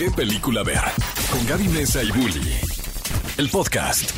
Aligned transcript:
¿Qué 0.00 0.10
película 0.10 0.62
ver? 0.62 0.80
Con 1.30 1.46
Gaby 1.46 1.68
Mesa 1.68 2.02
y 2.02 2.10
Bully. 2.10 2.40
El 3.36 3.50
podcast. 3.50 4.10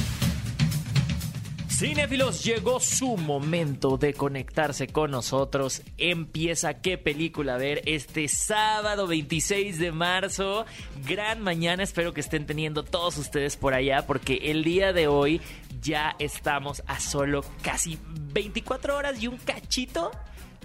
Cinefilos, 1.68 2.44
llegó 2.44 2.78
su 2.78 3.16
momento 3.16 3.96
de 3.98 4.14
conectarse 4.14 4.86
con 4.86 5.10
nosotros. 5.10 5.82
Empieza 5.98 6.74
qué 6.74 6.98
película 6.98 7.56
ver 7.56 7.82
este 7.86 8.28
sábado 8.28 9.08
26 9.08 9.80
de 9.80 9.90
marzo. 9.90 10.66
Gran 11.04 11.40
mañana, 11.40 11.82
espero 11.82 12.14
que 12.14 12.20
estén 12.20 12.46
teniendo 12.46 12.84
todos 12.84 13.18
ustedes 13.18 13.56
por 13.56 13.74
allá 13.74 14.06
porque 14.06 14.36
el 14.40 14.62
día 14.62 14.92
de 14.92 15.08
hoy 15.08 15.40
ya 15.80 16.14
estamos 16.20 16.84
a 16.86 17.00
solo 17.00 17.44
casi 17.60 17.98
24 18.32 18.96
horas 18.96 19.20
y 19.20 19.26
un 19.26 19.36
cachito 19.38 20.12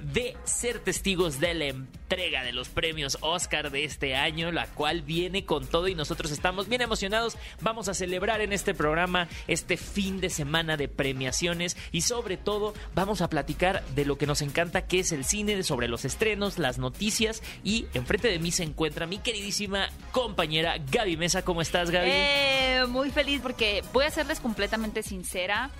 de 0.01 0.35
ser 0.45 0.79
testigos 0.79 1.39
de 1.39 1.53
la 1.53 1.65
entrega 1.65 2.43
de 2.43 2.53
los 2.53 2.69
premios 2.69 3.17
Oscar 3.21 3.71
de 3.71 3.83
este 3.83 4.15
año, 4.15 4.51
la 4.51 4.67
cual 4.67 5.01
viene 5.01 5.45
con 5.45 5.67
todo 5.67 5.87
y 5.87 5.95
nosotros 5.95 6.31
estamos 6.31 6.67
bien 6.67 6.81
emocionados. 6.81 7.37
Vamos 7.61 7.87
a 7.89 7.93
celebrar 7.93 8.41
en 8.41 8.53
este 8.53 8.73
programa 8.73 9.27
este 9.47 9.77
fin 9.77 10.19
de 10.19 10.29
semana 10.29 10.77
de 10.77 10.87
premiaciones 10.87 11.77
y 11.91 12.01
sobre 12.01 12.37
todo 12.37 12.73
vamos 12.95 13.21
a 13.21 13.29
platicar 13.29 13.83
de 13.95 14.05
lo 14.05 14.17
que 14.17 14.27
nos 14.27 14.41
encanta 14.41 14.85
que 14.87 14.99
es 14.99 15.11
el 15.11 15.25
cine, 15.25 15.63
sobre 15.63 15.87
los 15.87 16.05
estrenos, 16.05 16.59
las 16.59 16.77
noticias 16.77 17.41
y 17.63 17.87
enfrente 17.93 18.27
de 18.27 18.39
mí 18.39 18.51
se 18.51 18.63
encuentra 18.63 19.05
mi 19.05 19.17
queridísima 19.17 19.89
compañera 20.11 20.77
Gaby 20.91 21.17
Mesa. 21.17 21.43
¿Cómo 21.43 21.61
estás 21.61 21.91
Gaby? 21.91 22.09
Eh, 22.11 22.85
muy 22.87 23.11
feliz 23.11 23.41
porque 23.41 23.83
voy 23.93 24.05
a 24.05 24.11
serles 24.11 24.39
completamente 24.39 25.03
sincera 25.03 25.71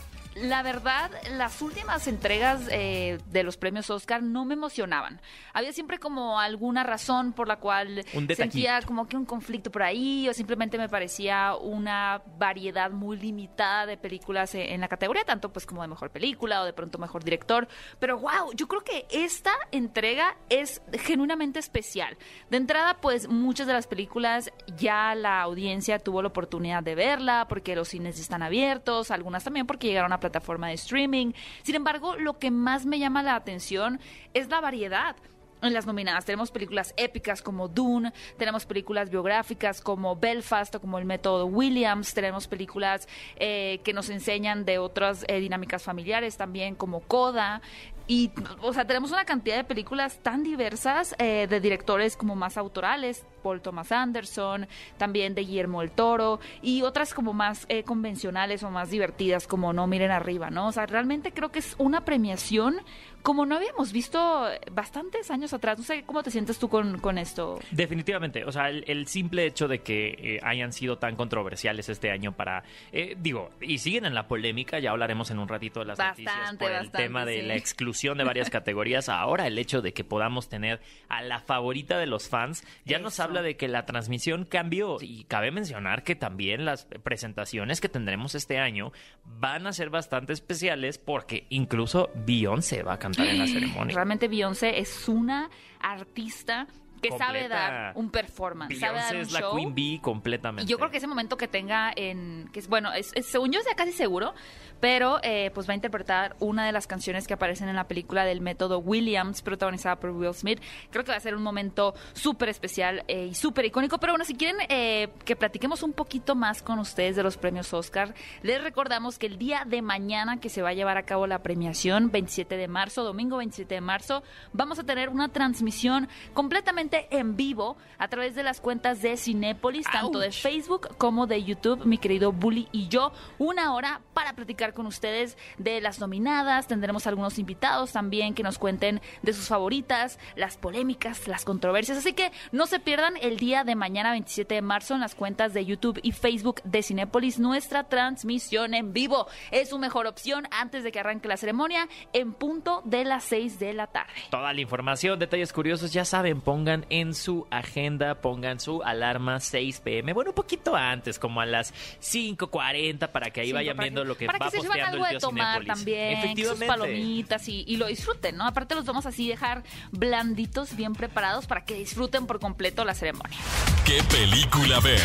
la 0.41 0.63
verdad, 0.63 1.11
las 1.31 1.61
últimas 1.61 2.07
entregas 2.07 2.61
eh, 2.71 3.17
de 3.31 3.43
los 3.43 3.57
premios 3.57 3.89
Oscar 3.89 4.21
no 4.21 4.45
me 4.45 4.53
emocionaban. 4.53 5.19
Había 5.53 5.73
siempre 5.73 5.99
como 5.99 6.39
alguna 6.39 6.83
razón 6.83 7.33
por 7.33 7.47
la 7.47 7.57
cual 7.57 8.05
sentía 8.35 8.81
como 8.81 9.07
que 9.07 9.17
un 9.17 9.25
conflicto 9.25 9.71
por 9.71 9.83
ahí 9.83 10.27
o 10.29 10.33
simplemente 10.33 10.77
me 10.77 10.89
parecía 10.89 11.55
una 11.55 12.21
variedad 12.37 12.91
muy 12.91 13.17
limitada 13.17 13.85
de 13.85 13.97
películas 13.97 14.53
e, 14.55 14.73
en 14.73 14.81
la 14.81 14.87
categoría, 14.87 15.23
tanto 15.23 15.51
pues 15.51 15.65
como 15.65 15.81
de 15.81 15.87
mejor 15.87 16.11
película 16.11 16.61
o 16.61 16.65
de 16.65 16.73
pronto 16.73 16.97
mejor 16.97 17.23
director. 17.23 17.67
Pero 17.99 18.19
wow, 18.19 18.53
yo 18.53 18.67
creo 18.67 18.83
que 18.83 19.07
esta 19.09 19.51
entrega 19.71 20.37
es 20.49 20.81
genuinamente 20.93 21.59
especial. 21.59 22.17
De 22.49 22.57
entrada, 22.57 22.97
pues 23.01 23.27
muchas 23.27 23.67
de 23.67 23.73
las 23.73 23.87
películas 23.87 24.51
ya 24.77 25.15
la 25.15 25.41
audiencia 25.41 25.99
tuvo 25.99 26.21
la 26.21 26.29
oportunidad 26.29 26.83
de 26.83 26.95
verla 26.95 27.47
porque 27.47 27.75
los 27.75 27.89
cines 27.89 28.19
están 28.19 28.43
abiertos, 28.43 29.11
algunas 29.11 29.43
también 29.43 29.65
porque 29.65 29.87
llegaron 29.87 30.13
a 30.13 30.19
plataforma 30.29 30.67
de 30.67 30.73
streaming. 30.73 31.33
Sin 31.63 31.75
embargo, 31.75 32.15
lo 32.15 32.37
que 32.39 32.51
más 32.51 32.85
me 32.85 32.99
llama 32.99 33.23
la 33.23 33.35
atención 33.35 33.99
es 34.33 34.49
la 34.49 34.61
variedad 34.61 35.15
en 35.61 35.73
las 35.73 35.85
nominadas. 35.85 36.25
Tenemos 36.25 36.51
películas 36.51 36.93
épicas 36.97 37.41
como 37.41 37.67
Dune, 37.67 38.13
tenemos 38.37 38.65
películas 38.65 39.09
biográficas 39.09 39.81
como 39.81 40.15
Belfast 40.15 40.75
o 40.75 40.81
como 40.81 40.99
El 40.99 41.05
Método 41.05 41.45
Williams, 41.45 42.13
tenemos 42.13 42.47
películas 42.47 43.07
eh, 43.37 43.79
que 43.83 43.93
nos 43.93 44.09
enseñan 44.09 44.65
de 44.65 44.77
otras 44.77 45.25
eh, 45.27 45.39
dinámicas 45.39 45.83
familiares 45.83 46.37
también 46.37 46.75
como 46.75 47.01
Coda. 47.01 47.61
Y, 48.07 48.31
o 48.61 48.73
sea, 48.73 48.85
tenemos 48.85 49.11
una 49.11 49.25
cantidad 49.25 49.57
de 49.57 49.63
películas 49.63 50.19
tan 50.23 50.43
diversas 50.43 51.13
eh, 51.19 51.47
de 51.49 51.59
directores 51.59 52.15
como 52.15 52.35
más 52.35 52.57
autorales, 52.57 53.25
Paul 53.43 53.61
Thomas 53.61 53.91
Anderson, 53.91 54.67
también 54.97 55.35
de 55.35 55.41
Guillermo 55.41 55.81
el 55.81 55.91
Toro, 55.91 56.39
y 56.61 56.83
otras 56.83 57.13
como 57.13 57.33
más 57.33 57.67
convencionales 57.85 58.63
o 58.63 58.71
más 58.71 58.89
divertidas 58.89 59.45
como 59.45 59.73
No 59.73 59.87
Miren 59.87 60.11
Arriba, 60.11 60.49
¿no? 60.49 60.67
O 60.67 60.71
sea, 60.71 60.85
realmente 60.85 61.31
creo 61.33 61.51
que 61.51 61.59
es 61.59 61.75
una 61.77 62.05
premiación 62.05 62.77
como 63.27 63.45
no 63.45 63.57
habíamos 63.57 63.91
visto 63.91 64.47
bastantes 64.71 65.29
años 65.31 65.51
atrás. 65.51 65.77
No 65.77 65.83
sé 65.83 66.03
cómo 66.05 66.23
te 66.23 66.31
sientes 66.31 66.59
tú 66.59 66.69
con, 66.69 66.97
con 66.99 67.17
esto. 67.17 67.59
Definitivamente, 67.71 68.45
o 68.45 68.53
sea, 68.53 68.69
el, 68.69 69.05
simple 69.07 69.45
hecho 69.45 69.67
de 69.67 69.79
que 69.79 70.15
eh, 70.17 70.39
hayan 70.43 70.71
sido 70.71 70.97
tan 70.97 71.17
controversiales 71.17 71.89
este 71.89 72.09
año 72.09 72.31
para, 72.31 72.63
eh, 72.93 73.17
digo, 73.19 73.49
y 73.59 73.79
siguen 73.79 74.05
en 74.05 74.15
la 74.15 74.29
polémica, 74.29 74.79
ya 74.79 74.91
hablaremos 74.91 75.29
en 75.29 75.39
un 75.39 75.49
ratito 75.49 75.81
de 75.81 75.87
las 75.87 75.99
noticias 75.99 76.55
por 76.55 76.71
el 76.71 76.89
tema 76.89 77.25
de 77.25 77.43
la 77.43 77.55
exclusión 77.55 78.17
de 78.17 78.23
varias 78.23 78.49
categorías. 78.57 79.09
Ahora 79.09 79.45
el 79.45 79.57
hecho 79.57 79.81
de 79.81 79.91
que 79.91 80.05
podamos 80.05 80.47
tener 80.47 80.79
a 81.09 81.21
la 81.21 81.41
favorita 81.41 81.97
de 81.97 82.07
los 82.07 82.29
fans 82.29 82.63
ya 82.85 82.97
nos 82.97 83.19
habla 83.19 83.41
de 83.41 83.57
que 83.57 83.67
la 83.67 83.85
transmisión 83.85 84.45
cambió 84.45 84.99
y 85.01 85.25
cabe 85.25 85.51
mencionar 85.51 86.03
que 86.03 86.15
también 86.15 86.63
las 86.63 86.85
presentaciones 87.03 87.81
que 87.81 87.89
tendremos 87.89 88.35
este 88.35 88.57
año 88.57 88.93
van 89.25 89.67
a 89.67 89.73
ser 89.73 89.89
bastante 89.89 90.31
especiales 90.31 90.97
porque 90.97 91.45
incluso 91.49 92.09
Beyoncé 92.15 92.83
va 92.83 92.93
a 92.93 92.99
cantar 92.99 93.16
en 93.17 93.39
la 93.39 93.47
ceremonia. 93.47 93.95
Realmente 93.95 94.27
Beyoncé 94.27 94.79
es 94.79 95.07
una 95.07 95.49
artista 95.79 96.67
que 97.01 97.17
sabe 97.17 97.47
dar 97.47 97.93
un 97.95 98.09
performance, 98.09 98.79
sabe 98.79 98.99
dar 98.99 99.15
un 99.15 99.21
es 99.21 99.31
la 99.31 99.51
Queen 99.51 99.73
Bee 99.73 99.99
completamente. 100.01 100.63
Y 100.63 100.65
yo 100.67 100.77
creo 100.77 100.89
que 100.89 100.97
ese 100.97 101.07
momento 101.07 101.37
que 101.37 101.47
tenga 101.47 101.91
en, 101.95 102.49
que 102.51 102.59
es 102.59 102.67
bueno, 102.67 102.91
es, 102.93 103.13
según 103.21 103.51
yo 103.51 103.61
sea 103.61 103.75
casi 103.75 103.91
seguro, 103.91 104.33
pero 104.79 105.19
eh, 105.23 105.51
pues 105.53 105.67
va 105.67 105.73
a 105.73 105.75
interpretar 105.75 106.35
una 106.39 106.65
de 106.65 106.71
las 106.71 106.87
canciones 106.87 107.27
que 107.27 107.33
aparecen 107.33 107.69
en 107.69 107.75
la 107.75 107.87
película 107.87 108.25
del 108.25 108.41
método 108.41 108.79
Williams, 108.79 109.41
protagonizada 109.41 109.99
por 109.99 110.11
Will 110.11 110.33
Smith. 110.33 110.61
Creo 110.91 111.03
que 111.03 111.11
va 111.11 111.17
a 111.17 111.21
ser 111.21 111.35
un 111.35 111.43
momento 111.43 111.93
súper 112.13 112.49
especial 112.49 113.03
eh, 113.07 113.27
y 113.27 113.35
súper 113.35 113.65
icónico. 113.65 113.97
Pero 113.99 114.13
bueno, 114.13 114.25
si 114.25 114.35
quieren 114.35 114.57
eh, 114.69 115.09
que 115.25 115.35
platiquemos 115.35 115.83
un 115.83 115.93
poquito 115.93 116.35
más 116.35 116.61
con 116.61 116.79
ustedes 116.79 117.15
de 117.15 117.23
los 117.23 117.37
premios 117.37 117.73
Oscar, 117.73 118.13
les 118.43 118.61
recordamos 118.61 119.17
que 119.17 119.25
el 119.25 119.37
día 119.37 119.63
de 119.65 119.81
mañana 119.81 120.39
que 120.39 120.49
se 120.49 120.61
va 120.61 120.69
a 120.69 120.73
llevar 120.73 120.97
a 120.97 121.03
cabo 121.03 121.27
la 121.27 121.39
premiación, 121.39 122.11
27 122.11 122.57
de 122.57 122.67
marzo, 122.67 123.03
domingo 123.03 123.37
27 123.37 123.75
de 123.75 123.81
marzo, 123.81 124.23
vamos 124.53 124.79
a 124.79 124.83
tener 124.83 125.09
una 125.09 125.29
transmisión 125.29 126.07
completamente 126.33 126.86
en 126.93 127.35
vivo 127.35 127.77
a 127.97 128.07
través 128.07 128.35
de 128.35 128.43
las 128.43 128.61
cuentas 128.61 129.01
de 129.01 129.17
Cinépolis, 129.17 129.85
tanto 129.91 130.19
de 130.19 130.31
Facebook 130.31 130.95
como 130.97 131.27
de 131.27 131.43
YouTube, 131.43 131.85
mi 131.85 131.97
querido 131.97 132.31
Bully 132.31 132.67
y 132.71 132.87
yo. 132.87 133.11
Una 133.37 133.73
hora 133.73 134.01
para 134.13 134.33
platicar 134.33 134.73
con 134.73 134.85
ustedes 134.85 135.37
de 135.57 135.81
las 135.81 135.99
nominadas. 135.99 136.67
Tendremos 136.67 137.07
algunos 137.07 137.39
invitados 137.39 137.91
también 137.91 138.33
que 138.33 138.43
nos 138.43 138.57
cuenten 138.57 139.01
de 139.21 139.33
sus 139.33 139.47
favoritas, 139.47 140.19
las 140.35 140.57
polémicas, 140.57 141.27
las 141.27 141.45
controversias. 141.45 141.97
Así 141.97 142.13
que 142.13 142.31
no 142.51 142.67
se 142.67 142.79
pierdan 142.79 143.15
el 143.21 143.37
día 143.37 143.63
de 143.63 143.75
mañana, 143.75 144.11
27 144.11 144.55
de 144.55 144.61
marzo, 144.61 144.93
en 144.93 145.01
las 145.01 145.15
cuentas 145.15 145.53
de 145.53 145.65
YouTube 145.65 145.99
y 146.03 146.11
Facebook 146.11 146.61
de 146.63 146.83
Cinépolis, 146.83 147.39
nuestra 147.39 147.85
transmisión 147.85 148.73
en 148.73 148.93
vivo. 148.93 149.27
Es 149.51 149.69
su 149.69 149.79
mejor 149.79 150.07
opción 150.07 150.47
antes 150.51 150.83
de 150.83 150.91
que 150.91 150.99
arranque 150.99 151.27
la 151.27 151.37
ceremonia 151.37 151.87
en 152.13 152.33
punto 152.33 152.81
de 152.85 153.03
las 153.03 153.23
6 153.25 153.59
de 153.59 153.73
la 153.73 153.87
tarde. 153.87 154.13
Toda 154.29 154.53
la 154.53 154.61
información, 154.61 155.19
detalles 155.19 155.53
curiosos, 155.53 155.91
ya 155.93 156.05
saben, 156.05 156.41
pongan 156.41 156.76
en 156.89 157.13
su 157.13 157.47
agenda, 157.49 158.21
pongan 158.21 158.59
su 158.59 158.83
alarma 158.83 159.39
6 159.39 159.81
pm, 159.81 160.13
bueno, 160.13 160.31
un 160.31 160.35
poquito 160.35 160.75
antes, 160.75 161.19
como 161.19 161.41
a 161.41 161.45
las 161.45 161.73
5.40 162.01 163.09
para 163.09 163.31
que 163.31 163.41
ahí 163.41 163.51
vayan 163.51 163.77
viendo 163.77 164.03
lo 164.03 164.17
que 164.17 164.25
para 164.25 164.39
va 164.39 164.45
que 164.51 164.61
se 164.61 164.67
posteando 164.67 164.97
algo 164.97 165.13
de 165.13 165.19
tomar 165.19 165.65
también, 165.65 166.37
sus 166.37 166.63
palomitas 166.63 167.47
y, 167.47 167.63
y, 167.67 167.77
lo 167.77 167.87
disfruten, 167.87 168.37
¿no? 168.37 168.45
Aparte 168.45 168.75
los 168.75 168.85
vamos 168.85 169.05
así 169.05 169.27
dejar 169.27 169.63
blanditos, 169.91 170.75
bien 170.75 170.93
preparados 170.93 171.47
para 171.47 171.65
que 171.65 171.75
disfruten 171.75 172.27
por 172.27 172.39
completo 172.39 172.85
la 172.85 172.93
ceremonia. 172.93 173.37
¿Qué 173.85 174.01
película 174.03 174.79
ver? 174.79 175.01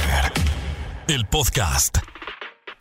El 1.09 1.27
podcast. 1.27 2.12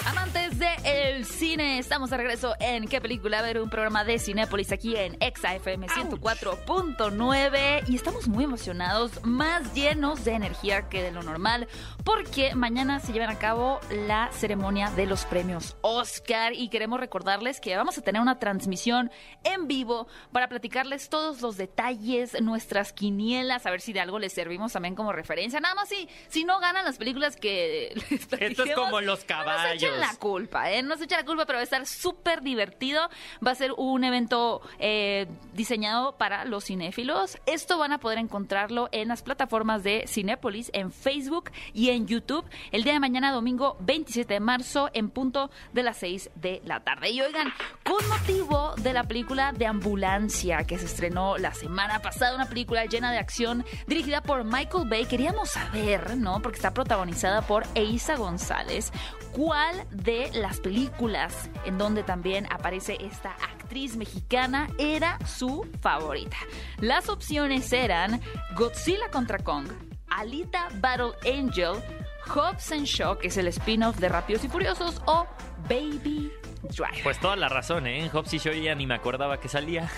Amantes 0.05 0.57
del 0.57 0.71
el 0.83 1.25
cine, 1.25 1.77
estamos 1.77 2.09
de 2.09 2.17
regreso 2.17 2.55
en 2.59 2.87
¿Qué 2.87 2.99
película? 2.99 3.41
ver 3.41 3.61
un 3.61 3.69
programa 3.69 4.03
de 4.03 4.17
Cinépolis 4.17 4.71
aquí 4.71 4.95
en 4.95 5.15
Exa 5.19 5.53
FM 5.55 5.87
104.9 5.87 7.83
y 7.87 7.95
estamos 7.95 8.27
muy 8.27 8.45
emocionados, 8.45 9.23
más 9.23 9.73
llenos 9.75 10.25
de 10.25 10.31
energía 10.31 10.89
que 10.89 11.03
de 11.03 11.11
lo 11.11 11.21
normal, 11.21 11.67
porque 12.03 12.55
mañana 12.55 12.99
se 12.99 13.13
llevan 13.13 13.29
a 13.29 13.37
cabo 13.37 13.79
la 13.91 14.29
ceremonia 14.31 14.89
de 14.91 15.05
los 15.05 15.25
premios 15.25 15.77
Oscar 15.81 16.53
y 16.53 16.69
queremos 16.69 16.99
recordarles 16.99 17.61
que 17.61 17.77
vamos 17.77 17.97
a 17.97 18.01
tener 18.01 18.21
una 18.21 18.39
transmisión 18.39 19.11
en 19.43 19.67
vivo 19.67 20.07
para 20.31 20.47
platicarles 20.47 21.09
todos 21.09 21.41
los 21.41 21.57
detalles, 21.57 22.41
nuestras 22.41 22.93
quinielas, 22.93 23.65
a 23.65 23.71
ver 23.71 23.81
si 23.81 23.93
de 23.93 23.99
algo 23.99 24.17
les 24.17 24.33
servimos 24.33 24.73
también 24.73 24.95
como 24.95 25.13
referencia. 25.13 25.59
Nada 25.59 25.75
más 25.75 25.89
si, 25.89 26.09
si 26.27 26.43
no 26.43 26.59
ganan 26.59 26.85
las 26.85 26.97
películas 26.97 27.35
que 27.35 27.93
Esto 28.39 28.63
es 28.63 28.73
como 28.73 29.01
los 29.01 29.23
caballos 29.23 29.90
la 29.99 30.15
culpa, 30.15 30.71
¿eh? 30.71 30.81
No 30.83 30.97
se 30.97 31.05
echa 31.05 31.17
la 31.17 31.25
culpa, 31.25 31.45
pero 31.45 31.57
va 31.57 31.61
a 31.61 31.63
estar 31.63 31.85
súper 31.85 32.41
divertido. 32.41 33.09
Va 33.45 33.51
a 33.51 33.55
ser 33.55 33.71
un 33.77 34.03
evento 34.03 34.61
eh, 34.79 35.27
diseñado 35.53 36.17
para 36.17 36.45
los 36.45 36.65
cinéfilos. 36.65 37.37
Esto 37.45 37.77
van 37.77 37.93
a 37.93 37.99
poder 37.99 38.17
encontrarlo 38.17 38.89
en 38.91 39.07
las 39.07 39.23
plataformas 39.23 39.83
de 39.83 40.05
Cinépolis, 40.07 40.69
en 40.73 40.91
Facebook 40.91 41.51
y 41.73 41.89
en 41.89 42.07
YouTube, 42.07 42.45
el 42.71 42.83
día 42.83 42.93
de 42.93 42.99
mañana, 42.99 43.31
domingo 43.31 43.77
27 43.81 44.33
de 44.33 44.39
marzo, 44.39 44.89
en 44.93 45.09
punto 45.09 45.49
de 45.73 45.83
las 45.83 45.97
6 45.97 46.31
de 46.35 46.61
la 46.65 46.81
tarde. 46.81 47.09
Y 47.11 47.21
oigan, 47.21 47.51
con 47.83 48.07
motivo 48.09 48.73
de 48.77 48.93
la 48.93 49.03
película 49.03 49.51
de 49.51 49.65
Ambulancia, 49.65 50.63
que 50.65 50.77
se 50.77 50.85
estrenó 50.85 51.37
la 51.37 51.53
semana 51.53 52.01
pasada, 52.01 52.35
una 52.35 52.47
película 52.47 52.85
llena 52.85 53.11
de 53.11 53.17
acción 53.17 53.65
dirigida 53.87 54.21
por 54.21 54.43
Michael 54.43 54.87
Bay, 54.87 55.05
queríamos 55.05 55.49
saber, 55.49 56.17
¿no? 56.17 56.41
Porque 56.41 56.57
está 56.57 56.73
protagonizada 56.73 57.41
por 57.41 57.65
Eiza 57.75 58.15
González, 58.15 58.91
¿cuál 59.31 59.80
de 59.89 60.29
las 60.33 60.59
películas 60.59 61.49
en 61.65 61.77
donde 61.77 62.03
también 62.03 62.47
aparece 62.51 62.97
esta 63.01 63.31
actriz 63.31 63.95
mexicana 63.95 64.69
era 64.77 65.17
su 65.25 65.67
favorita. 65.81 66.37
Las 66.79 67.09
opciones 67.09 67.71
eran 67.73 68.21
Godzilla 68.55 69.09
contra 69.11 69.39
Kong, 69.39 69.67
Alita 70.09 70.67
Battle 70.75 71.13
Angel, 71.25 71.81
Hobbs 72.27 72.71
and 72.71 72.85
Shaw, 72.85 73.17
que 73.17 73.27
es 73.27 73.37
el 73.37 73.47
spin-off 73.47 73.97
de 73.97 74.09
Rápidos 74.09 74.43
y 74.43 74.47
Furiosos, 74.47 75.01
o 75.05 75.25
Baby 75.69 76.31
Driver. 76.63 77.03
Pues 77.03 77.19
toda 77.19 77.35
la 77.35 77.49
razón, 77.49 77.87
¿eh? 77.87 78.03
En 78.05 78.09
Hobbs 78.15 78.33
y 78.35 78.37
Shaw 78.37 78.53
ya 78.53 78.75
ni 78.75 78.85
me 78.85 78.93
acordaba 78.93 79.39
que 79.39 79.49
salía. 79.49 79.89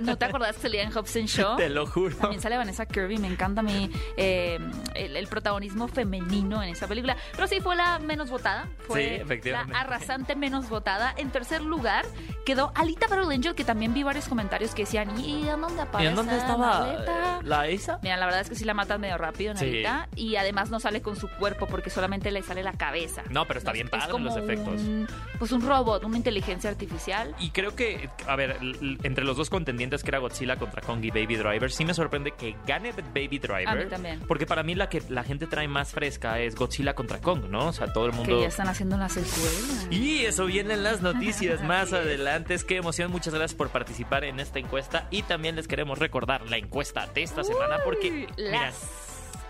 ¿No 0.00 0.16
te 0.16 0.26
acordás 0.26 0.54
que 0.56 0.62
salía 0.62 0.82
en 0.82 0.92
Hobbs 0.92 1.16
and 1.16 1.26
Shaw? 1.26 1.56
Te 1.56 1.68
lo 1.70 1.86
juro. 1.86 2.14
También 2.16 2.40
sale 2.42 2.56
Vanessa 2.58 2.84
Kirby, 2.86 3.16
me 3.18 3.26
encanta 3.26 3.60
a 3.62 3.64
mí 3.64 3.90
eh, 4.16 4.58
el, 4.94 5.16
el 5.16 5.26
protagonismo 5.28 5.88
femenino 5.88 6.62
en 6.62 6.68
esa 6.68 6.86
película. 6.86 7.16
Pero 7.32 7.48
sí, 7.48 7.60
fue 7.60 7.74
la 7.74 7.98
menos 7.98 8.30
votada. 8.30 8.68
Fue 8.86 9.00
Sí, 9.02 9.14
efectivamente. 9.22 9.72
La 9.72 9.80
arrasante 9.80 10.36
menos 10.36 10.68
votada. 10.68 11.14
En 11.16 11.30
tercer 11.30 11.62
lugar 11.62 12.04
quedó 12.44 12.70
Alita 12.74 13.06
Battle 13.08 13.34
Angel, 13.34 13.54
que 13.54 13.64
también 13.64 13.94
vi 13.94 14.02
varios 14.02 14.28
comentarios 14.28 14.74
que 14.74 14.82
decían, 14.82 15.18
¿y 15.18 15.48
en 15.48 15.60
dónde 15.62 15.80
¿Y 15.82 15.86
aparece? 15.86 16.10
en 16.10 16.16
dónde 16.16 16.36
estaba 16.36 16.90
Alita?" 16.90 17.38
eh, 17.40 17.44
la 17.44 17.66
esa? 17.68 17.98
Mira, 18.02 18.18
la 18.18 18.26
verdad 18.26 18.42
es 18.42 18.50
que 18.50 18.54
sí 18.56 18.64
la 18.66 18.74
matan 18.74 19.00
medio 19.00 19.16
rápido 19.16 19.52
en 19.52 19.56
Sí. 19.56 19.64
Alita. 19.64 20.08
Y 20.14 20.36
además 20.36 20.70
no 20.70 20.78
sale 20.80 21.00
con 21.02 21.16
su 21.16 21.28
cuerpo 21.28 21.66
porque 21.66 21.88
solamente 21.90 22.30
le 22.30 22.42
sale 22.42 22.62
la 22.62 22.74
cabeza. 22.74 23.22
No, 23.30 23.46
pero 23.46 23.58
está 23.58 23.70
No, 23.70 23.74
bien 23.74 23.86
es 23.86 23.90
padre 23.90 24.12
como 24.12 24.26
los 24.26 24.36
efectos. 24.36 24.80
un- 24.82 24.93
pues 25.38 25.52
un 25.52 25.62
robot, 25.62 26.04
una 26.04 26.16
inteligencia 26.16 26.70
artificial. 26.70 27.34
Y 27.38 27.50
creo 27.50 27.74
que, 27.74 28.08
a 28.26 28.36
ver, 28.36 28.56
entre 29.02 29.24
los 29.24 29.36
dos 29.36 29.50
contendientes 29.50 30.02
que 30.02 30.10
era 30.10 30.18
Godzilla 30.18 30.56
contra 30.56 30.82
Kong 30.82 31.04
y 31.04 31.10
Baby 31.10 31.36
Driver, 31.36 31.70
sí 31.70 31.84
me 31.84 31.94
sorprende 31.94 32.32
que 32.32 32.56
gane 32.66 32.92
Baby 32.92 33.38
Driver. 33.38 33.68
A 33.68 33.74
mí 33.74 33.84
también. 33.86 34.20
Porque 34.26 34.46
para 34.46 34.62
mí 34.62 34.74
la 34.74 34.88
que 34.88 35.02
la 35.08 35.22
gente 35.24 35.46
trae 35.46 35.68
más 35.68 35.92
fresca 35.92 36.38
es 36.40 36.54
Godzilla 36.54 36.94
contra 36.94 37.20
Kong, 37.20 37.44
¿no? 37.48 37.68
O 37.68 37.72
sea, 37.72 37.92
todo 37.92 38.06
el 38.06 38.12
mundo... 38.12 38.36
Que 38.36 38.42
ya 38.42 38.48
están 38.48 38.68
haciendo 38.68 38.96
una 38.96 39.08
secuela. 39.08 39.88
Y 39.90 40.24
eso 40.24 40.46
viene 40.46 40.74
en 40.74 40.82
las 40.82 41.02
noticias 41.02 41.62
más 41.64 41.92
adelante. 41.92 42.56
Qué 42.66 42.76
emoción. 42.76 43.10
Muchas 43.10 43.34
gracias 43.34 43.54
por 43.56 43.68
participar 43.70 44.24
en 44.24 44.40
esta 44.40 44.58
encuesta. 44.58 45.08
Y 45.10 45.22
también 45.22 45.56
les 45.56 45.68
queremos 45.68 45.98
recordar 45.98 46.48
la 46.48 46.56
encuesta 46.56 47.06
de 47.14 47.22
esta 47.22 47.42
semana 47.44 47.78
porque, 47.84 48.10
Uy, 48.10 48.26
mira, 48.38 48.66
las- 48.66 49.03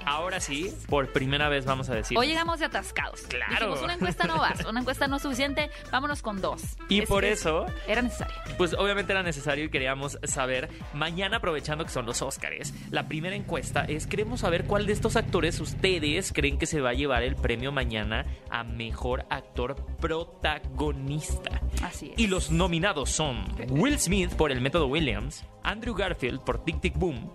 ahora 0.06 0.40
sí, 0.40 0.72
por 0.88 1.12
primera 1.12 1.48
vez 1.48 1.64
vamos 1.64 1.88
a 1.90 1.94
decir. 1.94 2.16
Hoy 2.18 2.26
llegamos 2.28 2.58
de 2.60 2.66
atascados. 2.66 3.22
Claro. 3.22 3.52
Dijimos, 3.54 3.82
una 3.82 3.94
encuesta 3.94 4.26
no 4.26 4.38
basta, 4.38 4.68
una 4.68 4.80
encuesta 4.80 5.06
no 5.08 5.16
es 5.16 5.22
suficiente, 5.22 5.70
vámonos 5.90 6.22
con 6.22 6.40
dos. 6.40 6.62
Y 6.88 7.00
Es 7.02 7.08
por 7.08 7.24
eso, 7.24 7.66
Era 7.86 8.02
necesario. 8.02 8.34
pues 8.56 8.74
obviamente 8.74 9.12
era 9.12 9.22
necesario 9.22 9.64
y 9.64 9.70
queríamos 9.70 10.18
saber, 10.24 10.68
mañana 10.92 11.38
aprovechando 11.38 11.84
que 11.84 11.90
son 11.90 12.06
los 12.06 12.22
Óscares, 12.22 12.72
la 12.90 13.06
primera 13.08 13.34
encuesta 13.36 13.84
es, 13.84 14.06
queremos 14.06 14.40
saber 14.40 14.64
cuál 14.64 14.86
de 14.86 14.92
estos 14.92 15.16
actores 15.16 15.60
ustedes 15.60 16.32
creen 16.32 16.58
que 16.58 16.66
se 16.66 16.80
va 16.80 16.90
a 16.90 16.94
llevar 16.94 17.22
el 17.22 17.36
premio 17.36 17.72
mañana 17.72 18.26
a 18.50 18.64
Mejor 18.64 19.24
Actor 19.30 19.76
Protagonista. 20.00 21.60
Así 21.82 22.10
es. 22.12 22.18
Y 22.18 22.26
los 22.26 22.50
nominados 22.50 23.10
son 23.10 23.44
Will 23.70 23.98
Smith 23.98 24.32
por 24.34 24.50
El 24.52 24.60
Método 24.60 24.86
Williams, 24.86 25.44
Andrew 25.62 25.94
Garfield 25.94 26.40
por 26.42 26.64
Tic 26.64 26.80
Tic 26.80 26.94
Boom, 26.96 27.30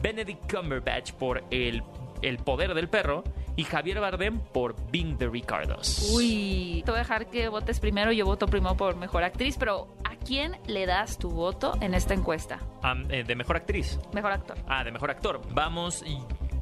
Benedict 0.00 0.52
Cumberbatch 0.52 1.12
por 1.12 1.44
El, 1.50 1.82
el 2.22 2.38
Poder 2.38 2.74
del 2.74 2.88
Perro 2.88 3.24
y 3.56 3.64
Javier 3.64 4.00
Bardem 4.00 4.40
por 4.40 4.74
Being 4.90 5.18
the 5.18 5.28
Ricardos. 5.28 6.10
Uy, 6.14 6.82
te 6.84 6.90
voy 6.90 6.98
a 6.98 7.02
dejar 7.02 7.26
que 7.26 7.48
votes 7.48 7.80
primero. 7.80 8.12
Yo 8.12 8.24
voto 8.24 8.46
primero 8.46 8.76
por 8.76 8.96
mejor 8.96 9.22
actriz, 9.24 9.56
pero 9.58 9.94
¿a 10.04 10.16
quién 10.16 10.56
le 10.66 10.86
das 10.86 11.18
tu 11.18 11.30
voto 11.30 11.76
en 11.80 11.94
esta 11.94 12.14
encuesta? 12.14 12.60
Eh, 13.10 13.24
de 13.24 13.36
Mejor 13.36 13.56
Actriz. 13.56 13.98
Mejor 14.12 14.32
actor. 14.32 14.56
Ah, 14.66 14.84
de 14.84 14.90
Mejor 14.90 15.10
Actor. 15.10 15.40
Vamos, 15.50 16.04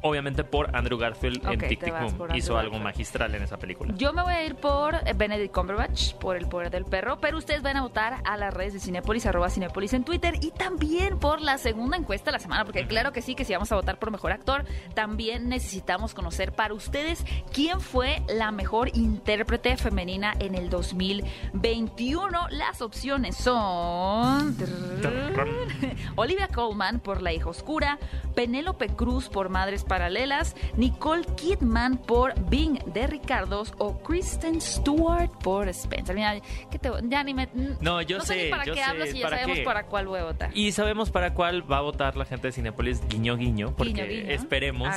obviamente, 0.01 0.43
por 0.43 0.75
Andrew 0.75 0.97
Garfield 0.97 1.45
en 1.47 1.59
Tic 1.59 1.81
Boom. 1.89 2.35
Hizo 2.35 2.57
algo 2.57 2.79
magistral 2.79 3.33
en 3.35 3.43
esa 3.43 3.57
película. 3.57 3.93
Yo 3.97 4.13
me 4.13 4.21
voy 4.21 4.33
a 4.33 4.43
ir 4.43 4.55
por 4.55 4.95
eh, 4.95 5.13
Benedict 5.15 5.53
Cumberbatch, 5.53 6.13
por 6.15 6.37
El 6.37 6.47
Poder 6.47 6.69
del 6.69 6.85
Perro, 6.85 7.19
pero 7.19 7.37
ustedes 7.37 7.61
van 7.61 7.77
a 7.77 7.81
votar 7.81 8.21
a 8.25 8.37
las 8.37 8.53
redes 8.53 8.73
de 8.73 8.79
Cinepolis, 8.79 9.25
arroba 9.25 9.49
Cinepolis 9.49 9.93
en 9.93 10.03
Twitter 10.03 10.35
y 10.41 10.51
también 10.51 11.19
por 11.19 11.41
la 11.41 11.57
segunda 11.57 11.97
encuesta 11.97 12.31
de 12.31 12.33
la 12.33 12.39
semana, 12.39 12.65
porque 12.65 12.85
claro 12.87 13.11
que 13.11 13.21
sí, 13.21 13.35
que 13.35 13.45
si 13.45 13.53
vamos 13.53 13.71
a 13.71 13.75
votar 13.75 13.99
por 13.99 14.11
Mejor 14.11 14.31
Actor, 14.31 14.65
también 14.93 15.49
necesitamos 15.49 16.13
conocer 16.13 16.53
para 16.53 16.73
ustedes 16.73 17.23
quién 17.53 17.81
fue 17.81 18.21
la 18.27 18.51
mejor 18.51 18.89
intérprete 18.95 19.77
femenina 19.77 20.33
en 20.39 20.55
el 20.55 20.69
2021. 20.69 22.49
Las 22.49 22.81
opciones 22.81 23.37
son... 23.37 24.57
Olivia 26.15 26.47
Colman 26.47 26.99
por 26.99 27.21
La 27.21 27.33
hija 27.33 27.49
oscura, 27.49 27.99
Penélope 28.35 28.87
Cruz 28.87 29.29
por 29.29 29.49
Madres 29.49 29.83
Paralelas, 29.91 30.55
Nicole 30.77 31.25
Kidman 31.35 31.97
por 31.97 32.33
Bing 32.49 32.79
de 32.93 33.07
Ricardos 33.07 33.73
o 33.77 33.97
Kristen 34.01 34.61
Stewart 34.61 35.29
por 35.43 35.67
Spencer. 35.67 36.15
Mira, 36.15 36.39
que 36.71 36.79
te- 36.79 36.89
ya 37.09 37.21
ni 37.25 37.33
me... 37.33 37.49
No, 37.81 38.01
yo 38.01 38.21
sé 38.21 38.25
sé, 38.27 38.43
ni 38.45 38.49
para 38.51 38.63
yo 38.63 38.73
qué 38.73 38.79
sé, 38.79 38.85
hablas 38.85 39.13
y 39.13 39.17
ya 39.19 39.23
¿para 39.25 39.35
sabemos 39.39 39.57
qué? 39.59 39.65
para 39.65 39.85
cuál 39.87 40.07
voy 40.07 40.19
a 40.21 40.23
votar. 40.23 40.49
Y 40.57 40.71
sabemos 40.71 41.09
para 41.11 41.33
cuál 41.33 41.69
va 41.69 41.79
a 41.79 41.81
votar 41.81 42.15
la 42.15 42.23
gente 42.23 42.47
de 42.47 42.53
Cinepolis 42.53 43.05
guiño 43.09 43.35
guiño, 43.35 43.73
porque 43.75 43.91
Guiño, 43.91 44.05
guiño. 44.07 44.31
esperemos 44.31 44.89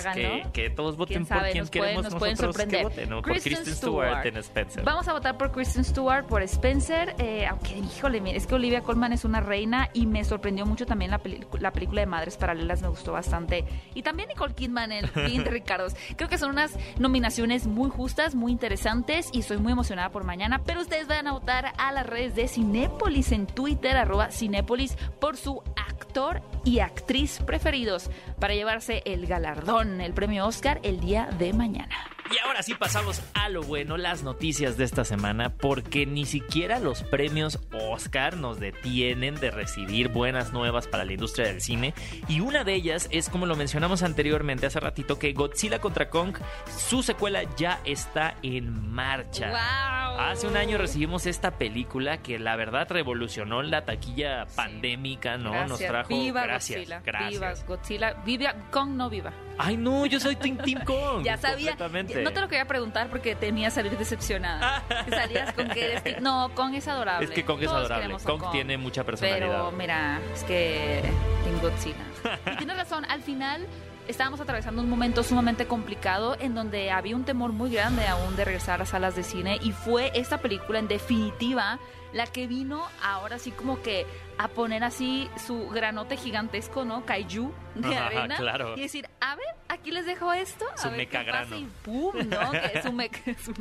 que, 0.53 0.71
todos 0.71 0.97
voten 0.97 1.25
¿Quién 1.25 1.39
por 1.41 1.51
quien 1.51 1.67
queremos 1.67 2.05
nos 2.05 2.15
pueden 2.15 2.37
nosotros 2.37 2.67
que 2.69 2.83
voten, 2.85 3.09
¿no? 3.11 3.21
Por 3.23 3.33
Kristen 3.33 3.67
Stewart 3.67 4.25
en 4.27 4.37
Spencer. 4.37 4.85
Vamos 4.85 5.09
a 5.09 5.13
votar 5.13 5.37
por 5.37 5.51
Kristen 5.51 5.83
Stewart, 5.85 6.25
por 6.27 6.41
Spencer, 6.45 7.17
eh, 7.19 7.47
aunque 7.47 7.77
híjole, 7.79 8.21
mira, 8.21 8.37
es 8.37 8.47
que 8.47 8.55
Olivia 8.55 8.83
Colman 8.83 9.13
es 9.13 9.25
una 9.25 9.41
reina 9.41 9.91
y 9.93 10.07
me 10.07 10.23
sorprendió 10.25 10.67
mucho 10.67 10.87
también 10.87 11.11
la, 11.11 11.21
la 11.59 11.73
película 11.73 12.01
de 12.03 12.07
Madres 12.07 12.37
Paralelas, 12.37 12.81
me 12.81 12.89
gustó 12.89 13.11
bastante. 13.13 13.65
Y 13.95 14.03
también 14.03 14.29
Nicole 14.29 14.55
Kidman 14.55 14.84
en 14.93 15.11
Bien 15.15 15.45
de 15.45 15.51
Ricardos. 15.51 15.95
Creo 16.17 16.29
que 16.29 16.39
son 16.39 16.51
unas 16.51 16.77
nominaciones 16.99 17.67
muy 17.67 17.91
justas, 17.91 18.35
muy 18.35 18.53
interesantes 18.53 19.29
y 19.33 19.41
estoy 19.41 19.59
muy 19.59 19.73
emocionada 19.73 20.11
por 20.11 20.25
mañana, 20.25 20.63
pero 20.65 20.81
ustedes 20.81 21.07
van 21.07 21.27
a 21.27 21.33
votar 21.33 21.73
a 21.79 21.93
las 21.93 22.07
redes 22.07 22.35
de 22.35 22.49
Cinépolis 22.49 23.33
en 23.33 23.47
Twitter, 23.47 23.97
arroba 23.97 24.31
Cinépolis, 24.31 24.97
por 25.21 25.37
su 25.37 25.63
actor 25.77 26.43
y 26.65 26.81
actriz 26.81 27.41
preferidos 27.45 28.11
para 28.39 28.55
llevarse 28.55 29.03
el 29.05 29.27
galardón, 29.27 30.01
el 30.01 30.15
premio 30.15 30.47
Oscar, 30.47 30.81
el 30.83 31.01
día 31.01 31.29
de 31.39 31.53
mañana. 31.53 32.14
Y 32.31 32.39
ahora 32.39 32.63
sí 32.63 32.75
pasamos 32.75 33.23
a 33.35 33.49
lo 33.49 33.63
bueno, 33.63 33.97
las 33.97 34.23
noticias 34.23 34.77
de 34.77 34.85
esta 34.85 35.05
semana, 35.05 35.51
porque 35.51 36.07
ni 36.07 36.25
siquiera 36.25 36.79
los 36.79 37.03
premios 37.03 37.61
Oscar 37.73 38.37
nos 38.37 38.59
detienen 38.59 39.35
de 39.37 39.51
recibir 39.51 40.09
buenas 40.09 40.53
nuevas 40.53 40.89
para 40.89 41.05
la 41.05 41.13
industria 41.13 41.47
del 41.49 41.61
cine. 41.61 41.93
Y 42.27 42.41
una 42.41 42.65
de 42.65 42.75
ellas 42.75 43.09
es, 43.11 43.29
como 43.29 43.47
lo 43.47 43.57
mencionamos 43.57 44.03
anteriormente 44.03 44.67
hace 44.67 44.81
ratito, 44.81 45.19
que 45.19 45.33
Godzilla 45.33 45.81
contra 45.81 46.09
Kong, 46.09 46.37
su 46.77 47.03
secuela 47.03 47.43
ya 47.57 47.81
está 47.85 48.37
en 48.43 48.91
marcha. 48.91 49.51
¡Wow! 49.51 50.21
Hace 50.21 50.47
un 50.47 50.57
año 50.57 50.79
recibimos 50.79 51.27
esta 51.27 51.59
película 51.59 52.19
que 52.23 52.39
la 52.39 52.57
verdad 52.57 52.87
revolucionó 52.89 53.63
la 53.63 53.85
taquilla 53.85 54.47
pandémica, 54.57 55.37
¿no? 55.37 55.67
Nos 55.67 55.79
trajo 55.79 56.09
Viva 56.09 56.45
gracias, 56.45 56.79
Godzilla. 56.79 57.01
gracias. 57.05 57.31
Viva 57.31 57.55
Godzilla. 57.67 58.13
Viva 58.25 58.55
Kong 58.71 58.91
no 58.91 59.11
viva. 59.11 59.33
Ay, 59.59 59.77
no, 59.77 60.07
yo 60.07 60.19
soy 60.19 60.37
Team, 60.37 60.57
Team 60.59 60.83
Kong. 60.85 61.23
Ya 61.23 61.37
sabía. 61.37 61.77
No 62.23 62.33
te 62.33 62.41
lo 62.41 62.49
quería 62.49 62.67
preguntar 62.67 63.09
porque 63.09 63.35
temía 63.35 63.71
salir 63.71 63.97
decepcionada. 63.99 64.83
Que 65.05 65.11
salías 65.17 65.53
con 65.53 65.69
que 65.69 65.85
eres 65.93 66.03
Team- 66.05 66.21
No, 66.23 66.51
Kong 66.55 66.75
es 66.75 66.87
adorable. 66.89 67.25
Es 67.27 67.31
que 67.33 67.45
Kong 67.45 67.63
es 67.63 67.69
adorable. 67.69 68.17
Kong 68.25 68.43
tiene 68.53 68.77
mucha 68.79 69.05
personalidad. 69.05 69.47
Pero 69.49 69.71
mira, 69.73 70.21
es 70.35 70.45
que 70.45 71.03
Team 71.45 71.61
Godzilla. 71.61 71.97
Y 72.53 72.57
tienes 72.57 72.77
razón, 72.77 73.05
al 73.07 73.23
final 73.23 73.67
estábamos 74.09 74.41
atravesando 74.41 74.83
un 74.83 74.89
momento 74.91 75.23
sumamente 75.23 75.67
complicado 75.67 76.37
en 76.39 76.55
donde 76.55 76.91
había 76.91 77.17
un 77.17 77.25
temor 77.25 77.53
muy 77.53 77.71
grande 77.73 78.07
aún 78.07 78.37
de 78.37 78.45
regresar 78.45 78.83
a 78.83 78.87
salas 78.87 79.17
de 79.17 79.23
cine 79.23 79.59
y 79.63 79.73
fue 79.73 80.11
esta 80.15 80.39
película 80.39 80.79
en 80.79 80.89
definitiva 80.89 81.79
la 82.13 82.27
que 82.27 82.47
vino 82.47 82.85
ahora 83.03 83.39
sí 83.41 83.51
como 83.51 83.83
que 83.83 84.07
a 84.39 84.49
poner 84.49 84.85
así 84.85 85.29
su 85.45 85.69
granote 85.69 86.17
gigantesco, 86.17 86.85
¿no? 86.85 87.05
Kaiju 87.05 87.53
de 87.75 87.97
Ajá, 87.97 88.07
arena. 88.07 88.37
claro. 88.37 88.77
Y 88.77 88.83
decir, 88.83 89.09
a 89.21 89.35
ver, 89.35 89.47
aquí 89.69 89.91
les 89.91 90.07
dejo 90.07 90.33
esto. 90.33 90.65
A 90.75 90.79
Su 90.79 90.91
ver 90.91 91.09
qué 91.09 91.19
mecagrano. 91.19 91.51
pasa", 91.51 91.57
Y 91.57 91.69
¡pum! 91.83 92.13
¿no? 92.29 92.51
Que 92.73 92.79
es 92.79 92.85
un, 92.85 92.97
meca, 92.97 93.19
es 93.27 93.49
un. 93.49 93.55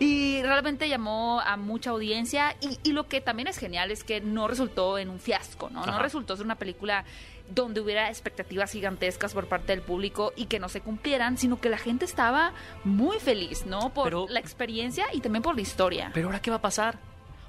Y 0.00 0.42
realmente 0.42 0.88
llamó 0.88 1.40
a 1.40 1.56
mucha 1.56 1.90
audiencia. 1.90 2.56
Y, 2.60 2.78
y 2.82 2.92
lo 2.92 3.08
que 3.08 3.20
también 3.20 3.48
es 3.48 3.58
genial 3.58 3.90
es 3.90 4.02
que 4.04 4.20
no 4.20 4.48
resultó 4.48 4.98
en 4.98 5.08
un 5.10 5.18
fiasco, 5.20 5.70
¿no? 5.70 5.84
No 5.86 5.98
resultó 6.00 6.36
ser 6.36 6.44
una 6.44 6.56
película 6.56 7.04
donde 7.50 7.80
hubiera 7.80 8.08
expectativas 8.08 8.72
gigantescas 8.72 9.34
por 9.34 9.46
parte 9.46 9.72
del 9.72 9.82
público 9.82 10.32
y 10.36 10.46
que 10.46 10.58
no 10.58 10.68
se 10.68 10.80
cumplieran, 10.80 11.36
sino 11.38 11.60
que 11.60 11.68
la 11.68 11.78
gente 11.78 12.04
estaba 12.04 12.52
muy 12.84 13.18
feliz, 13.18 13.66
¿no? 13.66 13.92
Por 13.92 14.04
Pero- 14.04 14.26
la 14.28 14.40
experiencia 14.40 15.06
y 15.12 15.20
también 15.20 15.42
por 15.42 15.54
la 15.54 15.60
historia. 15.62 16.10
Pero 16.14 16.28
ahora, 16.28 16.40
¿qué 16.40 16.50
va 16.50 16.56
a 16.56 16.62
pasar? 16.62 16.98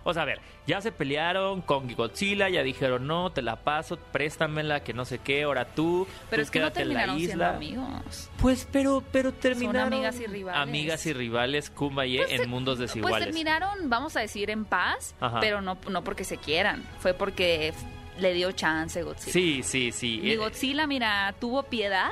O 0.06 0.14
sea, 0.14 0.24
a 0.24 0.26
ver, 0.26 0.42
ya 0.68 0.82
se 0.82 0.92
pelearon 0.92 1.64
y 1.88 1.94
Godzilla, 1.94 2.50
ya 2.50 2.62
dijeron, 2.62 3.08
no, 3.08 3.32
te 3.32 3.42
la 3.42 3.56
paso, 3.64 3.96
préstamela, 3.98 4.82
que 4.84 4.94
no 4.94 5.06
sé 5.06 5.20
qué, 5.20 5.44
ahora 5.44 5.64
tú, 5.74 6.06
Pero 6.30 6.42
tú 6.42 6.44
es 6.44 6.52
que 6.52 6.60
no 6.60 6.66
quédate 6.66 6.82
en 6.82 6.88
la 6.90 6.94
terminaron 6.94 7.18
siendo 7.20 7.36
isla. 7.46 7.56
amigos. 7.56 8.30
Pues, 8.42 8.68
pero, 8.70 9.02
pero 9.14 9.32
terminaron. 9.34 9.94
amigas 9.94 10.20
y 10.20 10.26
rivales. 10.28 10.62
Amigas 10.62 11.06
y 11.06 11.14
rivales, 11.14 11.70
Kumbaya, 11.70 12.24
Pues, 12.28 12.42
en 12.42 12.50
mundos 12.50 12.80
Pues 12.80 12.90
desiguales. 12.90 13.26
terminaron, 13.28 13.90
vamos 13.90 14.18
a 14.18 14.20
decir, 14.20 14.50
en 14.50 14.66
paz, 14.66 15.16
Ajá. 15.22 15.40
pero 15.40 15.62
no, 15.62 15.78
no 15.90 16.04
porque 16.04 16.26
se 16.26 16.36
quieran. 16.38 16.84
Fue 17.00 17.14
porque 17.14 17.74
le 18.20 18.34
dio 18.34 18.52
chance 18.52 19.02
Godzilla. 19.02 19.32
sí, 19.34 19.62
sí, 19.64 19.92
sí. 19.92 20.20
Y 20.24 20.32
Eh, 20.32 20.38
Godzilla, 20.38 20.88
mira, 20.88 21.34
tuvo 21.40 21.64
piedad 21.64 22.10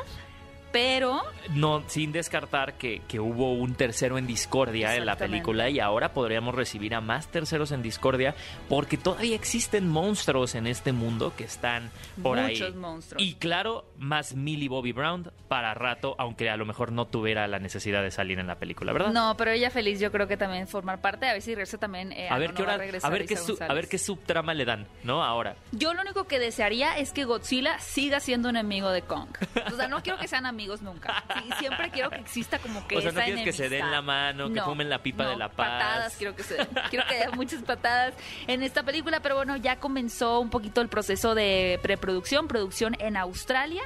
pero 0.71 1.21
No, 1.49 1.83
sin 1.87 2.11
descartar 2.11 2.73
que, 2.77 3.01
que 3.07 3.19
hubo 3.19 3.53
un 3.53 3.75
tercero 3.75 4.17
en 4.17 4.27
discordia 4.27 4.95
en 4.95 5.05
la 5.05 5.15
película 5.17 5.69
y 5.69 5.79
ahora 5.79 6.13
podríamos 6.13 6.55
recibir 6.55 6.95
a 6.95 7.01
más 7.01 7.27
terceros 7.27 7.71
en 7.71 7.81
discordia 7.81 8.35
porque 8.69 8.97
todavía 8.97 9.35
existen 9.35 9.87
monstruos 9.87 10.55
en 10.55 10.67
este 10.67 10.91
mundo 10.91 11.33
que 11.35 11.43
están 11.43 11.89
por 12.21 12.39
ahí. 12.39 12.53
Muchos 12.59 12.75
monstruos. 12.75 13.21
Y 13.23 13.35
claro, 13.35 13.85
más 13.97 14.33
Millie 14.35 14.69
Bobby 14.69 14.91
Brown 14.91 15.31
para 15.47 15.73
rato, 15.73 16.15
aunque 16.17 16.49
a 16.49 16.55
lo 16.57 16.65
mejor 16.65 16.91
no 16.91 17.05
tuviera 17.07 17.47
la 17.47 17.59
necesidad 17.59 18.01
de 18.03 18.11
salir 18.11 18.39
en 18.39 18.47
la 18.47 18.55
película, 18.55 18.93
¿verdad? 18.93 19.11
no, 19.11 19.35
pero 19.37 19.51
ella 19.51 19.69
feliz 19.69 19.99
yo 19.99 20.11
creo 20.11 20.27
que 20.27 20.37
también 20.37 20.67
formar 20.67 21.01
parte, 21.01 21.27
a 21.27 21.33
ver 21.33 21.41
si 21.41 21.51
regresa 21.55 21.77
también 21.77 22.11
eh, 22.13 22.29
A 22.29 22.37
ver 22.37 22.53
qué 22.53 22.63
hora, 22.63 22.75
a 22.75 22.77
regresar 22.77 23.11
ver 23.11 23.25
qué, 23.25 23.35
su- 23.35 23.57
a 23.59 23.73
ver 23.73 23.89
qué 23.89 23.97
subtrama 23.97 24.53
le 24.53 24.63
dan, 24.65 24.87
¿no? 25.03 25.23
Ahora. 25.23 25.55
Yo 25.73 25.93
lo 25.93 26.01
único 26.01 26.25
que 26.25 26.39
desearía 26.39 26.97
es 26.97 27.11
que 27.11 27.25
Godzilla 27.25 27.79
siga 27.79 28.19
siendo 28.21 28.49
enemigo 28.49 28.89
de 28.91 29.01
Kong. 29.01 29.27
O 29.71 29.75
sea, 29.75 29.87
no 29.87 30.01
quiero 30.03 30.17
que 30.19 30.27
sean 30.27 30.45
amigos 30.45 30.60
nunca. 30.81 31.23
Sí, 31.35 31.49
siempre 31.59 31.89
quiero 31.89 32.09
que 32.09 32.17
exista 32.17 32.59
como 32.59 32.87
que 32.87 32.97
O 32.97 33.01
sea, 33.01 33.11
no 33.11 33.21
quieres 33.21 33.43
que 33.43 33.53
se 33.53 33.69
den 33.69 33.89
la 33.89 34.01
mano, 34.01 34.47
que 34.47 34.55
No, 34.55 34.65
fumen 34.65 34.89
la 34.89 35.01
pipa 35.01 35.23
no, 35.23 35.29
de 35.31 35.37
la 35.37 35.49
paz. 35.49 35.67
Patadas, 35.67 36.15
quiero 36.17 36.35
que 36.35 36.43
se 36.43 36.55
den. 36.55 36.67
Quiero 36.89 37.05
que 37.07 37.15
haya 37.15 37.31
muchas 37.31 37.63
patadas 37.63 38.13
en 38.47 38.63
esta 38.63 38.83
película, 38.83 39.21
pero 39.21 39.35
bueno, 39.35 39.55
ya 39.57 39.77
comenzó 39.77 40.39
un 40.39 40.49
poquito 40.49 40.81
el 40.81 40.87
proceso 40.87 41.35
de 41.35 41.79
preproducción, 41.81 42.47
producción 42.47 42.95
en 42.99 43.17
Australia. 43.17 43.83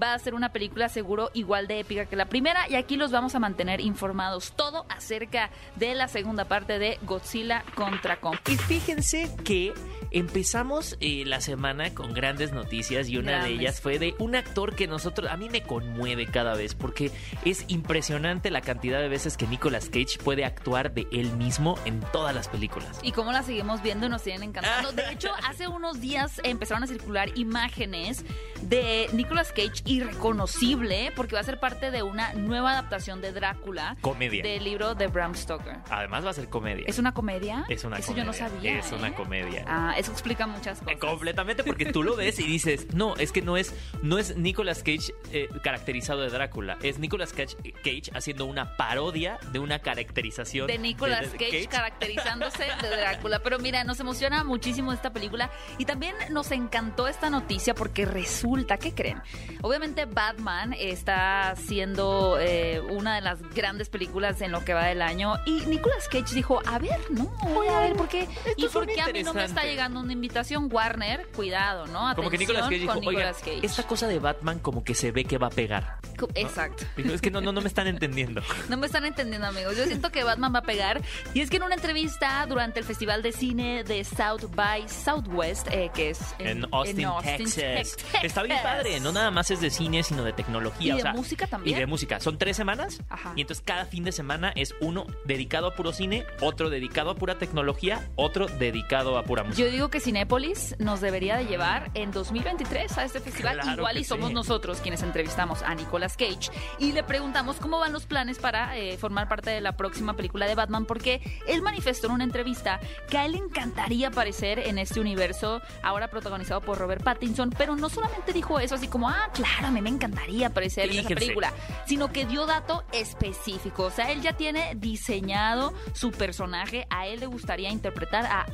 Va 0.00 0.14
a 0.14 0.18
ser 0.18 0.34
una 0.34 0.52
película 0.52 0.88
seguro 0.88 1.30
igual 1.34 1.66
de 1.66 1.80
épica 1.80 2.06
que 2.06 2.16
la 2.16 2.26
primera 2.26 2.68
y 2.68 2.74
aquí 2.74 2.96
los 2.96 3.10
vamos 3.10 3.34
a 3.34 3.38
mantener 3.38 3.80
informados 3.80 4.52
todo 4.52 4.86
acerca 4.88 5.50
de 5.76 5.94
la 5.94 6.08
segunda 6.08 6.44
parte 6.44 6.78
de 6.78 6.98
Godzilla 7.02 7.64
contra 7.74 8.18
Kong. 8.20 8.36
Y 8.48 8.56
fíjense 8.56 9.30
que 9.44 9.72
empezamos 10.10 10.96
eh, 11.00 11.24
la 11.26 11.40
semana 11.40 11.94
con 11.94 12.12
grandes 12.14 12.52
noticias 12.52 13.08
y 13.08 13.16
una 13.16 13.44
de 13.44 13.50
ellas 13.50 13.80
fue 13.80 13.98
de 13.98 14.14
un 14.18 14.34
actor 14.34 14.74
que 14.74 14.86
nosotros, 14.86 15.30
a 15.30 15.36
mí 15.36 15.48
me 15.48 15.62
conmueve 15.62 16.15
cada 16.24 16.54
vez 16.54 16.74
porque 16.74 17.10
es 17.44 17.66
impresionante 17.68 18.50
la 18.50 18.62
cantidad 18.62 18.98
de 19.00 19.08
veces 19.08 19.36
que 19.36 19.46
Nicolas 19.46 19.90
Cage 19.90 20.16
puede 20.24 20.46
actuar 20.46 20.94
de 20.94 21.06
él 21.12 21.32
mismo 21.36 21.78
en 21.84 22.00
todas 22.12 22.34
las 22.34 22.48
películas. 22.48 22.98
Y 23.02 23.12
cómo 23.12 23.32
la 23.32 23.42
seguimos 23.42 23.82
viendo 23.82 24.08
nos 24.08 24.22
siguen 24.22 24.42
encantando. 24.42 24.92
De 24.92 25.12
hecho, 25.12 25.28
hace 25.46 25.68
unos 25.68 26.00
días 26.00 26.40
empezaron 26.44 26.82
a 26.84 26.86
circular 26.86 27.28
imágenes 27.36 28.24
de 28.62 29.08
Nicolas 29.12 29.52
Cage 29.52 29.82
irreconocible 29.84 31.12
porque 31.14 31.34
va 31.34 31.40
a 31.40 31.44
ser 31.44 31.58
parte 31.60 31.90
de 31.90 32.02
una 32.02 32.32
nueva 32.34 32.72
adaptación 32.72 33.20
de 33.20 33.32
Drácula 33.32 33.96
Comedia. 34.00 34.42
del 34.42 34.64
libro 34.64 34.94
de 34.94 35.08
Bram 35.08 35.34
Stoker. 35.34 35.78
Además 35.90 36.24
va 36.24 36.30
a 36.30 36.34
ser 36.34 36.48
comedia. 36.48 36.84
¿Es 36.86 36.98
una 36.98 37.12
comedia? 37.12 37.64
Es 37.68 37.84
una 37.84 37.98
Eso 37.98 38.08
comedia. 38.08 38.24
yo 38.24 38.26
no 38.26 38.32
sabía. 38.32 38.78
Es 38.78 38.92
¿eh? 38.92 38.94
una 38.94 39.14
comedia. 39.14 39.64
Ah, 39.66 39.94
eso 39.98 40.12
explica 40.12 40.46
muchas 40.46 40.80
Eh, 40.82 40.84
cosas. 40.84 40.98
Completamente 41.00 41.64
porque 41.64 41.86
tú 41.92 42.02
lo 42.02 42.16
ves 42.16 42.38
y 42.38 42.44
dices, 42.44 42.92
no, 42.94 43.16
es 43.16 43.32
que 43.32 43.42
no 43.42 43.56
es, 43.56 43.74
no 44.02 44.18
es 44.18 44.36
Nicolas 44.36 44.78
Cage 44.82 45.12
eh, 45.32 45.48
caracterizado 45.62 46.05
de 46.14 46.28
Drácula, 46.30 46.78
es 46.82 46.98
Nicolas 46.98 47.32
Cage, 47.32 47.56
Cage 47.82 48.10
haciendo 48.14 48.44
una 48.46 48.76
parodia 48.76 49.38
de 49.50 49.58
una 49.58 49.80
caracterización 49.80 50.66
de 50.68 50.78
Nicolas 50.78 51.32
de- 51.32 51.38
de 51.38 51.44
Cage, 51.50 51.66
caracterizándose 51.68 52.64
de 52.82 52.88
Drácula. 52.96 53.40
Pero 53.40 53.58
mira, 53.58 53.82
nos 53.84 53.98
emociona 54.00 54.44
muchísimo 54.44 54.92
esta 54.92 55.10
película 55.12 55.50
y 55.78 55.84
también 55.84 56.14
nos 56.30 56.50
encantó 56.52 57.08
esta 57.08 57.30
noticia 57.30 57.74
porque 57.74 58.04
resulta, 58.06 58.76
¿qué 58.78 58.94
creen? 58.94 59.20
Obviamente 59.62 60.04
Batman 60.04 60.74
está 60.78 61.54
siendo 61.56 62.38
eh, 62.40 62.80
una 62.88 63.16
de 63.16 63.20
las 63.22 63.42
grandes 63.54 63.88
películas 63.88 64.40
en 64.42 64.52
lo 64.52 64.64
que 64.64 64.74
va 64.74 64.84
del 64.86 65.02
año 65.02 65.34
y 65.46 65.62
Nicolas 65.66 66.08
Cage 66.08 66.34
dijo, 66.34 66.60
a 66.66 66.78
ver, 66.78 67.00
no, 67.10 67.24
voy 67.54 67.66
a 67.68 67.80
ver 67.80 67.94
por 67.94 68.08
qué 68.08 68.28
y 68.56 68.68
por 68.68 68.86
qué 68.86 69.00
a 69.00 69.08
mí 69.08 69.22
no 69.22 69.34
me 69.34 69.44
está 69.44 69.64
llegando 69.64 70.00
una 70.00 70.12
invitación 70.12 70.68
Warner, 70.70 71.26
cuidado, 71.34 71.86
¿no? 71.86 72.14
Como 72.14 72.30
que 72.30 72.38
Nicolas 72.38 72.64
Cage 72.64 72.78
dijo, 72.78 72.94
Nicolas 73.00 73.38
Cage. 73.38 73.60
esta 73.64 73.82
cosa 73.84 74.06
de 74.06 74.18
Batman 74.18 74.58
como 74.58 74.84
que 74.84 74.94
se 74.94 75.10
ve 75.12 75.24
que 75.24 75.38
va 75.38 75.46
a 75.48 75.50
pegar. 75.50 75.95
Co- 76.16 76.28
Exacto. 76.34 76.84
Es 76.96 77.20
que 77.20 77.30
no, 77.30 77.40
no, 77.40 77.52
no 77.52 77.60
me 77.60 77.68
están 77.68 77.86
entendiendo. 77.86 78.42
No 78.68 78.76
me 78.76 78.86
están 78.86 79.04
entendiendo, 79.04 79.46
amigos. 79.46 79.76
Yo 79.76 79.84
siento 79.84 80.10
que 80.10 80.24
Batman 80.24 80.52
va 80.54 80.58
a 80.60 80.62
pegar. 80.62 81.00
Y 81.34 81.40
es 81.40 81.50
que 81.50 81.56
en 81.58 81.62
una 81.62 81.74
entrevista 81.74 82.44
durante 82.48 82.80
el 82.80 82.84
Festival 82.84 83.22
de 83.22 83.32
Cine 83.32 83.84
de 83.84 84.02
South 84.02 84.50
by 84.54 84.88
Southwest, 84.88 85.68
eh, 85.70 85.90
que 85.94 86.10
es 86.10 86.18
En 86.38 86.66
Austin, 86.72 87.08
Texas. 87.22 87.96
Está 88.22 88.42
bien 88.42 88.58
padre, 88.62 88.98
no 89.00 89.12
nada 89.12 89.30
más 89.30 89.50
es 89.50 89.60
de 89.60 89.70
cine, 89.70 90.02
sino 90.02 90.24
de 90.24 90.32
tecnología. 90.32 90.88
Y 90.88 90.92
o 90.92 90.96
de 90.96 91.02
sea, 91.02 91.12
música 91.12 91.46
también. 91.46 91.76
Y 91.76 91.80
de 91.80 91.86
música. 91.86 92.18
Son 92.20 92.38
tres 92.38 92.56
semanas. 92.56 93.02
Ajá. 93.08 93.32
Y 93.36 93.42
entonces 93.42 93.62
cada 93.64 93.84
fin 93.86 94.04
de 94.04 94.12
semana 94.12 94.52
es 94.56 94.74
uno 94.80 95.06
dedicado 95.26 95.68
a 95.68 95.74
puro 95.74 95.92
cine, 95.92 96.24
otro 96.40 96.70
dedicado 96.70 97.10
a 97.10 97.14
pura 97.14 97.38
tecnología, 97.38 98.08
otro 98.16 98.46
dedicado 98.46 99.18
a 99.18 99.24
pura 99.24 99.44
música. 99.44 99.64
Yo 99.64 99.70
digo 99.70 99.88
que 99.90 100.00
Cinépolis 100.00 100.74
nos 100.78 101.00
debería 101.00 101.36
de 101.36 101.44
llevar 101.46 101.90
en 101.94 102.10
2023 102.10 102.98
a 102.98 103.04
este 103.04 103.20
festival. 103.20 103.60
Claro 103.60 103.76
Igual 103.78 103.98
y 103.98 104.04
somos 104.04 104.28
sí. 104.28 104.34
nosotros 104.34 104.80
quienes 104.80 105.02
entrevistamos 105.02 105.62
a 105.62 105.74
Nicolas 105.86 106.16
Cage 106.16 106.50
y 106.78 106.92
le 106.92 107.02
preguntamos 107.04 107.56
cómo 107.56 107.78
van 107.78 107.92
los 107.92 108.06
planes 108.06 108.38
para 108.38 108.76
eh, 108.76 108.96
formar 108.98 109.28
parte 109.28 109.50
de 109.50 109.60
la 109.60 109.76
próxima 109.76 110.14
película 110.14 110.46
de 110.46 110.54
Batman, 110.54 110.84
porque 110.84 111.20
él 111.46 111.62
manifestó 111.62 112.08
en 112.08 112.14
una 112.14 112.24
entrevista 112.24 112.80
que 113.08 113.18
a 113.18 113.24
él 113.24 113.32
le 113.32 113.38
encantaría 113.38 114.08
aparecer 114.08 114.58
en 114.58 114.78
este 114.78 115.00
universo 115.00 115.62
ahora 115.82 116.08
protagonizado 116.08 116.60
por 116.60 116.78
Robert 116.78 117.02
Pattinson, 117.02 117.50
pero 117.50 117.76
no 117.76 117.88
solamente 117.88 118.32
dijo 118.32 118.58
eso 118.58 118.74
así 118.74 118.88
como, 118.88 119.08
ah, 119.08 119.30
claro, 119.32 119.68
a 119.68 119.70
mí 119.70 119.80
me 119.80 119.90
encantaría 119.90 120.48
aparecer 120.48 120.90
en 120.90 120.98
esa 120.98 121.08
película, 121.08 121.52
sino 121.86 122.12
que 122.12 122.26
dio 122.26 122.46
dato 122.46 122.84
específico. 122.92 123.84
O 123.84 123.90
sea, 123.90 124.10
él 124.10 124.22
ya 124.22 124.32
tiene 124.32 124.74
diseñado 124.76 125.72
su 125.92 126.10
personaje. 126.10 126.86
A 126.90 127.06
él 127.06 127.20
le 127.20 127.26
gustaría 127.26 127.70
interpretar 127.70 128.26
a 128.26 128.46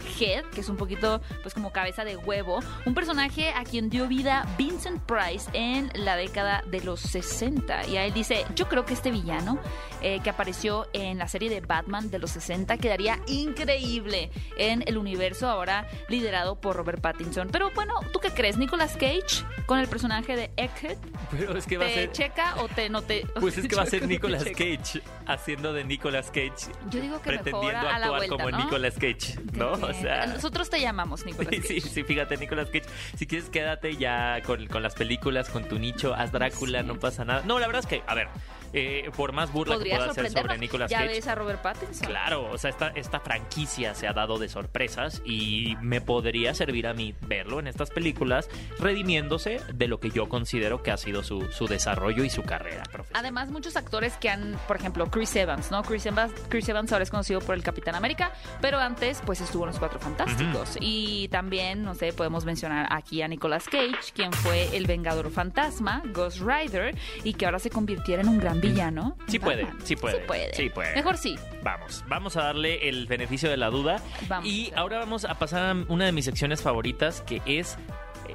Egghead, 0.00 0.44
que 0.46 0.60
es 0.60 0.68
un 0.68 0.76
poquito, 0.76 1.20
pues, 1.42 1.54
como 1.54 1.72
cabeza 1.72 2.04
de 2.04 2.16
huevo. 2.16 2.60
Un 2.86 2.94
personaje 2.94 3.50
a 3.52 3.64
quien 3.64 3.90
dio 3.90 4.08
vida 4.08 4.46
Vincent 4.58 5.00
Price 5.02 5.48
en 5.52 5.90
la 5.94 6.16
década 6.16 6.62
de 6.66 6.80
los 6.80 7.00
60. 7.00 7.86
Y 7.86 7.96
a 7.96 8.04
él 8.06 8.12
dice: 8.12 8.44
Yo 8.54 8.68
creo 8.68 8.84
que 8.84 8.94
este 8.94 9.10
villano 9.10 9.58
eh, 10.02 10.20
que 10.22 10.30
apareció 10.30 10.86
en 10.92 11.18
la 11.18 11.28
serie 11.28 11.50
de 11.50 11.60
Batman 11.60 12.10
de 12.10 12.18
los 12.18 12.30
60 12.32 12.78
quedaría 12.78 13.18
increíble 13.26 14.30
en 14.56 14.82
el 14.86 14.96
universo 14.98 15.48
ahora 15.48 15.86
liderado 16.08 16.56
por 16.60 16.76
Robert 16.76 17.00
Pattinson. 17.00 17.48
Pero 17.50 17.70
bueno, 17.74 17.94
¿tú 18.12 18.18
qué 18.18 18.30
crees? 18.30 18.56
¿Nicolas 18.56 18.94
Cage 18.94 19.44
con 19.66 19.78
el 19.78 19.88
personaje 19.88 20.36
de 20.36 20.50
Egghead? 20.56 20.96
Pero 21.30 21.56
es 21.56 21.66
que 21.66 21.76
va 21.76 21.84
a 21.84 21.88
¿Te 21.88 21.94
ser. 21.94 22.12
checa 22.12 22.54
o 22.62 22.68
te 22.68 22.88
no 22.88 23.02
te.? 23.02 23.26
Pues 23.40 23.56
es 23.58 23.68
que 23.68 23.76
va 23.76 23.82
a 23.82 23.86
ser 23.86 24.06
Nicolas. 24.08 24.44
Cage 24.44 25.02
haciendo 25.26 25.72
de 25.72 25.84
Nicolas 25.84 26.26
Cage. 26.30 26.72
Yo 26.90 27.00
digo 27.00 27.20
que 27.22 27.30
mejor 27.30 27.44
pretendiendo 27.44 27.78
a 27.88 27.98
la 27.98 28.06
actuar 28.06 28.10
vuelta, 28.18 28.36
como 28.36 28.50
¿no? 28.50 28.58
Nicolas 28.64 28.94
Cage, 28.94 29.38
¿no? 29.52 29.89
O 29.90 30.00
sea, 30.00 30.26
Nosotros 30.26 30.70
te 30.70 30.80
llamamos 30.80 31.24
Nicolas 31.24 31.50
Cage. 31.50 31.62
Sí, 31.66 31.80
sí, 31.80 32.02
fíjate, 32.04 32.36
Nicolas 32.36 32.66
Cage. 32.68 32.84
Si 33.16 33.26
quieres, 33.26 33.48
quédate 33.50 33.96
ya 33.96 34.40
con, 34.44 34.66
con 34.66 34.82
las 34.82 34.94
películas, 34.94 35.48
con 35.50 35.64
tu 35.64 35.78
nicho, 35.78 36.14
haz 36.14 36.32
Drácula, 36.32 36.80
Sí. 36.82 36.86
no 36.86 36.98
pasa 36.98 37.24
nada. 37.24 37.42
No, 37.44 37.58
la 37.58 37.66
verdad 37.66 37.80
es 37.80 37.86
que, 37.86 38.02
a 38.06 38.14
ver, 38.14 38.28
eh, 38.72 39.10
por 39.16 39.32
más 39.32 39.52
burla 39.52 39.78
que 39.78 39.90
pueda 39.90 40.10
hacer 40.10 40.30
sobre 40.30 40.58
Nicolas 40.58 40.90
ya 40.90 40.98
Cage. 40.98 41.08
ves 41.10 41.26
a 41.26 41.34
Robert 41.34 41.62
Pattinson. 41.62 42.08
Claro, 42.08 42.50
o 42.50 42.58
sea, 42.58 42.70
esta, 42.70 42.88
esta 42.88 43.20
franquicia 43.20 43.94
se 43.94 44.06
ha 44.06 44.12
dado 44.12 44.38
de 44.38 44.48
sorpresas 44.48 45.22
y 45.24 45.76
me 45.80 46.00
podría 46.00 46.54
servir 46.54 46.86
a 46.86 46.94
mí 46.94 47.14
verlo 47.22 47.60
en 47.60 47.66
estas 47.66 47.90
películas, 47.90 48.48
redimiéndose 48.78 49.60
de 49.72 49.88
lo 49.88 50.00
que 50.00 50.10
yo 50.10 50.28
considero 50.28 50.82
que 50.82 50.90
ha 50.90 50.96
sido 50.96 51.22
su, 51.22 51.50
su 51.50 51.66
desarrollo 51.66 52.24
y 52.24 52.30
su 52.30 52.42
carrera 52.42 52.82
profesional. 52.84 53.20
Además, 53.24 53.50
muchos 53.50 53.76
actores 53.76 54.14
que 54.16 54.28
han, 54.30 54.58
por 54.66 54.76
ejemplo, 54.76 55.06
Chris 55.10 55.34
Evans, 55.36 55.70
¿no? 55.70 55.82
Chris 55.82 56.06
Evans, 56.06 56.32
Chris 56.48 56.68
Evans 56.68 56.92
ahora 56.92 57.02
es 57.02 57.10
conocido 57.10 57.40
por 57.40 57.54
el 57.54 57.62
Capitán 57.62 57.94
América, 57.94 58.32
pero 58.60 58.78
antes, 58.78 59.22
pues 59.24 59.40
estuvo 59.40 59.64
en 59.64 59.68
los 59.70 59.78
Cuatro 59.78 59.98
Fantásticos. 60.00 60.76
Y 60.80 61.28
también, 61.28 61.82
no 61.82 61.94
sé, 61.94 62.12
podemos 62.12 62.44
mencionar 62.44 62.86
aquí 62.90 63.22
a 63.22 63.28
Nicolas 63.28 63.64
Cage, 63.66 64.12
quien 64.14 64.32
fue 64.32 64.76
el 64.76 64.86
Vengador 64.86 65.30
Fantasma, 65.30 66.02
Ghost 66.12 66.40
Rider, 66.40 66.94
y 67.24 67.34
que 67.34 67.46
ahora 67.46 67.58
se 67.58 67.70
convirtiera 67.70 68.22
en 68.22 68.28
un 68.28 68.38
gran 68.38 68.59
villano. 68.60 69.16
Sí 69.28 69.38
puede, 69.38 69.66
sí 69.84 69.96
puede, 69.96 70.20
Sí 70.20 70.26
puede. 70.26 70.54
sí 70.54 70.70
puede. 70.70 70.94
Mejor 70.94 71.16
sí. 71.16 71.36
Vamos, 71.62 72.04
vamos 72.08 72.36
a 72.36 72.42
darle 72.44 72.88
el 72.88 73.06
beneficio 73.06 73.50
de 73.50 73.56
la 73.56 73.70
duda. 73.70 74.00
Vamos. 74.28 74.48
Y 74.48 74.72
ahora 74.76 74.98
vamos 74.98 75.24
a 75.24 75.34
pasar 75.38 75.62
a 75.70 75.84
una 75.88 76.06
de 76.06 76.12
mis 76.12 76.24
secciones 76.24 76.62
favoritas, 76.62 77.22
que 77.22 77.40
es 77.46 77.76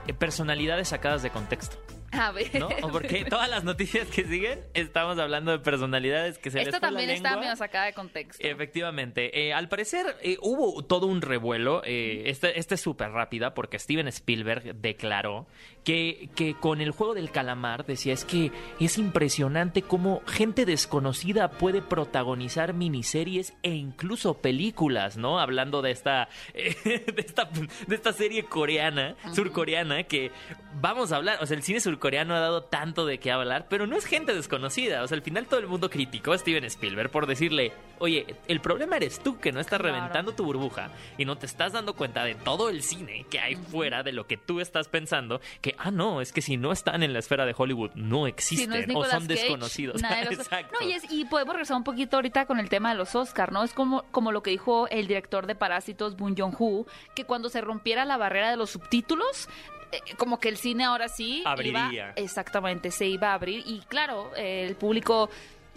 eh, 0.08 0.14
personalidades 0.14 0.90
sacadas 0.90 1.24
de 1.24 1.30
contexto. 1.30 1.78
A 2.12 2.32
ver. 2.32 2.60
¿No? 2.60 2.70
Porque 2.92 3.26
todas 3.30 3.50
las 3.50 3.64
noticias 3.64 4.08
que 4.08 4.24
siguen 4.26 4.62
estamos 4.74 5.18
hablando 5.20 5.52
de 5.52 5.60
personalidades 5.60 6.38
que 6.38 6.52
se 6.52 6.60
les 6.60 6.68
Esta 6.68 6.80
fue 6.80 6.92
la 6.92 7.00
también 7.00 7.18
está 7.18 7.38
medio 7.38 7.56
sacada 7.56 7.86
de 7.86 7.94
contexto. 7.94 8.46
Efectivamente. 8.46 9.48
Eh, 9.48 9.54
al 9.54 9.68
parecer 9.68 10.18
eh, 10.22 10.38
hubo 10.42 10.84
todo 10.84 11.08
un 11.08 11.22
revuelo. 11.22 11.82
Eh, 11.86 12.24
este 12.26 12.76
es 12.76 12.82
súper 12.82 13.12
rápida 13.12 13.54
porque 13.54 13.80
Steven 13.80 14.08
Spielberg 14.08 14.76
declaró 14.76 15.48
que, 15.84 16.30
que 16.36 16.56
con 16.56 16.82
el 16.82 16.92
juego 16.92 17.14
del 17.14 17.32
calamar 17.32 17.86
decía 17.86 18.14
es 18.14 18.26
que 18.26 18.52
es 18.80 18.98
impresionante 18.98 19.82
cómo 19.82 20.22
gente 20.26 20.66
desconocida 20.66 21.52
puede 21.52 21.82
protagonizar 21.82 22.74
miniseries 22.74 23.54
e 23.64 23.72
incluso 23.72 24.36
películas, 24.36 25.18
¿no? 25.18 25.40
Hablando 25.40 25.82
de 25.82 25.92
esta, 25.92 26.30
de 26.54 27.04
esta, 27.18 27.50
de 27.88 27.96
esta 27.96 28.14
serie 28.14 28.46
coreana, 28.46 29.16
surcoreana, 29.34 30.04
que 30.04 30.32
vamos 30.80 31.12
a 31.12 31.18
hablar, 31.18 31.40
o 31.42 31.46
sea, 31.46 31.58
el 31.58 31.64
cine 31.64 31.80
surcoreano 31.80 32.05
coreano 32.06 32.36
ha 32.36 32.40
dado 32.40 32.62
tanto 32.62 33.08
de 33.08 33.18
qué 33.18 33.32
hablar, 33.32 33.66
pero 33.68 33.88
no 33.88 33.96
es 33.98 34.06
gente 34.06 34.36
desconocida. 34.36 35.02
O 35.02 35.08
sea, 35.08 35.16
al 35.16 35.24
final 35.24 35.48
todo 35.48 35.60
el 35.60 35.66
mundo 35.66 35.90
criticó 35.90 36.34
a 36.34 36.38
Steven 36.38 36.64
Spielberg 36.66 37.10
por 37.10 37.26
decirle, 37.26 37.74
oye, 37.98 38.36
el 38.48 38.62
problema 38.62 38.98
eres 38.98 39.20
tú 39.20 39.40
que 39.40 39.52
no 39.52 39.60
estás 39.60 39.80
Claro. 39.80 39.96
reventando 39.96 40.34
tu 40.36 40.46
burbuja 40.46 40.92
y 41.18 41.26
no 41.26 41.36
te 41.40 41.48
estás 41.48 41.74
dando 41.74 41.96
cuenta 41.96 42.24
de 42.24 42.36
todo 42.36 42.70
el 42.70 42.84
cine 42.84 43.26
que 43.32 43.40
hay 43.40 43.56
fuera 43.56 44.04
de 44.04 44.12
lo 44.12 44.28
que 44.28 44.38
tú 44.38 44.60
estás 44.60 44.88
pensando, 44.88 45.42
que, 45.62 45.74
ah, 45.80 45.90
no, 45.90 46.22
es 46.22 46.32
que 46.32 46.44
si 46.44 46.58
no 46.58 46.72
están 46.72 47.02
en 47.02 47.12
la 47.12 47.18
esfera 47.20 47.44
de 47.48 47.56
Hollywood, 47.58 47.90
no 47.96 48.28
existen 48.28 48.72
Si 48.72 48.88
no 48.88 48.94
es 48.94 48.96
o 48.96 49.10
son 49.10 49.22
Cage, 49.28 49.34
desconocidos. 49.42 50.02
Exacto. 50.30 50.78
No, 50.80 50.88
y, 50.88 50.94
es- 50.94 51.12
y 51.12 51.26
podemos 51.26 51.56
regresar 51.56 51.76
un 51.78 51.84
poquito 51.84 52.18
ahorita 52.18 52.46
con 52.46 52.60
el 52.60 52.70
tema 52.70 52.90
de 52.92 52.96
los 53.00 53.16
Oscar, 53.16 53.52
¿no? 53.52 53.64
Es 53.64 53.74
como, 53.74 54.04
como 54.12 54.32
lo 54.32 54.44
que 54.44 54.52
dijo 54.52 54.88
el 54.90 55.08
director 55.08 55.48
de 55.48 55.56
Parásitos, 55.56 56.16
Boon 56.18 56.36
Jong-ho, 56.38 56.86
que 57.16 57.24
cuando 57.26 57.50
se 57.50 57.62
rompiera 57.62 58.06
la 58.06 58.18
barrera 58.18 58.52
de 58.52 58.58
los 58.58 58.70
subtítulos, 58.70 59.50
como 60.18 60.40
que 60.40 60.50
el 60.50 60.58
cine 60.58 60.84
ahora 60.86 61.08
sí 61.10 61.44
Abriría. 61.46 61.90
iba- 61.92 62.14
exactamente, 62.16 62.92
se 62.92 63.06
iba 63.08 63.32
a 63.32 63.34
abrir. 63.36 63.64
Y 63.66 63.80
claro, 63.88 64.32
eh, 64.36 64.66
el 64.68 64.76
público... 64.76 65.30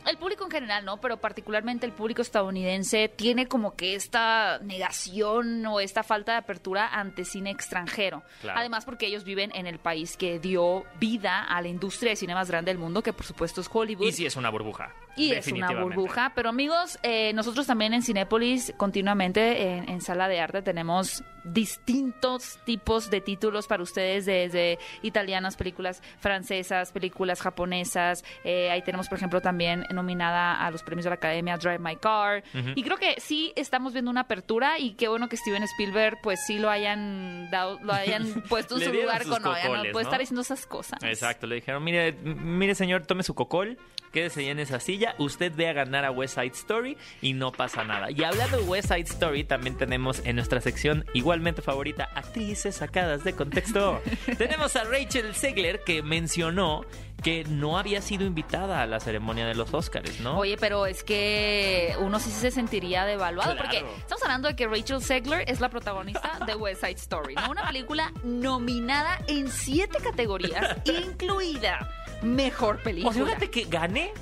El 0.09 0.17
público 0.17 0.45
en 0.45 0.51
general, 0.51 0.87
¿no? 0.87 1.03
Pero 1.03 1.19
particularmente 1.19 1.85
el 1.85 1.93
público 1.93 2.23
estadounidense 2.23 3.11
tiene 3.11 3.47
como 3.47 3.77
que 3.77 3.95
esta 3.95 4.59
negación 4.61 5.67
o 5.67 5.81
esta 5.81 6.03
falta 6.03 6.33
de 6.33 6.39
apertura 6.39 6.89
ante 6.89 7.27
cine 7.27 7.51
extranjero. 7.51 8.23
Claro. 8.41 8.59
Además 8.59 8.87
porque 8.87 9.07
ellos 9.07 9.25
viven 9.25 9.55
en 9.55 9.67
el 9.67 9.79
país 9.79 10.17
que 10.17 10.39
dio 10.39 10.87
vida 10.99 11.45
a 11.45 11.61
la 11.61 11.69
industria 11.69 12.13
de 12.13 12.17
cine 12.17 12.35
más 12.35 12.49
grande 12.49 12.71
del 12.71 12.79
mundo, 12.79 13.03
que 13.03 13.13
por 13.13 13.27
supuesto 13.27 13.61
es 13.61 13.69
Hollywood. 13.71 14.07
Y 14.07 14.13
sí 14.13 14.25
es 14.25 14.37
una 14.37 14.49
burbuja. 14.49 14.95
Y 15.15 15.33
es 15.33 15.47
una 15.49 15.73
burbuja. 15.73 16.33
Pero 16.35 16.49
amigos, 16.49 16.99
eh, 17.03 17.33
nosotros 17.35 17.67
también 17.67 17.93
en 17.93 18.03
Cinépolis, 18.03 18.73
continuamente 18.77 19.75
en, 19.75 19.91
en 19.91 20.01
Sala 20.01 20.29
de 20.29 20.41
Arte, 20.41 20.63
tenemos 20.63 21.23
distintos 21.45 22.59
tipos 22.65 23.11
de 23.11 23.21
títulos 23.21 23.67
para 23.67 23.83
ustedes, 23.83 24.27
desde 24.27 24.79
italianas, 25.03 25.57
películas 25.57 26.03
francesas, 26.19 26.93
películas 26.93 27.41
japonesas. 27.41 28.25
Eh, 28.45 28.71
ahí 28.71 28.83
tenemos, 28.83 29.09
por 29.09 29.19
ejemplo, 29.19 29.41
también 29.41 29.85
nominada 29.99 30.65
a 30.65 30.71
los 30.71 30.83
premios 30.83 31.05
de 31.05 31.11
la 31.11 31.17
Academia 31.17 31.57
Drive 31.57 31.79
My 31.79 31.97
Car. 31.97 32.43
Y 32.75 32.83
creo 32.83 32.97
que 32.97 33.21
sí 33.21 33.53
estamos 33.57 33.93
viendo 33.93 34.11
una 34.11 34.23
apertura 34.23 34.79
y 34.79 34.93
qué 34.95 35.09
bueno 35.09 35.29
que 35.29 35.37
Steven 35.37 35.63
Spielberg, 35.65 36.19
pues 36.23 36.41
sí 36.47 36.59
lo 36.59 36.71
hayan 36.71 37.51
dado, 37.51 37.79
lo 37.83 37.93
hayan 37.93 38.43
puesto 38.49 38.77
en 38.77 38.85
su 38.85 38.93
lugar 38.93 39.25
con 39.25 39.45
Oigan, 39.47 39.63
no 39.63 39.69
cocoles, 39.69 39.93
puede 39.93 40.05
¿no? 40.05 40.09
estar 40.09 40.21
diciendo 40.21 40.43
esas 40.43 40.67
cosas. 40.67 41.03
Exacto, 41.03 41.47
le 41.47 41.57
dijeron, 41.57 41.85
mire, 41.85 42.13
mire 42.13 42.75
señor, 42.75 43.05
tome 43.07 43.23
su 43.23 43.35
cocol, 43.35 43.79
quédese 44.13 44.41
ahí 44.41 44.49
en 44.49 44.59
esa 44.59 44.81
silla, 44.81 45.15
usted 45.19 45.53
ve 45.55 45.69
a 45.69 45.73
ganar 45.73 46.05
a 46.05 46.11
West 46.11 46.35
Side 46.35 46.53
Story 46.55 46.97
y 47.23 47.33
no 47.33 47.53
pasa 47.53 47.85
nada. 47.85 48.11
Y 48.11 48.23
hablando 48.25 48.57
de 48.59 48.63
West 48.65 48.89
Side 48.89 49.01
Story, 49.03 49.45
también 49.45 49.77
tenemos 49.77 50.21
en 50.25 50.37
nuestra 50.37 50.61
sección 50.61 51.05
igualmente 51.15 51.63
favorita, 51.63 52.09
actrices 52.15 52.77
sacadas 52.77 53.25
de 53.25 53.33
contexto. 53.35 54.01
tenemos 54.39 54.77
a 54.77 54.85
Rachel 54.85 55.35
Segler 55.35 55.83
que 55.85 56.03
mencionó 56.03 56.85
que 57.23 57.43
no 57.45 57.79
había 57.79 58.01
sido 58.01 58.25
invitada 58.25 58.81
a 58.81 58.87
la 58.87 59.01
ceremonia 59.01 59.45
de 59.45 59.57
los 59.57 59.75
Oscars, 59.75 60.21
¿no? 60.21 60.39
Oye, 60.39 60.57
pero 60.57 60.87
es 60.87 61.03
que 61.03 61.97
uno 61.99 62.21
sí 62.21 62.31
se 62.31 62.53
sentiría 62.53 63.05
devaluado 63.07 63.57
Claro. 63.57 63.69
porque 63.69 63.85
estamos 63.99 64.23
hablando 64.23 64.47
de 64.47 64.55
que 64.55 64.69
Rachel 64.69 65.03
Segler 65.03 65.43
es 65.49 65.59
la 65.61 65.69
protagonista 65.69 66.39
de 66.47 66.55
West 66.55 66.81
Side 66.83 66.93
Story, 66.93 67.35
¿no? 67.35 67.51
Una 67.51 67.67
película 67.67 68.13
nominada 68.23 69.19
en 69.27 69.51
siete 69.51 69.99
categorías, 70.01 70.77
incluida 70.85 71.91
Mejor 72.23 72.79
Película. 72.83 73.11
o 73.11 73.15
sea, 73.15 73.25
fíjate 73.25 73.51
que 73.51 73.65
gané 73.65 74.13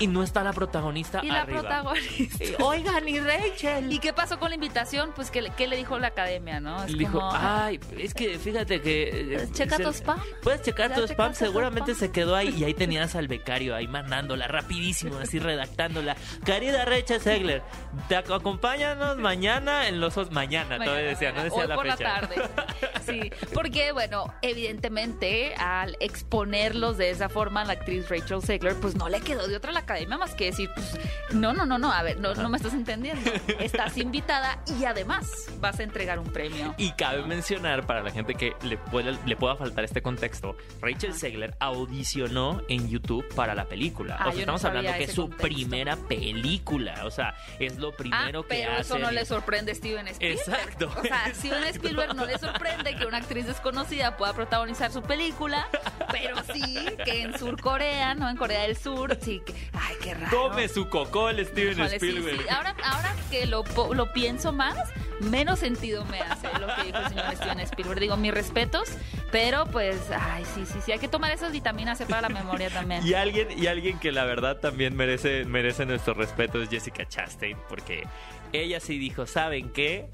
y 0.00 0.08
no 0.08 0.24
está 0.24 0.42
la 0.42 0.52
protagonista 0.52 1.20
y 1.22 1.28
la 1.28 1.42
arriba. 1.42 1.60
protagonista. 1.60 2.44
Eh, 2.44 2.56
Oigan, 2.58 3.08
y 3.08 3.20
Rachel. 3.20 3.92
¿Y 3.92 3.98
qué 4.00 4.12
pasó 4.12 4.38
con 4.40 4.48
la 4.48 4.56
invitación? 4.56 5.12
Pues, 5.14 5.30
¿qué, 5.30 5.42
le- 5.42 5.50
qué 5.50 5.68
le 5.68 5.76
dijo 5.76 5.96
la 6.00 6.08
academia, 6.08 6.58
no? 6.58 6.82
Es 6.82 6.90
Le 6.90 6.98
dijo, 6.98 7.20
como... 7.20 7.30
ay, 7.32 7.78
es 7.98 8.14
que 8.14 8.38
fíjate 8.38 8.80
que... 8.80 9.34
eh, 9.36 9.48
Checa 9.52 9.76
se- 9.76 9.84
tu 9.84 9.90
spam. 9.92 10.18
Puedes 10.42 10.62
checar 10.62 10.92
tu 10.94 11.04
spam, 11.06 11.34
seguramente 11.34 11.92
spam. 11.92 12.00
se 12.08 12.10
quedó 12.12 12.34
ahí 12.34 12.48
y 12.58 12.64
ahí 12.64 12.74
tenías 12.74 13.14
al 13.14 13.28
becario 13.28 13.76
ahí 13.76 13.86
mandándola 13.86 14.48
rapidísimo, 14.48 15.18
así 15.18 15.38
redactándola. 15.38 16.16
Querida 16.44 16.84
Rachel 16.84 17.20
Segler, 17.20 17.62
te 18.08 18.16
ac- 18.16 18.34
acompáñanos 18.34 19.18
mañana 19.18 19.86
en 19.86 20.00
los... 20.00 20.16
os- 20.16 20.30
Mañana, 20.30 20.70
Mañana, 20.70 20.84
todavía 20.86 21.08
decía, 21.10 21.32
no 21.32 21.42
decía 21.44 21.62
Hoy 21.62 21.68
la 21.68 21.74
por 21.74 21.90
fecha. 21.90 22.04
la 22.04 22.20
tarde. 22.20 22.36
Sí, 23.06 23.30
porque 23.54 23.92
bueno, 23.92 24.32
evidentemente 24.42 25.54
al 25.56 25.96
exponerlos 26.00 26.96
de 26.96 27.10
esa 27.10 27.28
forma 27.28 27.62
a 27.62 27.64
la 27.64 27.72
actriz 27.74 28.08
Rachel 28.08 28.40
Segler, 28.42 28.76
pues 28.76 28.94
no 28.94 29.08
le 29.08 29.20
quedó 29.20 29.48
de 29.48 29.56
otra 29.56 29.72
la 29.72 29.84
academia 29.90 30.18
más 30.18 30.34
que 30.34 30.46
decir, 30.46 30.70
pues 30.74 30.98
no, 31.32 31.52
no, 31.52 31.66
no, 31.66 31.78
no, 31.78 31.92
a 31.92 32.02
ver, 32.02 32.18
no, 32.20 32.34
no 32.34 32.48
me 32.48 32.56
estás 32.56 32.74
entendiendo. 32.74 33.30
Estás 33.58 33.96
invitada 33.96 34.62
y 34.78 34.84
además 34.84 35.46
vas 35.60 35.78
a 35.80 35.82
entregar 35.82 36.18
un 36.18 36.26
premio. 36.32 36.74
Y 36.78 36.92
cabe 36.92 37.22
mencionar, 37.24 37.86
para 37.86 38.02
la 38.02 38.10
gente 38.10 38.34
que 38.34 38.54
le, 38.62 38.76
puede, 38.78 39.16
le 39.26 39.36
pueda 39.36 39.56
faltar 39.56 39.84
este 39.84 40.02
contexto, 40.02 40.56
Rachel 40.80 41.14
Segler 41.14 41.54
audicionó 41.60 42.62
en 42.68 42.88
YouTube 42.88 43.26
para 43.34 43.54
la 43.54 43.64
película. 43.66 44.16
Ah, 44.18 44.28
o 44.28 44.32
sea, 44.32 44.46
no 44.46 44.56
estamos 44.56 44.64
hablando 44.64 44.92
que 44.94 45.04
es 45.04 45.12
su 45.12 45.22
contexto. 45.22 45.46
primera 45.48 45.96
película. 45.96 47.04
O 47.04 47.10
sea, 47.10 47.34
es 47.58 47.76
lo 47.78 47.90
Ah, 47.90 47.94
primero 47.96 48.42
que 48.42 48.48
pero 48.54 48.72
hace. 48.72 48.80
eso 48.82 48.98
no 48.98 49.10
le 49.10 49.24
sorprende 49.24 49.72
a 49.72 49.74
Steven 49.74 50.06
Spielberg. 50.08 50.38
Exacto. 50.38 50.90
O 50.96 51.02
sea, 51.02 51.24
a 51.24 51.30
Steven 51.34 51.64
Spielberg 51.64 52.14
no 52.14 52.24
le 52.24 52.38
sorprende 52.38 52.94
que 52.96 53.04
una 53.06 53.18
actriz 53.18 53.46
desconocida 53.46 54.16
pueda 54.16 54.32
protagonizar 54.32 54.90
su 54.92 55.02
película, 55.02 55.66
pero 56.10 56.36
sí 56.52 56.86
que 57.04 57.22
en 57.22 57.38
Surcorea, 57.38 58.14
¿no? 58.14 58.28
En 58.28 58.36
Corea 58.36 58.62
del 58.62 58.76
Sur, 58.76 59.18
sí 59.20 59.42
que... 59.44 59.52
Ay, 59.80 59.96
qué 60.02 60.14
raro. 60.14 60.30
Tome 60.30 60.68
su 60.68 60.88
cocol, 60.88 61.44
Steven 61.44 61.72
Híjole, 61.72 61.88
sí, 61.90 62.08
Spielberg. 62.08 62.42
sí. 62.42 62.48
Ahora, 62.48 62.76
ahora 62.84 63.14
que 63.30 63.46
lo 63.46 63.64
pienso 64.12 64.52
más, 64.52 64.76
menos 65.20 65.58
sentido 65.58 66.04
me 66.06 66.20
hace 66.20 66.48
lo 66.58 66.66
que 66.74 66.84
dijo 66.84 66.98
el 66.98 67.08
señor 67.08 67.36
Steven 67.36 67.60
Spielberg. 67.60 68.00
Digo, 68.00 68.16
mis 68.16 68.32
respetos, 68.32 68.88
pero 69.30 69.66
pues, 69.66 69.96
ay, 70.10 70.44
sí, 70.54 70.64
sí, 70.66 70.78
sí, 70.84 70.92
hay 70.92 70.98
que 70.98 71.08
tomar 71.08 71.32
esas 71.32 71.52
vitaminas 71.52 71.98
C 71.98 72.06
para 72.06 72.22
la 72.22 72.28
memoria 72.28 72.70
también. 72.70 73.00
Y 73.10 73.14
alguien, 73.14 73.48
y 73.56 73.66
alguien 73.66 73.98
que 73.98 74.12
la 74.12 74.24
verdad 74.24 74.58
también 74.58 74.94
merece, 74.96 75.44
merece 75.44 75.86
nuestro 75.86 76.14
respeto 76.14 76.62
es 76.62 76.68
Jessica 76.68 77.06
Chastain, 77.06 77.56
porque 77.68 78.06
ella 78.52 78.80
sí 78.80 78.98
dijo, 78.98 79.26
¿saben 79.26 79.70
qué? 79.72 80.08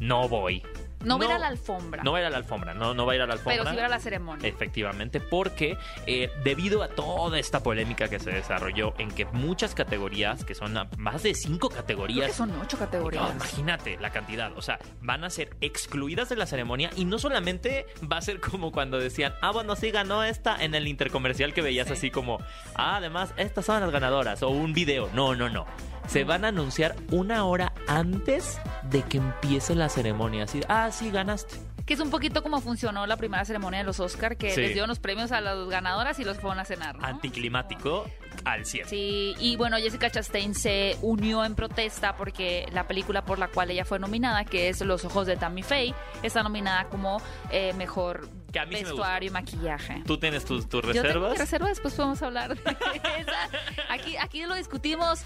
No 0.00 0.28
voy. 0.28 0.62
No 1.04 1.18
va 1.18 1.24
a 1.24 1.28
ir 1.28 1.34
a 1.34 1.38
la 1.38 1.46
alfombra, 1.48 2.02
No 2.02 2.12
va 2.12 2.18
a 2.18 2.20
ir 2.20 2.26
a 2.26 2.30
la 2.30 2.36
alfombra, 2.36 2.74
no, 2.74 2.94
no 2.94 3.06
va 3.06 3.12
a 3.12 3.16
ir 3.16 3.22
a 3.22 3.26
la 3.26 3.32
alfombra. 3.34 3.62
pero 3.62 3.70
sí 3.70 3.76
va 3.76 3.86
a 3.86 3.88
la 3.88 4.00
ceremonia. 4.00 4.48
Efectivamente, 4.48 5.20
porque 5.20 5.78
eh, 6.06 6.30
debido 6.44 6.82
a 6.82 6.88
toda 6.88 7.38
esta 7.38 7.62
polémica 7.62 8.08
que 8.08 8.18
se 8.18 8.30
desarrolló 8.30 8.94
en 8.98 9.10
que 9.10 9.24
muchas 9.26 9.74
categorías, 9.74 10.44
que 10.44 10.54
son 10.54 10.74
más 10.98 11.22
de 11.22 11.34
cinco 11.34 11.68
Creo 11.68 11.80
categorías, 11.80 12.26
que 12.28 12.36
son 12.36 12.50
ocho 12.60 12.76
no, 12.76 12.84
categorías. 12.84 13.30
imagínate 13.34 13.98
la 14.00 14.10
cantidad, 14.10 14.52
o 14.56 14.62
sea, 14.62 14.78
van 15.00 15.24
a 15.24 15.30
ser 15.30 15.56
excluidas 15.60 16.28
de 16.28 16.36
la 16.36 16.46
ceremonia 16.46 16.90
y 16.96 17.04
no 17.04 17.18
solamente 17.18 17.86
va 18.10 18.18
a 18.18 18.22
ser 18.22 18.40
como 18.40 18.70
cuando 18.72 18.98
decían, 18.98 19.34
ah, 19.42 19.50
bueno, 19.52 19.76
sí 19.76 19.90
ganó 19.90 20.22
esta 20.22 20.62
en 20.62 20.74
el 20.74 20.86
intercomercial 20.88 21.54
que 21.54 21.62
veías 21.62 21.86
Sí. 21.86 21.94
así 21.94 22.10
como, 22.10 22.38
ah, 22.74 22.96
además, 22.96 23.32
estas 23.36 23.64
son 23.64 23.80
las 23.80 23.90
ganadoras 23.90 24.42
o 24.42 24.50
un 24.50 24.72
video. 24.74 25.08
No, 25.14 25.34
no, 25.34 25.48
no. 25.48 25.66
Se 26.10 26.24
van 26.24 26.44
a 26.44 26.48
anunciar 26.48 26.96
una 27.12 27.44
hora 27.44 27.72
antes 27.86 28.58
de 28.90 29.02
que 29.02 29.18
empiece 29.18 29.76
la 29.76 29.88
ceremonia. 29.88 30.44
Así, 30.44 30.60
ah, 30.68 30.90
sí, 30.90 31.10
ganaste. 31.10 31.54
Que 31.86 31.94
es 31.94 32.00
un 32.00 32.10
poquito 32.10 32.42
como 32.42 32.60
funcionó 32.60 33.06
la 33.06 33.16
primera 33.16 33.44
ceremonia 33.44 33.78
de 33.80 33.84
los 33.84 34.00
Oscar, 34.00 34.36
que 34.36 34.50
Sí. 34.50 34.60
les 34.60 34.72
dieron 34.72 34.88
los 34.88 34.98
premios 34.98 35.30
a 35.32 35.40
las 35.40 35.68
ganadoras 35.68 36.18
y 36.18 36.24
los 36.24 36.38
fueron 36.38 36.58
a 36.60 36.64
cenar, 36.64 36.98
¿no? 36.98 37.06
Anticlimático 37.06 38.06
al 38.44 38.64
100. 38.66 38.88
Sí, 38.88 39.34
y 39.38 39.56
bueno, 39.56 39.76
Jessica 39.76 40.10
Chastain 40.10 40.54
se 40.54 40.96
unió 41.02 41.44
en 41.44 41.54
protesta 41.54 42.16
porque 42.16 42.66
la 42.72 42.86
película 42.86 43.24
por 43.24 43.38
la 43.38 43.48
cual 43.48 43.70
ella 43.70 43.84
fue 43.84 43.98
nominada, 43.98 44.44
que 44.44 44.68
es 44.68 44.80
Los 44.82 45.04
ojos 45.04 45.26
de 45.26 45.36
Tammy 45.36 45.62
Faye, 45.62 45.94
está 46.22 46.42
nominada 46.42 46.84
como 46.88 47.20
eh, 47.50 47.72
mejor 47.74 48.28
Que 48.52 48.58
a 48.58 48.66
mí 48.66 48.76
sí 48.76 48.82
me 48.82 48.88
vestuario 48.88 49.28
y 49.28 49.32
maquillaje. 49.32 50.02
¿Tú 50.06 50.18
tienes 50.18 50.44
tus, 50.44 50.68
tus 50.68 50.82
Yo 50.82 50.90
tengo 50.90 51.02
reservas? 51.04 51.32
mi 51.32 51.38
reserva, 51.38 51.68
después 51.68 51.94
podemos 51.94 52.20
hablar 52.22 52.56
de 52.56 52.62
esa. 53.18 53.48
Aquí, 53.88 54.16
aquí 54.16 54.44
lo 54.44 54.54
discutimos. 54.54 55.20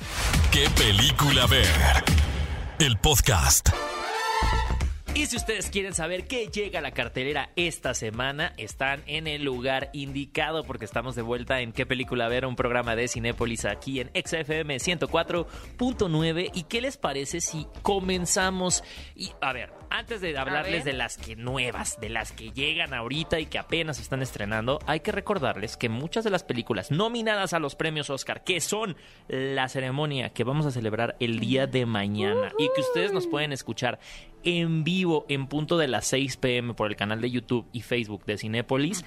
¿Qué 0.52 0.68
película 0.76 1.46
ver? 1.46 1.66
El 2.78 2.96
podcast. 2.98 3.70
Y 5.14 5.26
si 5.26 5.36
ustedes 5.36 5.70
quieren 5.70 5.94
saber 5.94 6.26
qué 6.26 6.48
llega 6.48 6.80
a 6.80 6.82
la 6.82 6.90
cartelera 6.90 7.50
esta 7.54 7.94
semana, 7.94 8.52
están 8.56 9.00
en 9.06 9.28
el 9.28 9.44
lugar 9.44 9.90
indicado 9.92 10.64
porque 10.64 10.84
estamos 10.84 11.14
de 11.14 11.22
vuelta 11.22 11.60
en 11.60 11.72
qué 11.72 11.86
película 11.86 12.26
ver, 12.26 12.44
un 12.44 12.56
programa 12.56 12.96
de 12.96 13.06
Cinépolis 13.06 13.64
aquí 13.64 14.00
en 14.00 14.08
XFM 14.12 14.76
104.9. 14.78 16.50
¿Y 16.52 16.64
qué 16.64 16.80
les 16.80 16.96
parece 16.96 17.40
si 17.40 17.68
comenzamos? 17.82 18.82
Y 19.14 19.30
a 19.40 19.52
ver, 19.52 19.72
antes 19.94 20.20
de 20.20 20.36
hablarles 20.36 20.84
de 20.84 20.92
las 20.92 21.16
que 21.16 21.36
nuevas, 21.36 22.00
de 22.00 22.08
las 22.08 22.32
que 22.32 22.50
llegan 22.50 22.92
ahorita 22.92 23.38
y 23.38 23.46
que 23.46 23.58
apenas 23.58 24.00
están 24.00 24.22
estrenando, 24.22 24.80
hay 24.86 25.00
que 25.00 25.12
recordarles 25.12 25.76
que 25.76 25.88
muchas 25.88 26.24
de 26.24 26.30
las 26.30 26.42
películas 26.42 26.90
nominadas 26.90 27.52
a 27.52 27.60
los 27.60 27.76
premios 27.76 28.10
Oscar, 28.10 28.42
que 28.42 28.60
son 28.60 28.96
la 29.28 29.68
ceremonia 29.68 30.30
que 30.30 30.42
vamos 30.42 30.66
a 30.66 30.72
celebrar 30.72 31.16
el 31.20 31.38
día 31.38 31.68
de 31.68 31.86
mañana 31.86 32.50
y 32.58 32.68
que 32.74 32.80
ustedes 32.80 33.12
nos 33.12 33.28
pueden 33.28 33.52
escuchar 33.52 34.00
en 34.42 34.82
vivo 34.82 35.26
en 35.28 35.46
punto 35.46 35.78
de 35.78 35.88
las 35.88 36.06
6 36.08 36.36
pm 36.38 36.74
por 36.74 36.90
el 36.90 36.96
canal 36.96 37.20
de 37.20 37.30
YouTube 37.30 37.66
y 37.72 37.82
Facebook 37.82 38.24
de 38.24 38.36
Cinépolis. 38.36 39.04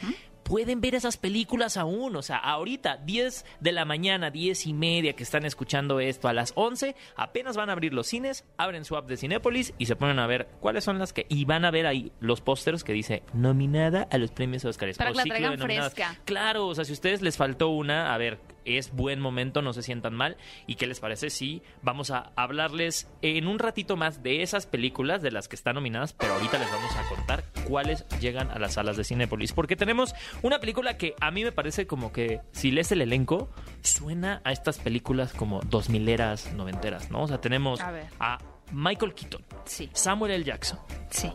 Pueden 0.47 0.79
ver 0.81 0.95
esas 0.95 1.17
películas 1.17 1.77
aún. 1.77 2.15
O 2.15 2.21
sea, 2.21 2.37
ahorita, 2.37 2.97
10 2.97 3.45
de 3.59 3.71
la 3.71 3.85
mañana, 3.85 4.31
10 4.31 4.67
y 4.67 4.73
media 4.73 5.13
que 5.13 5.23
están 5.23 5.45
escuchando 5.45 5.99
esto, 5.99 6.27
a 6.27 6.33
las 6.33 6.53
11, 6.55 6.95
apenas 7.15 7.57
van 7.57 7.69
a 7.69 7.73
abrir 7.73 7.93
los 7.93 8.07
cines, 8.07 8.45
abren 8.57 8.85
su 8.85 8.95
app 8.95 9.07
de 9.07 9.17
Cinépolis 9.17 9.73
y 9.77 9.85
se 9.85 9.95
ponen 9.95 10.19
a 10.19 10.27
ver 10.27 10.47
cuáles 10.59 10.83
son 10.83 10.99
las 10.99 11.13
que... 11.13 11.25
Y 11.29 11.45
van 11.45 11.65
a 11.65 11.71
ver 11.71 11.85
ahí 11.85 12.11
los 12.19 12.41
pósters 12.41 12.83
que 12.83 12.93
dice 12.93 13.23
nominada 13.33 14.07
a 14.09 14.17
los 14.17 14.31
premios 14.31 14.63
Oscar. 14.65 14.93
Para 14.95 15.11
que 15.11 15.17
la 15.17 15.23
traigan 15.23 15.59
fresca. 15.59 16.17
Claro, 16.23 16.67
o 16.67 16.75
sea, 16.75 16.85
si 16.85 16.91
a 16.91 16.93
ustedes 16.93 17.21
les 17.21 17.35
faltó 17.35 17.69
una, 17.69 18.13
a 18.13 18.17
ver, 18.17 18.39
es 18.67 18.91
buen 18.91 19.19
momento, 19.19 19.61
no 19.61 19.73
se 19.73 19.83
sientan 19.83 20.13
mal. 20.13 20.37
¿Y 20.65 20.75
qué 20.75 20.87
les 20.87 20.99
parece 20.99 21.29
si 21.29 21.61
vamos 21.81 22.11
a 22.11 22.31
hablarles 22.35 23.09
en 23.21 23.47
un 23.47 23.59
ratito 23.59 23.95
más 23.95 24.23
de 24.23 24.41
esas 24.41 24.65
películas 24.65 25.21
de 25.21 25.31
las 25.31 25.47
que 25.47 25.55
están 25.55 25.75
nominadas, 25.75 26.13
pero 26.13 26.33
ahorita 26.33 26.57
les 26.59 26.71
vamos 26.71 26.95
a 26.95 27.07
contar 27.07 27.43
cuáles 27.67 28.05
llegan 28.19 28.51
a 28.51 28.59
las 28.59 28.73
salas 28.73 28.97
de 28.97 29.03
Cinépolis? 29.03 29.53
Porque 29.53 29.75
tenemos 29.75 30.13
una 30.41 30.59
película 30.59 30.97
que 30.97 31.15
a 31.19 31.31
mí 31.31 31.43
me 31.43 31.51
parece 31.51 31.87
como 31.87 32.11
que 32.11 32.41
si 32.51 32.71
lees 32.71 32.91
el 32.91 33.01
elenco, 33.01 33.49
suena 33.81 34.41
a 34.43 34.51
estas 34.51 34.79
películas 34.79 35.33
como 35.33 35.61
dos 35.61 35.89
mileras, 35.89 36.53
noventeras, 36.53 37.11
¿no? 37.11 37.23
O 37.23 37.27
sea, 37.27 37.39
tenemos 37.39 37.79
a, 38.19 38.39
Michael 38.71 39.13
Keaton, 39.13 39.45
sí. 39.65 39.89
Samuel 39.93 40.31
L. 40.33 40.43
Jackson. 40.43 40.77
Sí. 41.09 41.31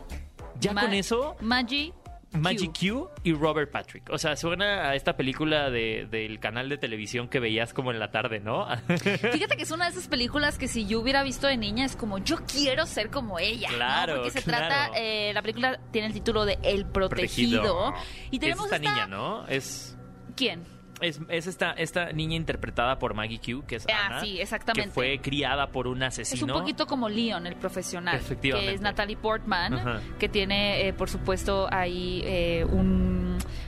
Ya 0.59 0.73
con 0.75 0.93
eso. 0.93 1.35
Maggie 1.41 1.93
Magic 2.33 2.71
Q. 2.77 3.09
y 3.23 3.33
Robert 3.33 3.71
Patrick. 3.71 4.09
O 4.09 4.17
sea, 4.17 4.35
suena 4.35 4.89
a 4.89 4.95
esta 4.95 5.15
película 5.15 5.69
de, 5.69 6.07
del 6.09 6.39
canal 6.39 6.69
de 6.69 6.77
televisión 6.77 7.27
que 7.27 7.39
veías 7.39 7.73
como 7.73 7.91
en 7.91 7.99
la 7.99 8.11
tarde, 8.11 8.39
¿no? 8.39 8.67
Fíjate 8.87 9.55
que 9.55 9.63
es 9.63 9.71
una 9.71 9.85
de 9.85 9.91
esas 9.91 10.07
películas 10.07 10.57
que 10.57 10.67
si 10.67 10.85
yo 10.85 10.99
hubiera 10.99 11.23
visto 11.23 11.47
de 11.47 11.57
niña 11.57 11.85
es 11.85 11.95
como 11.95 12.17
yo 12.17 12.37
quiero 12.45 12.85
ser 12.85 13.09
como 13.09 13.39
ella. 13.39 13.69
Claro. 13.69 14.15
Porque 14.15 14.31
se 14.31 14.41
trata, 14.41 14.91
eh, 14.95 15.31
la 15.33 15.41
película 15.41 15.79
tiene 15.91 16.07
el 16.07 16.13
título 16.13 16.45
de 16.45 16.57
El 16.63 16.85
Protegido. 16.85 17.93
Y 18.31 18.39
tenemos 18.39 18.65
esta 18.65 18.79
niña, 18.79 19.07
¿no? 19.07 19.45
Es. 19.47 19.97
¿Quién? 20.35 20.63
Es, 21.03 21.19
esta, 21.47 21.71
esta 21.71 22.11
niña 22.11 22.35
interpretada 22.35 22.97
por 22.97 23.13
Maggie 23.13 23.39
Q, 23.39 23.65
que 23.65 23.75
es 23.75 23.87
ah, 23.93 24.19
sí, 24.21 24.39
exactamente. 24.39 24.89
que 24.89 24.93
fue 24.93 25.19
criada 25.19 25.67
por 25.67 25.87
un 25.87 26.01
asesino. 26.03 26.35
Es 26.35 26.53
un 26.53 26.59
poquito 26.59 26.87
como 26.87 27.09
Leon, 27.09 27.45
el 27.45 27.55
profesional, 27.55 28.15
Efectivamente. 28.15 28.69
que 28.69 28.75
es 28.75 28.81
Natalie 28.81 29.17
Portman, 29.17 30.01
que 30.19 30.29
tiene, 30.29 30.87
eh, 30.87 30.93
por 30.93 31.09
supuesto, 31.09 31.67
ahí 31.71 32.21
eh, 32.23 32.65
un 32.69 33.22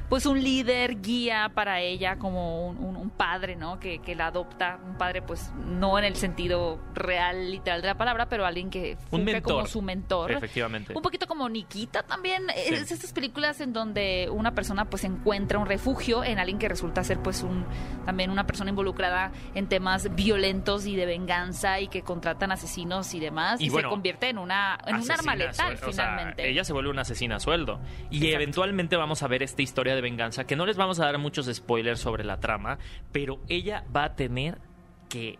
pues 0.10 0.26
un 0.26 0.42
líder, 0.42 1.02
guía 1.02 1.52
para 1.54 1.82
ella, 1.82 2.18
como 2.18 2.70
un, 2.70 2.96
padre, 3.16 3.56
¿no? 3.56 3.80
Que, 3.80 4.00
que, 4.00 4.14
la 4.14 4.28
adopta, 4.28 4.78
un 4.86 4.98
padre, 4.98 5.22
pues 5.22 5.52
no 5.56 5.98
en 5.98 6.04
el 6.04 6.16
sentido 6.16 6.80
real, 6.94 7.52
literal 7.52 7.82
de 7.82 7.88
la 7.88 7.96
palabra, 7.96 8.28
pero 8.28 8.46
alguien 8.46 8.70
que 8.70 8.98
funge 9.10 9.42
como 9.42 9.66
su 9.68 9.82
mentor. 9.82 10.32
Efectivamente. 10.32 10.94
Un 10.94 11.02
poquito 11.02 11.28
como 11.28 11.48
Nikita 11.48 12.04
también. 12.04 12.48
Es 12.56 12.92
estas 12.92 13.14
películas 13.14 13.62
en 13.62 13.74
donde 13.74 14.30
una 14.32 14.54
persona 14.54 14.86
pues 14.86 15.04
encuentra 15.04 15.60
un 15.60 15.66
refugio 15.66 16.24
en 16.24 16.40
alguien 16.40 16.60
que 16.60 16.68
resulta 16.68 17.04
ser 17.04 17.20
pues 17.20 17.44
un 17.44 17.66
también 18.06 18.30
una 18.30 18.46
persona 18.46 18.70
involucrada 18.70 19.32
en 19.54 19.68
temas 19.68 20.14
violentos 20.16 20.86
y 20.86 20.96
de 20.96 21.06
venganza 21.06 21.80
y 21.80 21.88
que 21.88 22.02
contratan 22.02 22.52
asesinos 22.52 23.14
y 23.14 23.20
demás 23.20 23.62
y, 23.62 23.70
se 23.70 23.84
convierte 23.84 24.30
en 24.30 24.38
una 24.38 24.78
en 24.86 24.98
un 24.98 25.12
arma 25.12 25.36
letal 25.36 25.78
finalmente. 25.78 26.50
ella 26.50 26.64
se 26.64 26.74
vuelve 26.74 26.90
una 26.90 27.02
asesina 27.02 27.38
a 27.38 27.40
sueldo 27.40 27.80
y 28.10 28.32
eventualmente 28.32 28.96
vamos 28.96 29.24
a 29.24 29.28
ver 29.28 29.44
esta 29.44 29.62
historia 29.62 29.95
de 29.96 30.02
venganza, 30.02 30.46
que 30.46 30.56
no 30.56 30.66
les 30.66 30.78
vamos 30.78 31.00
a 31.00 31.06
dar 31.06 31.18
muchos 31.18 31.48
spoilers 31.52 32.00
sobre 32.00 32.24
la 32.24 32.40
trama, 32.40 32.78
pero 33.12 33.40
ella 33.48 33.84
va 33.94 34.06
a 34.06 34.16
tener 34.16 34.60
que 35.10 35.40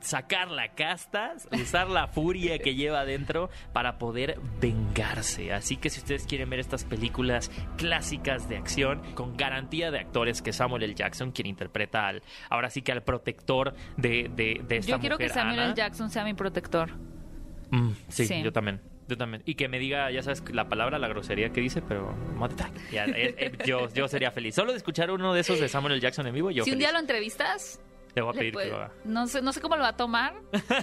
sacar 0.00 0.50
la 0.50 0.74
casta, 0.74 1.34
usar 1.52 1.90
la 1.90 2.06
furia 2.08 2.58
que 2.58 2.74
lleva 2.74 3.00
adentro 3.00 3.50
para 3.72 3.98
poder 3.98 4.38
vengarse. 4.60 5.52
Así 5.52 5.76
que 5.76 5.90
si 5.90 6.00
ustedes 6.00 6.26
quieren 6.26 6.48
ver 6.50 6.60
estas 6.60 6.84
películas 6.84 7.50
clásicas 7.76 8.48
de 8.48 8.56
acción 8.56 9.02
con 9.14 9.36
garantía 9.36 9.90
de 9.90 9.98
actores 9.98 10.42
que 10.42 10.52
Samuel 10.52 10.84
L. 10.84 10.94
Jackson, 10.94 11.32
quien 11.32 11.46
interpreta 11.46 12.06
al, 12.06 12.22
ahora 12.48 12.70
sí 12.70 12.82
que 12.82 12.92
al 12.92 13.02
protector 13.02 13.74
de, 13.96 14.30
de, 14.34 14.62
de 14.66 14.76
esta 14.76 14.92
Yo 14.92 15.00
quiero 15.00 15.18
que 15.18 15.28
Samuel 15.28 15.58
L. 15.58 15.74
Jackson 15.74 16.10
sea 16.10 16.24
mi 16.24 16.34
protector. 16.34 16.90
Mm, 17.70 17.90
sí, 18.08 18.42
yo 18.42 18.52
también. 18.52 18.80
Yo 19.08 19.16
también. 19.16 19.42
Y 19.46 19.54
que 19.54 19.68
me 19.68 19.78
diga, 19.78 20.10
ya 20.10 20.22
sabes, 20.22 20.42
la 20.52 20.68
palabra, 20.68 20.98
la 20.98 21.08
grosería 21.08 21.50
que 21.50 21.62
dice, 21.62 21.80
pero 21.80 22.14
eh, 22.92 23.34
eh, 23.38 23.52
yo, 23.66 23.88
yo 23.94 24.06
sería 24.06 24.30
feliz. 24.30 24.54
Solo 24.54 24.72
de 24.72 24.78
escuchar 24.78 25.10
uno 25.10 25.32
de 25.32 25.40
esos 25.40 25.58
de 25.58 25.68
Samuel 25.68 25.94
L. 25.94 26.00
Jackson 26.00 26.26
en 26.26 26.34
vivo, 26.34 26.50
yo 26.50 26.64
Si 26.64 26.70
un 26.70 26.78
día 26.78 26.92
lo 26.92 26.98
entrevistas, 26.98 27.80
le 28.14 28.22
voy 28.22 28.34
a 28.34 28.38
pedir 28.38 28.54
que 28.54 28.66
lo 28.66 28.76
haga. 28.76 28.92
No 29.04 29.26
sé, 29.26 29.42
no 29.42 29.52
sé 29.52 29.60
cómo 29.60 29.76
lo 29.76 29.82
va 29.82 29.88
a 29.88 29.96
tomar. 29.96 30.34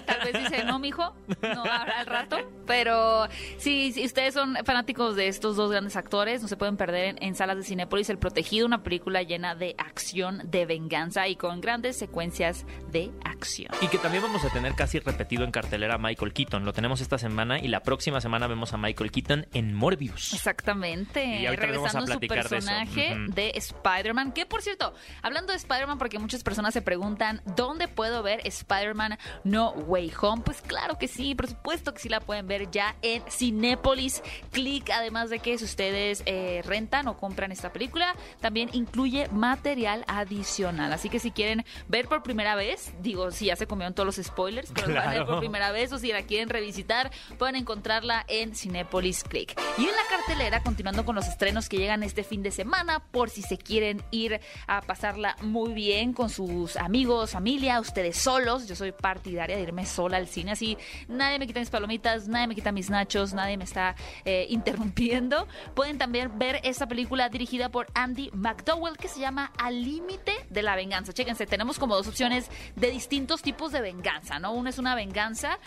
Tal 0.06 0.20
vez 0.24 0.50
dice, 0.50 0.64
no, 0.64 0.78
mijo, 0.78 1.14
no 1.42 1.62
habrá 1.62 2.00
al 2.00 2.06
rato. 2.06 2.38
Pero 2.66 3.28
sí, 3.58 3.92
si 3.92 4.04
ustedes 4.04 4.34
son 4.34 4.56
fanáticos 4.64 5.16
de 5.16 5.28
estos 5.28 5.56
dos 5.56 5.70
grandes 5.70 5.96
actores, 5.96 6.42
no 6.42 6.48
se 6.48 6.56
pueden 6.56 6.76
perder 6.76 7.16
en, 7.20 7.34
salas 7.34 7.56
de 7.56 7.62
Cinépolis 7.62 8.08
El 8.10 8.18
Protegido, 8.18 8.66
una 8.66 8.82
película 8.82 9.22
llena 9.22 9.54
de 9.54 9.74
acción, 9.78 10.42
de 10.44 10.66
venganza 10.66 11.28
y 11.28 11.36
con 11.36 11.60
grandes 11.60 11.96
secuencias 11.96 12.64
de 12.90 13.10
acción. 13.24 13.70
Y 13.80 13.88
que 13.88 13.98
también 13.98 14.22
vamos 14.22 14.44
a 14.44 14.50
tener 14.50 14.74
casi 14.74 14.98
repetido 14.98 15.44
en 15.44 15.50
cartelera 15.50 15.98
Michael 15.98 16.32
Keaton. 16.32 16.64
Lo 16.64 16.72
tenemos 16.72 17.00
esta 17.00 17.18
semana 17.18 17.58
y 17.58 17.68
la 17.68 17.80
próxima 17.80 18.20
semana 18.20 18.46
vemos 18.46 18.72
a 18.72 18.76
Michael 18.76 19.10
Keaton 19.10 19.46
en 19.52 19.74
Morbius. 19.74 20.32
Exactamente. 20.32 21.24
Y 21.24 21.46
Regresando 21.46 22.12
a 22.12 22.14
su 22.14 22.20
personaje 22.20 23.16
de, 23.28 23.42
de 23.42 23.52
Spider-Man. 23.54 24.32
Que 24.32 24.46
por 24.46 24.62
cierto, 24.62 24.94
hablando 25.22 25.52
de 25.52 25.58
Spider-Man, 25.58 25.98
porque 25.98 26.18
muchas 26.18 26.42
personas 26.42 26.74
se 26.74 26.82
preguntan 26.82 27.15
¿dónde 27.56 27.88
puedo 27.88 28.22
ver 28.22 28.40
Spider-Man 28.44 29.18
No 29.44 29.70
Way 29.70 30.12
Home? 30.20 30.42
Pues 30.42 30.60
claro 30.60 30.98
que 30.98 31.08
sí, 31.08 31.34
por 31.34 31.48
supuesto 31.48 31.92
que 31.92 32.00
sí 32.00 32.08
la 32.08 32.20
pueden 32.20 32.46
ver 32.46 32.70
ya 32.70 32.96
en 33.02 33.22
Cinépolis 33.30 34.22
Click. 34.52 34.90
Además 34.90 35.30
de 35.30 35.38
que 35.38 35.56
si 35.58 35.64
ustedes 35.64 36.22
eh, 36.26 36.62
rentan 36.64 37.08
o 37.08 37.16
compran 37.16 37.52
esta 37.52 37.72
película, 37.72 38.14
también 38.40 38.70
incluye 38.72 39.28
material 39.28 40.04
adicional. 40.06 40.92
Así 40.92 41.08
que 41.08 41.18
si 41.18 41.30
quieren 41.30 41.64
ver 41.88 42.06
por 42.06 42.22
primera 42.22 42.54
vez, 42.54 42.92
digo, 43.00 43.30
si 43.30 43.46
ya 43.46 43.56
se 43.56 43.66
comieron 43.66 43.94
todos 43.94 44.06
los 44.06 44.26
spoilers, 44.26 44.70
pero 44.74 44.94
van 44.94 45.08
a 45.08 45.10
ver 45.10 45.26
por 45.26 45.38
primera 45.38 45.72
vez 45.72 45.92
o 45.92 45.98
si 45.98 46.12
la 46.12 46.22
quieren 46.22 46.48
revisitar, 46.48 47.10
pueden 47.38 47.56
encontrarla 47.56 48.24
en 48.28 48.54
Cinépolis 48.54 49.24
Click. 49.24 49.58
Y 49.78 49.82
en 49.82 49.90
la 49.90 50.02
cartelera, 50.08 50.62
continuando 50.62 51.04
con 51.04 51.14
los 51.14 51.26
estrenos 51.26 51.68
que 51.68 51.78
llegan 51.78 52.02
este 52.02 52.24
fin 52.24 52.42
de 52.42 52.50
semana, 52.50 53.00
por 53.10 53.30
si 53.30 53.42
se 53.42 53.58
quieren 53.58 54.02
ir 54.10 54.40
a 54.66 54.82
pasarla 54.82 55.36
muy 55.42 55.72
bien 55.72 56.12
con 56.12 56.30
sus 56.30 56.76
amigos 56.76 57.05
familia, 57.26 57.80
ustedes 57.80 58.16
solos. 58.16 58.66
Yo 58.66 58.76
soy 58.76 58.92
partidaria 58.92 59.56
de 59.56 59.62
irme 59.62 59.86
sola 59.86 60.16
al 60.16 60.26
cine, 60.26 60.52
así 60.52 60.76
nadie 61.08 61.38
me 61.38 61.46
quita 61.46 61.60
mis 61.60 61.70
palomitas, 61.70 62.28
nadie 62.28 62.46
me 62.48 62.54
quita 62.54 62.72
mis 62.72 62.90
nachos, 62.90 63.32
nadie 63.32 63.56
me 63.56 63.64
está 63.64 63.94
eh, 64.24 64.46
interrumpiendo. 64.50 65.46
Pueden 65.74 65.98
también 65.98 66.38
ver 66.38 66.60
esta 66.64 66.86
película 66.86 67.28
dirigida 67.28 67.68
por 67.70 67.86
Andy 67.94 68.30
McDowell 68.32 68.96
que 68.96 69.08
se 69.08 69.20
llama 69.20 69.52
Al 69.58 69.82
límite 69.82 70.32
de 70.50 70.62
la 70.62 70.76
venganza. 70.76 71.12
Chéquense, 71.12 71.46
tenemos 71.46 71.78
como 71.78 71.94
dos 71.96 72.08
opciones 72.08 72.50
de 72.74 72.90
distintos 72.90 73.42
tipos 73.42 73.72
de 73.72 73.80
venganza, 73.80 74.38
¿no? 74.38 74.52
Uno 74.52 74.68
es 74.70 74.78
una 74.78 74.94
venganza 74.94 75.58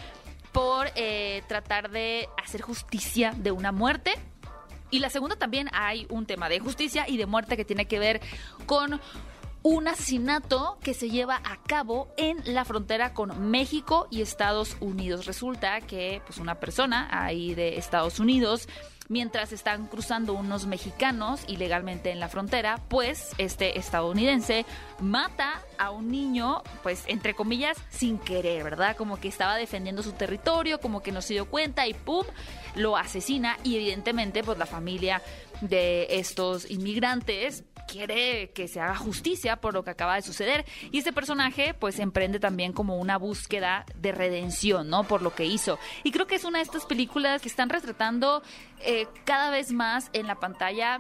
por 0.52 0.88
eh, 0.96 1.44
tratar 1.48 1.90
de 1.92 2.28
hacer 2.42 2.62
justicia 2.62 3.34
de 3.36 3.52
una 3.52 3.72
muerte. 3.72 4.14
Y 4.92 5.00
la 5.00 5.10
segunda 5.10 5.36
también 5.36 5.70
hay 5.72 6.08
un 6.10 6.26
tema 6.26 6.50
de 6.50 6.60
justicia 6.60 7.06
y 7.08 7.18
de 7.18 7.28
muerte 7.28 7.56
que 7.56 7.66
tiene 7.66 7.86
que 7.86 8.00
ver 8.00 8.22
con 8.66 9.00
un 9.64 9.88
asesinato 9.88 10.78
que 10.82 10.94
se 10.94 11.10
lleva 11.10 11.42
a 11.44 11.62
cabo 11.64 12.08
en 12.18 12.38
la 12.46 12.66
frontera 12.66 13.14
con 13.14 13.50
México 13.50 14.08
y 14.10 14.22
Estados 14.22 14.78
Unidos. 14.80 15.26
Resulta 15.26 15.82
que 15.82 16.22
pues 16.26 16.40
una 16.40 16.56
persona 16.56 17.08
ahí 17.12 17.56
de 17.56 17.78
Estados 17.78 18.20
Unidos 18.20 18.68
mientras 19.10 19.52
están 19.52 19.88
cruzando 19.88 20.34
unos 20.34 20.68
mexicanos 20.68 21.42
ilegalmente 21.48 22.12
en 22.12 22.20
la 22.20 22.30
frontera, 22.30 22.80
pues 22.88 23.32
este 23.40 23.78
estadounidense 23.78 24.66
mata 25.00 25.62
a 25.78 25.90
un 25.90 26.10
niño, 26.10 26.62
pues 26.84 27.04
entre 27.08 27.34
comillas, 27.34 27.76
sin 27.90 28.20
querer, 28.20 28.64
¿verdad? 28.64 28.96
Como 28.96 29.20
que 29.20 29.28
estaba 29.28 29.58
defendiendo 29.58 30.04
su 30.04 30.12
territorio, 30.14 30.80
como 30.80 31.02
que 31.02 31.12
no 31.12 31.22
se 31.22 31.34
dio 31.34 31.50
cuenta 31.50 31.88
y 31.88 31.96
¡pum! 31.96 32.26
lo 32.76 32.96
asesina 32.96 33.58
y 33.64 33.76
evidentemente 33.76 34.44
pues 34.44 34.60
la 34.60 34.68
familia 34.68 35.22
de 35.62 36.08
estos 36.12 36.70
inmigrantes 36.70 37.64
quiere 37.90 38.52
que 38.52 38.68
se 38.68 38.80
haga 38.80 38.96
justicia 38.96 39.58
por 39.58 39.74
lo 39.74 39.84
que 39.84 39.92
acaba 39.92 40.16
de 40.16 40.22
suceder 40.22 40.66
y 40.92 41.00
este 41.00 41.14
personaje 41.14 41.74
pues 41.74 42.00
emprende 42.00 42.40
también 42.40 42.74
como 42.74 42.98
una 42.98 43.18
búsqueda 43.18 43.86
de 43.96 44.12
redención, 44.12 44.90
¿no? 44.90 45.04
Por 45.04 45.22
lo 45.22 45.34
que 45.34 45.46
hizo. 45.46 45.80
Y 46.04 46.12
creo 46.12 46.28
que 46.28 46.36
es 46.36 46.44
una 46.44 46.60
de 46.60 46.64
estas 46.64 46.86
películas 46.86 47.42
que 47.42 47.50
están 47.50 47.70
retratando 47.70 48.44
eh, 48.82 49.08
cada 49.26 49.50
vez 49.50 49.72
más 49.72 50.10
en 50.14 50.28
la 50.28 50.36
pantalla 50.36 51.00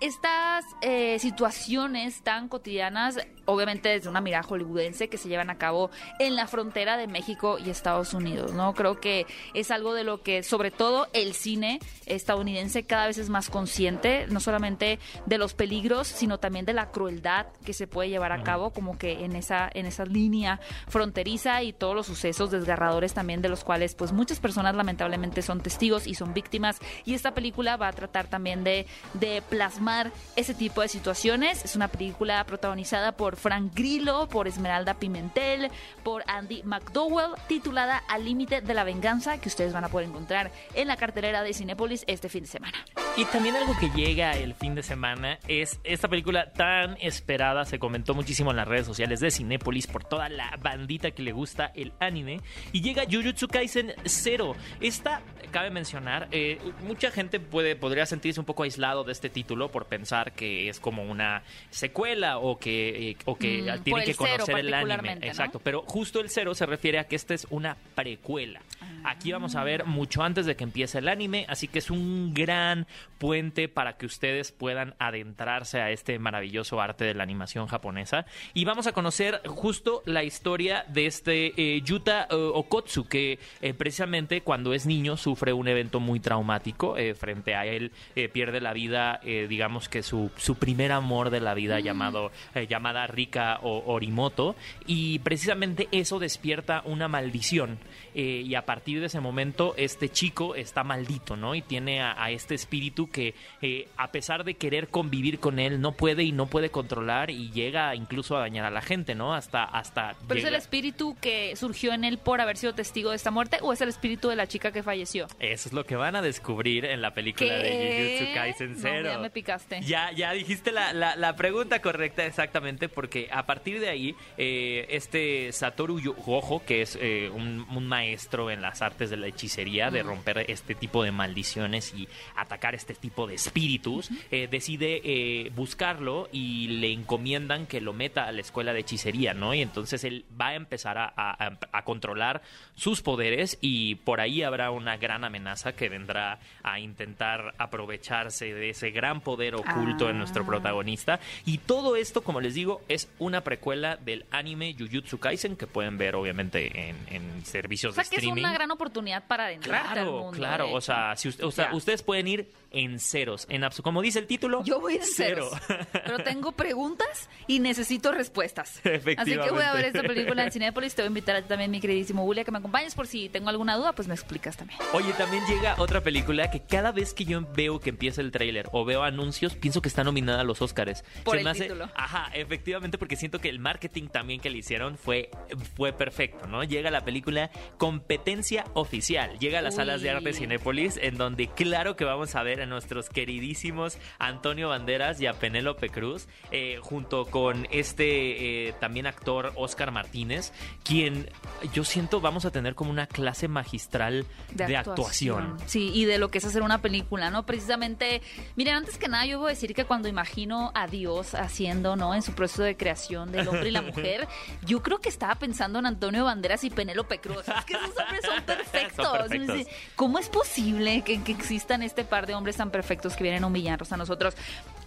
estas 0.00 0.64
eh, 0.80 1.18
situaciones 1.18 2.22
tan 2.22 2.48
cotidianas 2.48 3.18
obviamente 3.48 3.88
desde 3.88 4.10
una 4.10 4.20
mirada 4.20 4.42
hollywoodense 4.42 5.08
que 5.08 5.16
se 5.16 5.28
llevan 5.28 5.48
a 5.48 5.56
cabo 5.56 5.90
en 6.18 6.36
la 6.36 6.46
frontera 6.46 6.98
de 6.98 7.06
México 7.06 7.58
y 7.58 7.70
Estados 7.70 8.12
Unidos, 8.12 8.52
¿no? 8.52 8.74
Creo 8.74 9.00
que 9.00 9.26
es 9.54 9.70
algo 9.70 9.94
de 9.94 10.04
lo 10.04 10.22
que 10.22 10.42
sobre 10.42 10.70
todo 10.70 11.08
el 11.14 11.32
cine 11.32 11.80
estadounidense 12.04 12.84
cada 12.84 13.06
vez 13.06 13.16
es 13.16 13.30
más 13.30 13.48
consciente, 13.48 14.26
no 14.28 14.40
solamente 14.40 14.98
de 15.24 15.38
los 15.38 15.54
peligros, 15.54 16.08
sino 16.08 16.38
también 16.38 16.66
de 16.66 16.74
la 16.74 16.90
crueldad 16.90 17.46
que 17.64 17.72
se 17.72 17.86
puede 17.86 18.10
llevar 18.10 18.32
a 18.32 18.42
cabo 18.42 18.70
como 18.70 18.98
que 18.98 19.24
en 19.24 19.34
esa 19.34 19.70
en 19.72 19.86
esa 19.86 20.04
línea 20.04 20.60
fronteriza 20.86 21.62
y 21.62 21.72
todos 21.72 21.94
los 21.94 22.06
sucesos 22.06 22.50
desgarradores 22.50 23.14
también 23.14 23.40
de 23.40 23.48
los 23.48 23.64
cuales 23.64 23.94
pues 23.94 24.12
muchas 24.12 24.40
personas 24.40 24.74
lamentablemente 24.74 25.40
son 25.40 25.62
testigos 25.62 26.06
y 26.06 26.14
son 26.14 26.34
víctimas 26.34 26.80
y 27.06 27.14
esta 27.14 27.32
película 27.32 27.78
va 27.78 27.88
a 27.88 27.92
tratar 27.92 28.26
también 28.26 28.62
de, 28.62 28.86
de 29.14 29.42
plasmar 29.48 30.12
ese 30.36 30.52
tipo 30.52 30.82
de 30.82 30.88
situaciones. 30.88 31.64
Es 31.64 31.76
una 31.76 31.88
película 31.88 32.44
protagonizada 32.44 33.12
por 33.12 33.37
Frank 33.38 33.72
Grillo, 33.74 34.28
por 34.28 34.48
Esmeralda 34.48 34.94
Pimentel, 34.94 35.70
por 36.02 36.22
Andy 36.26 36.62
McDowell, 36.64 37.32
titulada 37.46 38.02
Al 38.08 38.24
límite 38.24 38.60
de 38.60 38.74
la 38.74 38.84
venganza, 38.84 39.40
que 39.40 39.48
ustedes 39.48 39.72
van 39.72 39.84
a 39.84 39.88
poder 39.88 40.08
encontrar 40.08 40.50
en 40.74 40.88
la 40.88 40.96
cartelera 40.96 41.42
de 41.42 41.54
Cinépolis 41.54 42.04
este 42.06 42.28
fin 42.28 42.42
de 42.42 42.48
semana. 42.48 42.84
Y 43.16 43.24
también 43.26 43.56
algo 43.56 43.76
que 43.78 43.90
llega 43.90 44.32
el 44.32 44.54
fin 44.54 44.74
de 44.74 44.82
semana 44.82 45.38
es 45.48 45.80
esta 45.84 46.08
película 46.08 46.52
tan 46.52 46.96
esperada, 47.00 47.64
se 47.64 47.78
comentó 47.78 48.14
muchísimo 48.14 48.50
en 48.50 48.56
las 48.56 48.68
redes 48.68 48.86
sociales 48.86 49.20
de 49.20 49.30
Cinépolis 49.30 49.86
por 49.86 50.04
toda 50.04 50.28
la 50.28 50.56
bandita 50.60 51.10
que 51.10 51.22
le 51.22 51.32
gusta 51.32 51.72
el 51.74 51.92
anime, 52.00 52.40
y 52.72 52.80
llega 52.80 53.04
Jujutsu 53.10 53.48
Kaisen 53.48 53.94
0. 54.04 54.54
Esta, 54.80 55.22
cabe 55.50 55.70
mencionar, 55.70 56.28
eh, 56.30 56.58
mucha 56.86 57.10
gente 57.10 57.40
puede, 57.40 57.76
podría 57.76 58.06
sentirse 58.06 58.40
un 58.40 58.46
poco 58.46 58.62
aislado 58.62 59.04
de 59.04 59.12
este 59.12 59.28
título 59.28 59.70
por 59.70 59.86
pensar 59.86 60.32
que 60.32 60.68
es 60.68 60.80
como 60.80 61.02
una 61.02 61.42
secuela 61.70 62.38
o 62.38 62.58
que, 62.58 63.10
eh, 63.10 63.16
o 63.28 63.36
que 63.36 63.60
Mm, 63.60 63.82
tiene 63.82 64.00
por 64.00 64.04
que 64.04 64.14
conocer 64.14 64.58
el 64.58 64.74
anime. 64.74 65.18
Exacto, 65.22 65.60
pero 65.62 65.82
justo 65.82 66.20
el 66.20 66.30
cero 66.30 66.54
se 66.54 66.64
refiere 66.64 66.98
a 66.98 67.04
que 67.04 67.16
esta 67.16 67.34
es 67.34 67.46
una 67.50 67.76
precuela. 67.94 68.60
Aquí 69.04 69.32
vamos 69.32 69.54
a 69.54 69.64
ver 69.64 69.84
mucho 69.84 70.22
antes 70.22 70.46
de 70.46 70.56
que 70.56 70.64
empiece 70.64 70.98
el 70.98 71.08
anime, 71.08 71.46
así 71.48 71.68
que 71.68 71.78
es 71.78 71.90
un 71.90 72.34
gran 72.34 72.86
puente 73.18 73.68
para 73.68 73.96
que 73.96 74.06
ustedes 74.06 74.52
puedan 74.52 74.94
adentrarse 74.98 75.80
a 75.80 75.90
este 75.90 76.18
maravilloso 76.18 76.80
arte 76.80 77.04
de 77.04 77.14
la 77.14 77.22
animación 77.22 77.66
japonesa. 77.66 78.26
Y 78.54 78.64
vamos 78.64 78.86
a 78.86 78.92
conocer 78.92 79.40
justo 79.46 80.02
la 80.04 80.24
historia 80.24 80.84
de 80.88 81.06
este 81.06 81.52
eh, 81.56 81.80
Yuta 81.82 82.28
eh, 82.30 82.34
Okotsu, 82.34 83.06
que 83.06 83.38
eh, 83.60 83.74
precisamente 83.74 84.40
cuando 84.40 84.72
es 84.72 84.86
niño 84.86 85.16
sufre 85.16 85.52
un 85.52 85.68
evento 85.68 86.00
muy 86.00 86.20
traumático. 86.20 86.96
frente 87.18 87.54
a 87.54 87.66
él 87.66 87.92
eh, 88.16 88.28
pierde 88.28 88.60
la 88.60 88.72
vida, 88.72 89.20
digamos 89.22 89.88
que 89.88 90.02
su, 90.02 90.30
su 90.36 90.56
primer 90.56 90.92
amor 90.92 91.30
de 91.30 91.40
la 91.40 91.54
vida 91.54 91.80
llamado, 91.80 92.30
eh, 92.54 92.66
llamada 92.66 93.06
Rika 93.18 93.58
o 93.62 93.82
Orimoto. 93.92 94.54
Y 94.86 95.18
precisamente 95.20 95.88
eso 95.90 96.18
despierta 96.20 96.82
una 96.84 97.08
maldición. 97.08 97.78
eh, 98.14 98.42
y 98.46 98.54
a 98.54 98.62
partir 98.64 98.98
de 99.00 99.06
ese 99.06 99.20
momento 99.20 99.74
este 99.76 100.08
chico 100.08 100.54
está 100.54 100.82
maldito, 100.84 101.36
¿no? 101.36 101.54
Y 101.54 101.62
tiene 101.62 102.00
a, 102.00 102.14
a 102.22 102.30
este 102.30 102.54
espíritu 102.54 103.08
que 103.10 103.34
eh, 103.62 103.86
a 103.96 104.10
pesar 104.10 104.44
de 104.44 104.54
querer 104.54 104.88
convivir 104.88 105.38
con 105.38 105.58
él, 105.58 105.80
no 105.80 105.92
puede 105.92 106.22
y 106.24 106.32
no 106.32 106.46
puede 106.46 106.70
controlar 106.70 107.30
y 107.30 107.50
llega 107.50 107.94
incluso 107.94 108.36
a 108.36 108.40
dañar 108.40 108.64
a 108.64 108.70
la 108.70 108.80
gente, 108.82 109.14
¿no? 109.14 109.34
Hasta... 109.34 109.62
hasta 109.64 110.14
¿Pero 110.26 110.40
es 110.40 110.46
el 110.46 110.54
espíritu 110.54 111.16
que 111.20 111.54
surgió 111.56 111.92
en 111.92 112.04
él 112.04 112.18
por 112.18 112.40
haber 112.40 112.56
sido 112.56 112.74
testigo 112.74 113.10
de 113.10 113.16
esta 113.16 113.30
muerte 113.30 113.58
o 113.62 113.72
es 113.72 113.80
el 113.80 113.88
espíritu 113.88 114.28
de 114.28 114.36
la 114.36 114.46
chica 114.46 114.72
que 114.72 114.82
falleció? 114.82 115.26
Eso 115.40 115.68
es 115.68 115.72
lo 115.72 115.84
que 115.84 115.96
van 115.96 116.16
a 116.16 116.22
descubrir 116.22 116.84
en 116.86 117.00
la 117.02 117.12
película 117.14 117.52
de. 117.54 118.18
Jujutsu 118.18 118.34
Kaisen 118.34 118.72
No, 118.72 118.78
0. 118.82 119.10
ya 119.12 119.18
me 119.18 119.30
picaste. 119.30 119.80
Ya, 119.82 120.10
ya 120.12 120.32
dijiste 120.32 120.72
la, 120.72 120.92
la- 120.92 121.16
la 121.16 121.36
pregunta 121.36 121.80
correcta 121.80 122.24
exactamente, 122.26 122.88
porque 122.88 123.07
a 123.30 123.46
partir 123.46 123.80
de 123.80 123.88
ahí, 123.88 124.14
eh, 124.36 124.86
este 124.90 125.52
Satoru 125.52 126.00
Gojo, 126.24 126.64
que 126.64 126.82
es 126.82 126.96
eh, 127.00 127.30
un, 127.32 127.66
un 127.70 127.86
maestro 127.86 128.50
en 128.50 128.62
las 128.62 128.82
artes 128.82 129.10
de 129.10 129.16
la 129.16 129.26
hechicería, 129.26 129.90
de 129.90 130.02
romper 130.02 130.44
este 130.48 130.74
tipo 130.74 131.02
de 131.02 131.12
maldiciones 131.12 131.94
y 131.94 132.08
atacar 132.36 132.74
este 132.74 132.94
tipo 132.94 133.26
de 133.26 133.34
espíritus, 133.34 134.10
eh, 134.30 134.48
decide 134.50 135.00
eh, 135.04 135.50
buscarlo 135.54 136.28
y 136.32 136.68
le 136.68 136.92
encomiendan 136.92 137.66
que 137.66 137.80
lo 137.80 137.92
meta 137.92 138.26
a 138.26 138.32
la 138.32 138.40
escuela 138.40 138.72
de 138.72 138.80
hechicería, 138.80 139.34
¿no? 139.34 139.54
Y 139.54 139.62
entonces 139.62 140.04
él 140.04 140.24
va 140.40 140.48
a 140.48 140.54
empezar 140.54 140.98
a, 140.98 141.12
a- 141.16 141.58
a 141.72 141.84
controlar 141.84 142.42
sus 142.74 143.02
poderes 143.02 143.58
y 143.60 143.96
por 143.96 144.20
ahí 144.20 144.42
habrá 144.42 144.70
una 144.70 144.96
gran 144.96 145.24
amenaza 145.24 145.72
que 145.72 145.88
vendrá 145.88 146.38
a 146.62 146.78
intentar 146.80 147.54
aprovecharse 147.58 148.52
de 148.54 148.70
ese 148.70 148.90
gran 148.90 149.20
poder 149.20 149.54
oculto 149.54 150.06
Ah. 150.06 150.10
en 150.10 150.18
nuestro 150.18 150.44
protagonista. 150.44 151.20
Y 151.46 151.58
todo 151.58 151.96
esto, 151.96 152.22
como 152.22 152.40
les 152.40 152.54
digo, 152.54 152.82
es 152.88 153.08
una 153.18 153.42
precuela 153.44 153.96
del 153.96 154.24
anime 154.30 154.74
Jujutsu 154.78 155.18
Kaisen 155.18 155.56
que 155.56 155.66
pueden 155.66 155.98
ver 155.98 156.14
obviamente 156.16 156.88
en, 156.88 156.96
en 157.08 157.44
servicios 157.44 157.92
O 157.92 157.94
sea 157.94 158.04
de 158.04 158.10
que 158.10 158.16
es 158.16 158.26
una 158.26 158.52
gran 158.52 158.70
oportunidad 158.70 159.26
para 159.26 159.46
adentrarte 159.46 159.88
al 159.88 159.94
Claro, 159.94 160.12
mundo. 160.20 160.38
claro, 160.38 160.66
de 160.68 160.74
o 160.74 160.80
sea, 160.80 161.16
si 161.16 161.28
usted- 161.28 161.44
o 161.44 161.50
sea, 161.50 161.72
ustedes 161.74 162.02
pueden 162.02 162.28
ir 162.28 162.50
en 162.70 162.98
ceros, 163.00 163.46
en 163.48 163.62
como 163.82 164.02
dice 164.02 164.18
el 164.18 164.26
título, 164.26 164.62
Yo 164.64 164.78
voy 164.80 164.96
en 164.96 165.02
cero. 165.02 165.48
ceros, 165.66 165.86
pero 165.92 166.18
tengo 166.18 166.52
preguntas 166.52 167.28
y 167.46 167.60
necesito 167.60 168.12
respuestas. 168.12 168.76
Así 168.78 168.82
que 168.82 168.90
voy 168.90 168.92
a 168.92 168.96
Efectivamente. 168.98 169.72
ver 169.76 169.84
esta 169.86 170.02
película 170.02 170.44
en 170.44 170.52
Cinepolis. 170.52 170.94
Te 170.94 171.02
voy 171.02 171.06
a 171.06 171.08
invitar 171.08 171.36
a 171.36 171.42
ti 171.42 171.48
también, 171.48 171.70
mi 171.70 171.80
queridísimo 171.80 172.24
Julia, 172.24 172.44
que 172.44 172.50
me 172.50 172.58
acompañes 172.58 172.94
por 172.94 173.06
si 173.06 173.28
tengo 173.30 173.48
alguna 173.48 173.76
duda, 173.76 173.94
pues 173.94 174.06
me 174.08 174.14
explicas 174.14 174.56
también. 174.56 174.78
Oye, 174.92 175.12
también 175.14 175.42
llega 175.46 175.76
otra 175.78 176.02
película 176.02 176.50
que 176.50 176.60
cada 176.60 176.92
vez 176.92 177.14
que 177.14 177.24
yo 177.24 177.40
veo 177.54 177.80
que 177.80 177.90
empieza 177.90 178.20
el 178.20 178.30
tráiler 178.30 178.68
o 178.72 178.84
veo 178.84 179.02
anuncios, 179.02 179.54
pienso 179.54 179.80
que 179.82 179.88
está 179.88 180.04
nominada 180.04 180.40
a 180.42 180.44
los 180.44 180.60
Oscars. 180.60 181.04
Por 181.24 181.38
el 181.38 181.50
título. 181.52 181.88
Ajá, 181.94 182.30
efectivamente, 182.34 182.77
porque 182.98 183.16
siento 183.16 183.40
que 183.40 183.48
el 183.48 183.58
marketing 183.58 184.08
también 184.08 184.40
que 184.40 184.50
le 184.50 184.58
hicieron 184.58 184.96
fue, 184.96 185.30
fue 185.76 185.92
perfecto, 185.92 186.46
¿no? 186.46 186.62
Llega 186.64 186.90
la 186.90 187.04
película 187.04 187.50
Competencia 187.76 188.64
Oficial. 188.74 189.38
Llega 189.38 189.58
a 189.58 189.62
las 189.62 189.74
Uy. 189.74 189.78
salas 189.78 190.02
de 190.02 190.10
arte 190.10 190.32
Cinépolis, 190.32 190.96
en 190.96 191.16
donde 191.16 191.48
claro 191.48 191.96
que 191.96 192.04
vamos 192.04 192.34
a 192.34 192.42
ver 192.42 192.60
a 192.60 192.66
nuestros 192.66 193.08
queridísimos 193.08 193.98
Antonio 194.18 194.68
Banderas 194.68 195.20
y 195.20 195.26
a 195.26 195.32
Penélope 195.34 195.88
Cruz, 195.88 196.28
eh, 196.50 196.78
junto 196.82 197.26
con 197.26 197.66
este 197.70 198.68
eh, 198.68 198.74
también 198.80 199.06
actor 199.06 199.52
Oscar 199.56 199.90
Martínez, 199.90 200.52
quien 200.84 201.28
yo 201.72 201.84
siento 201.84 202.20
vamos 202.20 202.44
a 202.44 202.50
tener 202.50 202.74
como 202.74 202.90
una 202.90 203.06
clase 203.06 203.48
magistral 203.48 204.26
de, 204.52 204.76
actuación. 204.76 205.56
Sí, 205.66 205.90
y 205.94 206.04
de 206.04 206.18
lo 206.18 206.30
que 206.30 206.38
es 206.38 206.44
hacer 206.44 206.62
una 206.62 206.80
película, 206.80 207.30
¿no? 207.30 207.44
Precisamente, 207.44 208.22
miren, 208.56 208.76
antes 208.76 208.98
que 208.98 209.08
nada 209.08 209.26
yo 209.26 209.38
voy 209.38 209.48
a 209.48 209.50
decir 209.50 209.74
que 209.74 209.84
cuando 209.84 210.08
imagino 210.08 210.70
a 210.74 210.86
Dios 210.86 211.34
haciendo, 211.34 211.96
¿no? 211.96 212.14
En 212.14 212.22
su 212.22 212.32
proceso 212.32 212.62
de 212.62 212.67
creación 212.76 213.32
del 213.32 213.48
hombre 213.48 213.68
y 213.68 213.72
la 213.72 213.82
mujer, 213.82 214.28
yo 214.64 214.82
creo 214.82 215.00
que 215.00 215.08
estaba 215.08 215.34
pensando 215.36 215.78
en 215.78 215.86
Antonio 215.86 216.24
Banderas 216.24 216.64
y 216.64 216.70
Penélope 216.70 217.18
Cruz. 217.20 217.48
Es 217.48 217.64
que 217.64 217.74
esos 217.74 217.90
hombres 217.96 218.20
son 218.24 218.42
perfectos. 218.46 219.06
Son 219.06 219.18
perfectos. 219.28 219.66
¿Cómo 219.96 220.18
es 220.18 220.28
posible 220.28 221.02
que, 221.02 221.22
que 221.22 221.32
existan 221.32 221.82
este 221.82 222.04
par 222.04 222.26
de 222.26 222.34
hombres 222.34 222.56
tan 222.56 222.70
perfectos 222.70 223.14
que 223.16 223.22
vienen 223.22 223.44
a 223.44 223.46
humillarnos 223.46 223.92
a 223.92 223.96
nosotros? 223.96 224.34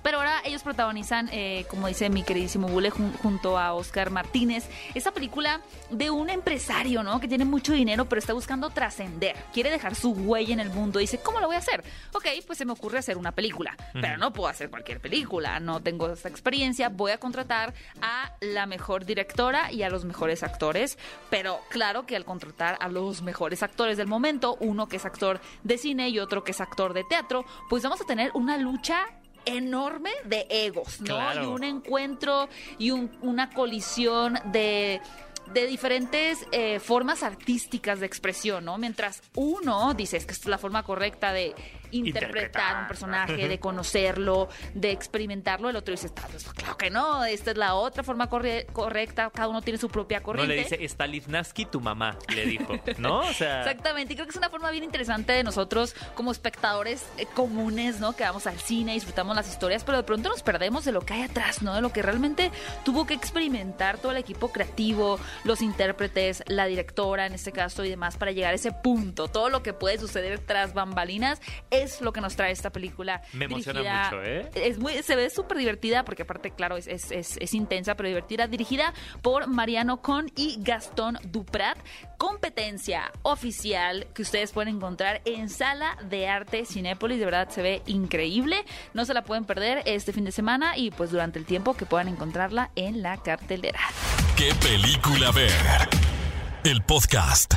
Pero 0.04 0.18
ahora 0.18 0.42
ellos 0.46 0.64
protagonizan, 0.64 1.30
eh, 1.32 1.66
como 1.70 1.86
dice 1.88 2.10
mi 2.10 2.24
queridísimo 2.24 2.68
Bule, 2.68 2.90
jun- 2.90 3.14
junto 3.22 3.60
a 3.60 3.74
Oscar 3.74 4.10
Martínez, 4.10 4.68
esta 4.96 5.12
película 5.12 5.62
de 5.92 6.10
un 6.10 6.32
empresario, 6.32 7.04
¿no? 7.04 7.20
Que 7.20 7.28
tiene 7.28 7.46
mucho 7.46 7.72
dinero, 7.74 8.06
pero 8.10 8.18
está 8.18 8.34
buscando 8.34 8.72
trascender. 8.72 9.36
Quiere 9.54 9.70
dejar 9.70 9.94
su 9.94 10.10
huella 10.14 10.54
en 10.54 10.60
el 10.60 10.72
mundo. 10.72 10.98
Dice, 10.98 11.20
¿cómo 11.20 11.40
lo 11.40 11.46
voy 11.46 11.56
a 11.56 11.60
hacer? 11.60 11.84
Ok, 12.14 12.26
pues 12.48 12.58
se 12.58 12.66
me 12.66 12.72
ocurre 12.72 12.98
hacer 12.98 13.16
una 13.16 13.32
película. 13.32 13.78
Pero 13.94 14.18
no 14.18 14.34
puedo 14.34 14.50
hacer 14.50 14.72
cualquier 14.72 15.00
película. 15.02 15.60
No 15.60 15.82
tengo 15.84 16.10
esta 16.12 16.30
experiencia. 16.30 16.90
Voy 16.90 17.12
a 17.12 17.20
contratar 17.20 17.71
a 18.02 18.32
la 18.42 18.66
mejor 18.66 19.06
directora 19.06 19.72
y 19.72 19.84
a 19.84 19.90
los 19.90 20.06
mejores 20.06 20.44
actores. 20.44 20.98
Pero 21.30 21.60
claro 21.70 22.06
que 22.06 22.16
al 22.16 22.26
contratar 22.26 22.78
a 22.80 22.88
los 22.88 23.22
mejores 23.22 23.64
actores 23.64 23.98
del 23.98 24.08
momento, 24.08 24.58
uno 24.60 24.88
que 24.88 24.98
es 24.98 25.06
actor 25.06 25.40
de 25.64 25.78
cine 25.78 26.10
y 26.10 26.20
otro 26.20 26.44
que 26.44 26.52
es 26.52 26.62
actor 26.62 26.94
de 26.94 27.04
teatro, 27.04 27.46
pues 27.70 27.84
vamos 27.84 28.02
a 28.02 28.06
tener 28.06 28.32
una 28.34 28.58
lucha 28.58 29.06
enorme 29.46 30.12
de 30.26 30.46
egos, 30.50 31.00
¿no? 31.02 31.06
Claro. 31.16 31.44
Y 31.44 31.48
un 31.48 31.64
encuentro 31.64 32.48
y 32.78 32.92
un- 32.92 33.12
una 33.22 33.50
colisión 33.50 34.38
de 34.52 35.02
de 35.54 35.66
diferentes 35.68 36.46
eh, 36.52 36.80
formas 36.80 37.24
artísticas 37.24 38.00
de 38.00 38.06
expresión, 38.06 38.66
¿no? 38.66 38.78
Mientras 38.78 39.22
uno 39.36 39.94
dice 39.94 40.18
es 40.18 40.26
que 40.26 40.34
esta 40.34 40.46
es 40.46 40.50
la 40.50 40.58
forma 40.58 40.84
correcta 40.84 41.32
de 41.34 41.54
interpretar, 41.94 42.30
Interpretar. 42.32 42.82
un 42.84 42.88
personaje, 42.88 43.48
de 43.50 43.60
conocerlo, 43.60 44.48
de 44.74 44.92
experimentarlo, 44.92 45.70
el 45.70 45.76
otro 45.76 45.92
dice, 45.92 46.08
"Está- 46.08 46.26
pues, 46.28 46.46
claro 46.54 46.78
que 46.78 46.90
no, 46.90 47.26
esta 47.26 47.52
es 47.52 47.58
la 47.58 47.74
otra 47.76 48.02
forma 48.04 48.30
corre- 48.30 48.66
correcta, 48.72 49.30
cada 49.34 49.50
uno 49.50 49.62
tiene 49.62 49.78
su 49.78 49.90
propia 49.90 50.20
No 50.20 50.26
corriente. 50.26 50.56
le 50.56 50.62
dice 50.64 50.88
Stanislavski 50.88 51.66
tu 51.66 51.82
mamá, 51.82 52.18
le 52.34 52.46
dijo, 52.46 52.80
¿no? 52.98 53.20
O 53.20 53.34
sea, 53.34 53.60
Exactamente, 53.60 54.14
y 54.14 54.16
creo 54.16 54.26
que 54.26 54.32
es 54.32 54.38
una 54.38 54.50
forma 54.50 54.72
bien 54.72 54.86
interesante 54.86 55.34
de 55.34 55.44
nosotros 55.44 55.94
como 56.16 56.32
espectadores 56.32 57.06
eh, 57.18 57.26
comunes, 57.34 58.00
¿no? 58.00 58.16
Que 58.16 58.24
vamos 58.24 58.48
al 58.48 58.58
cine, 58.60 58.94
disfrutamos 58.94 59.36
las 59.36 59.50
historias, 59.50 59.84
pero 59.84 59.98
de 59.98 60.04
pronto 60.04 60.30
nos 60.30 60.44
perdemos 60.44 60.86
de 60.86 60.94
lo 60.94 61.02
que 61.02 61.14
hay 61.16 61.24
atrás, 61.24 61.62
¿no? 61.62 61.74
De 61.76 61.82
lo 61.82 61.92
que 61.92 62.02
realmente 62.02 62.52
tuvo 62.86 63.06
que 63.06 63.14
experimentar 63.16 63.98
todo 63.98 64.14
el 64.14 64.18
equipo 64.18 64.50
creativo, 64.54 65.20
los 65.44 65.62
intérpretes, 65.62 66.44
la 66.48 66.66
directora 66.66 67.26
en 67.26 67.34
este 67.34 67.52
caso 67.52 67.84
y 67.84 67.90
demás 67.90 68.18
para 68.18 68.32
llegar 68.32 68.52
a 68.52 68.56
ese 68.56 68.72
punto. 68.72 69.28
Todo 69.28 69.50
lo 69.50 69.64
que 69.64 69.74
puede 69.74 69.98
suceder 69.98 70.40
tras 70.40 70.74
bambalinas 70.74 71.40
es 71.70 72.02
lo 72.02 72.14
que 72.14 72.22
nos 72.22 72.36
trae 72.36 72.52
esta 72.52 72.70
película. 72.72 73.22
Me 73.34 73.46
emociona 73.46 73.82
mucho, 73.82 74.24
¿eh? 74.24 74.50
Es 74.56 74.78
muy, 74.80 74.94
se 75.04 75.16
ve 75.16 75.30
súper 75.30 75.58
divertida 75.58 76.04
porque 76.06 76.24
aparte, 76.24 76.52
claro, 76.52 76.78
es, 76.78 76.88
es, 76.88 77.12
es- 77.12 77.38
es 77.38 77.54
intensa 77.54 77.96
pero 77.96 78.08
divertida. 78.10 78.48
Dirigida 78.48 78.94
por 79.22 79.48
Mariano 79.48 80.02
Con 80.02 80.32
y 80.36 80.58
Gastón 80.62 81.18
Duprat. 81.24 81.78
Competencia 82.18 83.12
oficial 83.24 84.08
que 84.14 84.22
ustedes 84.22 84.52
pueden 84.52 84.76
encontrar 84.76 85.22
en 85.26 85.50
Sala 85.50 85.98
de 86.10 86.28
Arte 86.28 86.66
Cinépolis. 86.66 87.18
De 87.20 87.26
verdad 87.26 87.50
se 87.50 87.62
ve 87.62 87.82
increíble. 87.88 88.64
No 88.94 89.06
se 89.06 89.14
la 89.14 89.24
pueden 89.24 89.46
perder 89.46 89.82
este 89.86 90.14
fin 90.14 90.26
de 90.26 90.32
semana 90.32 90.78
y 90.78 90.92
pues 90.92 91.10
durante 91.12 91.40
el 91.40 91.46
tiempo 91.46 91.74
que 91.76 91.86
puedan 91.86 92.08
encontrarla 92.08 92.70
en 92.76 93.02
la 93.02 93.18
cartelera. 93.18 93.80
¿Qué 94.42 94.56
película 94.56 95.30
ver? 95.30 95.52
El 96.64 96.82
podcast. 96.82 97.54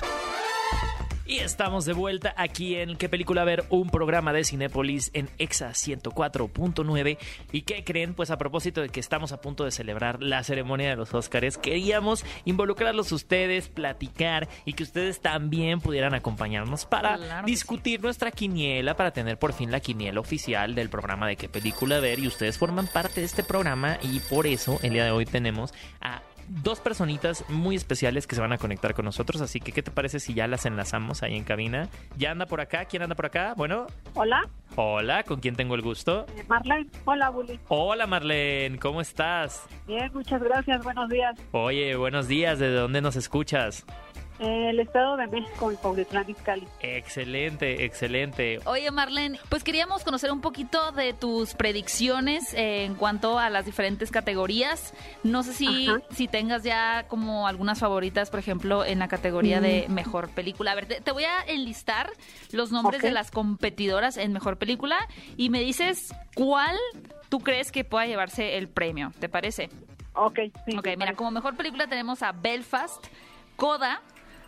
Y 1.24 1.38
estamos 1.38 1.86
de 1.86 1.94
vuelta 1.94 2.34
aquí 2.36 2.74
en 2.74 2.98
¿Qué 2.98 3.08
película 3.08 3.42
ver? 3.44 3.64
Un 3.70 3.88
programa 3.88 4.34
de 4.34 4.44
Cinépolis 4.44 5.10
en 5.14 5.30
Exa 5.38 5.70
104.9. 5.70 7.16
¿Y 7.52 7.62
qué 7.62 7.84
creen? 7.84 8.12
Pues 8.12 8.30
a 8.30 8.36
propósito 8.36 8.82
de 8.82 8.90
que 8.90 9.00
estamos 9.00 9.32
a 9.32 9.40
punto 9.40 9.64
de 9.64 9.70
celebrar 9.70 10.22
la 10.22 10.44
ceremonia 10.44 10.90
de 10.90 10.96
los 10.96 11.14
Óscares, 11.14 11.56
queríamos 11.56 12.22
involucrarlos 12.44 13.12
ustedes, 13.12 13.68
platicar 13.68 14.46
y 14.66 14.74
que 14.74 14.82
ustedes 14.82 15.20
también 15.20 15.80
pudieran 15.80 16.12
acompañarnos 16.12 16.84
para 16.84 17.16
Claro 17.16 17.46
discutir 17.46 18.02
nuestra 18.02 18.30
quiniela, 18.30 18.94
para 18.94 19.10
tener 19.10 19.38
por 19.38 19.54
fin 19.54 19.70
la 19.70 19.80
quiniela 19.80 20.20
oficial 20.20 20.74
del 20.74 20.90
programa 20.90 21.26
de 21.28 21.36
¿Qué 21.36 21.48
película 21.48 21.98
ver? 21.98 22.18
Y 22.18 22.26
ustedes 22.26 22.58
forman 22.58 22.88
parte 22.88 23.20
de 23.20 23.26
este 23.26 23.42
programa 23.42 23.96
y 24.02 24.20
por 24.20 24.46
eso 24.46 24.78
el 24.82 24.92
día 24.92 25.06
de 25.06 25.12
hoy 25.12 25.24
tenemos 25.24 25.72
a 26.02 26.20
dos 26.48 26.80
personitas 26.80 27.44
muy 27.48 27.76
especiales 27.76 28.26
que 28.26 28.34
se 28.34 28.40
van 28.40 28.52
a 28.52 28.58
conectar 28.58 28.94
con 28.94 29.04
nosotros. 29.04 29.40
Así 29.40 29.60
que, 29.60 29.72
¿qué 29.72 29.82
te 29.82 29.90
parece 29.90 30.20
si 30.20 30.34
ya 30.34 30.46
las 30.46 30.66
enlazamos 30.66 31.22
ahí 31.22 31.36
en 31.36 31.44
cabina? 31.44 31.88
¿Ya 32.16 32.30
anda 32.30 32.46
por 32.46 32.60
acá? 32.60 32.84
¿Quién 32.86 33.02
anda 33.02 33.14
por 33.14 33.26
acá? 33.26 33.54
Bueno, 33.56 33.86
Hola, 34.14 34.42
hola, 34.76 35.22
¿con 35.24 35.40
quién 35.40 35.56
tengo 35.56 35.74
el 35.74 35.82
gusto? 35.82 36.26
eh, 36.36 36.44
Marlene. 36.48 36.88
Hola, 37.04 37.30
Bully. 37.30 37.58
Hola, 37.68 38.06
Marlene, 38.06 38.78
¿cómo 38.78 39.00
estás? 39.00 39.66
Bien, 39.86 40.10
muchas 40.14 40.42
gracias. 40.42 40.82
Buenos 40.84 41.08
días. 41.08 41.34
Oye, 41.52 41.96
buenos 41.96 42.28
días, 42.28 42.58
¿de 42.58 42.70
dónde 42.72 43.00
nos 43.00 43.16
escuchas? 43.16 43.84
Eh, 44.40 44.70
el 44.70 44.80
Estado 44.80 45.16
de 45.16 45.28
México, 45.28 45.70
en 45.70 45.76
Cuautitlán 45.76 46.28
Izcalli. 46.28 46.66
Excelente, 46.80 47.84
excelente. 47.84 48.58
Oye, 48.64 48.90
Marlene, 48.90 49.38
pues 49.48 49.62
queríamos 49.62 50.02
conocer 50.02 50.32
un 50.32 50.40
poquito 50.40 50.90
de 50.90 51.12
tus 51.12 51.54
predicciones 51.54 52.52
eh, 52.54 52.84
en 52.84 52.96
cuanto 52.96 53.38
a 53.38 53.48
las 53.48 53.64
diferentes 53.64 54.10
categorías. 54.10 54.92
No 55.22 55.44
sé 55.44 55.52
si, 55.52 55.86
Ajá. 55.88 56.00
si 56.10 56.26
tengas 56.26 56.64
ya 56.64 57.06
como 57.06 57.46
algunas 57.46 57.78
favoritas, 57.78 58.28
por 58.30 58.40
ejemplo, 58.40 58.84
en 58.84 58.98
la 58.98 59.06
categoría 59.06 59.60
de 59.60 59.86
mejor 59.88 60.28
película. 60.30 60.72
A 60.72 60.74
ver, 60.74 60.86
te, 60.86 61.00
te 61.00 61.12
voy 61.12 61.24
a 61.24 61.42
enlistar 61.46 62.10
los 62.50 62.72
nombres 62.72 63.02
de 63.02 63.12
las 63.12 63.30
competidoras 63.30 64.16
en 64.16 64.32
mejor 64.32 64.58
película 64.58 64.96
y 65.36 65.48
me 65.48 65.60
dices 65.60 66.12
cuál 66.34 66.76
tú 67.28 67.38
crees 67.38 67.70
que 67.70 67.84
pueda 67.84 68.06
llevarse 68.06 68.58
el 68.58 68.68
premio. 68.68 69.12
¿Te 69.20 69.28
parece? 69.28 69.70
Ok, 70.14 70.38
sí. 70.66 70.76
Ok, 70.76 70.86
mira, 70.86 70.96
parece. 70.98 71.14
como 71.16 71.30
mejor 71.30 71.56
película 71.56 71.86
tenemos 71.86 72.22
a 72.22 72.32
Belfast, 72.32 73.04
Coda, 73.56 74.02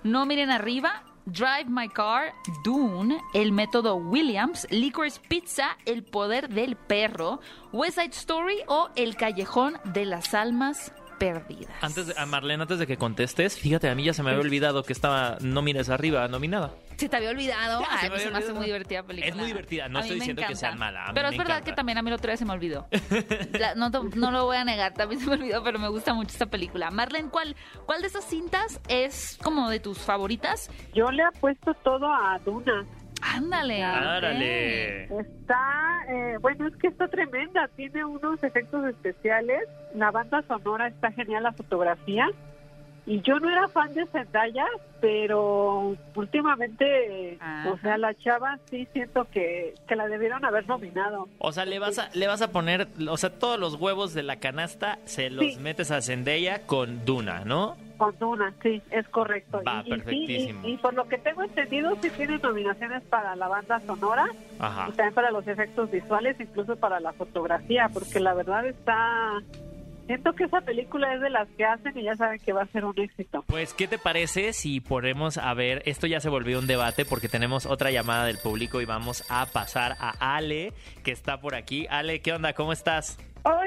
No 0.07 0.25
Miren 0.25 0.51
Arriba, 0.51 1.03
Drive 1.25 1.69
My 1.69 1.89
Car, 1.89 2.33
Dune, 2.63 3.21
El 3.35 3.51
Método 3.51 3.97
Williams, 3.97 4.65
Licorice 4.71 5.21
Pizza, 5.29 5.77
El 5.85 6.05
Poder 6.05 6.49
del 6.49 6.77
Perro, 6.77 7.41
West 7.73 7.99
Side 7.99 8.13
Story 8.13 8.59
o 8.69 8.89
El 8.95 9.17
Callejón 9.17 9.79
de 9.83 10.05
las 10.05 10.33
Almas 10.33 10.93
Perdidas. 11.19 11.73
Antes 11.83 12.09
de, 12.09 12.15
a 12.17 12.27
Marlene, 12.27 12.63
antes 12.63 12.79
de 12.79 12.87
que 12.87 12.97
contestes, 12.97 13.59
fíjate, 13.59 13.89
a 13.89 13.95
mí 13.95 14.05
ya 14.05 14.13
se 14.13 14.23
me 14.23 14.31
había 14.31 14.43
olvidado 14.43 14.83
que 14.83 14.93
estaba 14.93 15.39
No 15.41 15.63
mires 15.63 15.89
arriba, 15.89 16.29
nominada. 16.29 16.73
¿Se 16.97 17.09
te 17.09 17.17
había 17.17 17.31
olvidado? 17.31 17.81
Ya, 17.81 17.87
se 17.87 17.93
Ay, 17.93 18.03
me 18.05 18.09
pues 18.09 18.23
se 18.23 18.29
había 18.29 18.33
me 18.33 18.39
hace 18.39 18.47
olvidado. 18.47 18.57
muy 18.57 18.67
divertida 18.67 19.01
la 19.03 19.07
película. 19.07 19.29
Es 19.31 19.37
muy 19.37 19.47
divertida, 19.47 19.89
no 19.89 19.99
A 19.99 20.03
estoy 20.03 20.17
diciendo 20.19 20.43
que 20.49 20.55
sea 20.55 20.73
mala, 20.77 21.11
Pero 21.15 21.29
es 21.29 21.37
verdad 21.37 21.57
encanta. 21.59 21.71
que 21.71 21.77
también 21.77 21.99
a 21.99 22.03
mí 22.03 22.09
el 22.11 22.15
otro 22.15 22.31
día 22.31 22.37
se 22.37 22.45
me 22.45 22.53
olvidó. 22.53 22.87
La- 23.59 23.75
no 23.75 24.31
lo 24.31 24.45
voy 24.47 24.57
a 24.57 24.65
negar, 24.65 24.95
también 24.95 25.21
se 25.21 25.27
me 25.27 25.35
olvidó, 25.35 25.63
pero 25.63 25.79
me 25.79 25.89
gusta 25.89 26.15
mucho 26.15 26.31
esta 26.33 26.47
película. 26.47 26.91
Marlene, 26.91 27.29
¿cuál, 27.31 27.55
¿cuál 27.85 28.01
de 28.01 28.09
esas 28.09 28.25
cintas 28.25 28.81
es 28.89 29.39
como 29.43 29.69
de 29.71 29.81
tus 29.81 29.99
favoritas? 29.99 30.71
Yo 30.95 31.11
le 31.11 31.23
apuesto 31.23 31.75
todo 31.85 32.07
a 32.07 32.39
Duna. 32.45 32.85
Ándale. 33.23 33.83
¡Árale! 33.83 35.05
Está, 35.05 36.05
eh, 36.09 36.39
bueno, 36.41 36.69
es 36.69 36.77
que 36.77 36.89
está 36.89 37.09
tremenda. 37.09 37.69
Tiene 37.77 38.05
unos 38.05 38.43
efectos 38.43 38.85
especiales. 38.87 39.69
La 39.95 40.11
banda 40.11 40.43
sonora 40.47 40.89
está 40.89 41.11
genial, 41.13 41.45
la 41.45 41.53
fotografía. 41.53 42.29
Y 43.07 43.21
yo 43.23 43.39
no 43.39 43.49
era 43.49 43.69
fan 43.69 43.95
de 43.95 44.05
Zendaya, 44.07 44.67
pero 45.01 45.95
últimamente, 46.17 47.39
Ajá. 47.41 47.71
o 47.71 47.79
sea, 47.79 47.99
la 47.99 48.15
chava 48.15 48.59
sí 48.69 48.89
siento 48.93 49.27
que, 49.31 49.75
que 49.87 49.95
la 49.97 50.09
debieron 50.09 50.45
haber 50.45 50.67
nominado. 50.67 51.29
O 51.39 51.53
sea, 51.53 51.65
le 51.65 51.79
vas 51.79 51.99
a, 51.99 52.11
le 52.15 52.27
vas 52.27 52.43
a 52.43 52.51
poner, 52.51 52.89
o 53.09 53.17
sea, 53.17 53.31
todos 53.31 53.59
los 53.61 53.75
huevos 53.77 54.13
de 54.15 54.23
la 54.23 54.37
canasta 54.37 54.99
se 55.05 55.31
los 55.31 55.45
Sí. 55.55 55.57
metes 55.61 55.91
a 55.91 56.01
Zendaya 56.03 56.67
con 56.67 57.05
Duna, 57.05 57.45
¿no? 57.45 57.77
Con 57.97 58.19
Duna, 58.19 58.53
sí, 58.63 58.83
es 58.91 59.07
correcto. 59.09 59.63
Va, 59.67 59.83
y, 59.87 59.91
perfectísimo. 59.91 60.67
y, 60.67 60.73
y 60.73 60.77
por 60.79 60.93
lo 60.95 61.07
que 61.09 61.19
tengo 61.19 61.43
entendido, 61.45 61.97
sí 62.03 62.11
tiene 62.11 62.39
nominaciones 62.39 63.03
para 63.05 63.37
la 63.37 63.49
banda 63.49 63.81
sonora 63.87 64.27
Ajá. 64.59 64.89
y 64.89 64.93
también 64.97 65.15
para 65.15 65.31
los 65.31 65.47
efectos 65.47 65.91
visuales, 65.91 66.37
incluso 66.41 66.77
para 66.77 66.99
la 67.01 67.13
fotografía, 67.13 67.89
porque 67.93 68.19
la 68.21 68.35
verdad 68.35 68.67
está... 68.67 69.31
Siento 70.07 70.33
que 70.35 70.45
esa 70.45 70.61
película 70.61 71.13
es 71.15 71.21
de 71.21 71.31
las 71.31 71.49
que 71.57 71.65
hacen 71.65 71.99
y 71.99 72.05
ya 72.05 72.15
saben 72.15 72.39
que 72.39 72.53
va 72.53 72.63
a 72.63 72.67
ser 72.67 72.85
un 72.85 72.99
éxito. 72.99 73.45
Pues, 73.49 73.75
¿qué 73.75 73.89
te 73.89 73.99
parece 73.99 74.53
si 74.53 74.81
ponemos 74.81 75.37
a 75.37 75.53
ver? 75.55 75.83
Esto 75.85 76.07
ya 76.07 76.21
se 76.21 76.29
volvió 76.29 76.61
un 76.61 76.69
debate 76.69 77.05
porque 77.05 77.29
tenemos 77.29 77.67
otra 77.67 77.91
llamada 77.91 78.25
del 78.27 78.39
público 78.39 78.81
y 78.81 78.85
vamos 78.85 79.25
a 79.29 79.47
pasar 79.47 79.97
a 79.99 80.37
Ale, 80.37 80.73
que 81.03 81.11
está 81.11 81.41
por 81.41 81.57
aquí. 81.57 81.87
Ale, 81.91 82.21
¿qué 82.21 82.33
onda? 82.33 82.53
¿Cómo 82.53 82.73
estás? 82.73 83.19
Hola. 83.47 83.67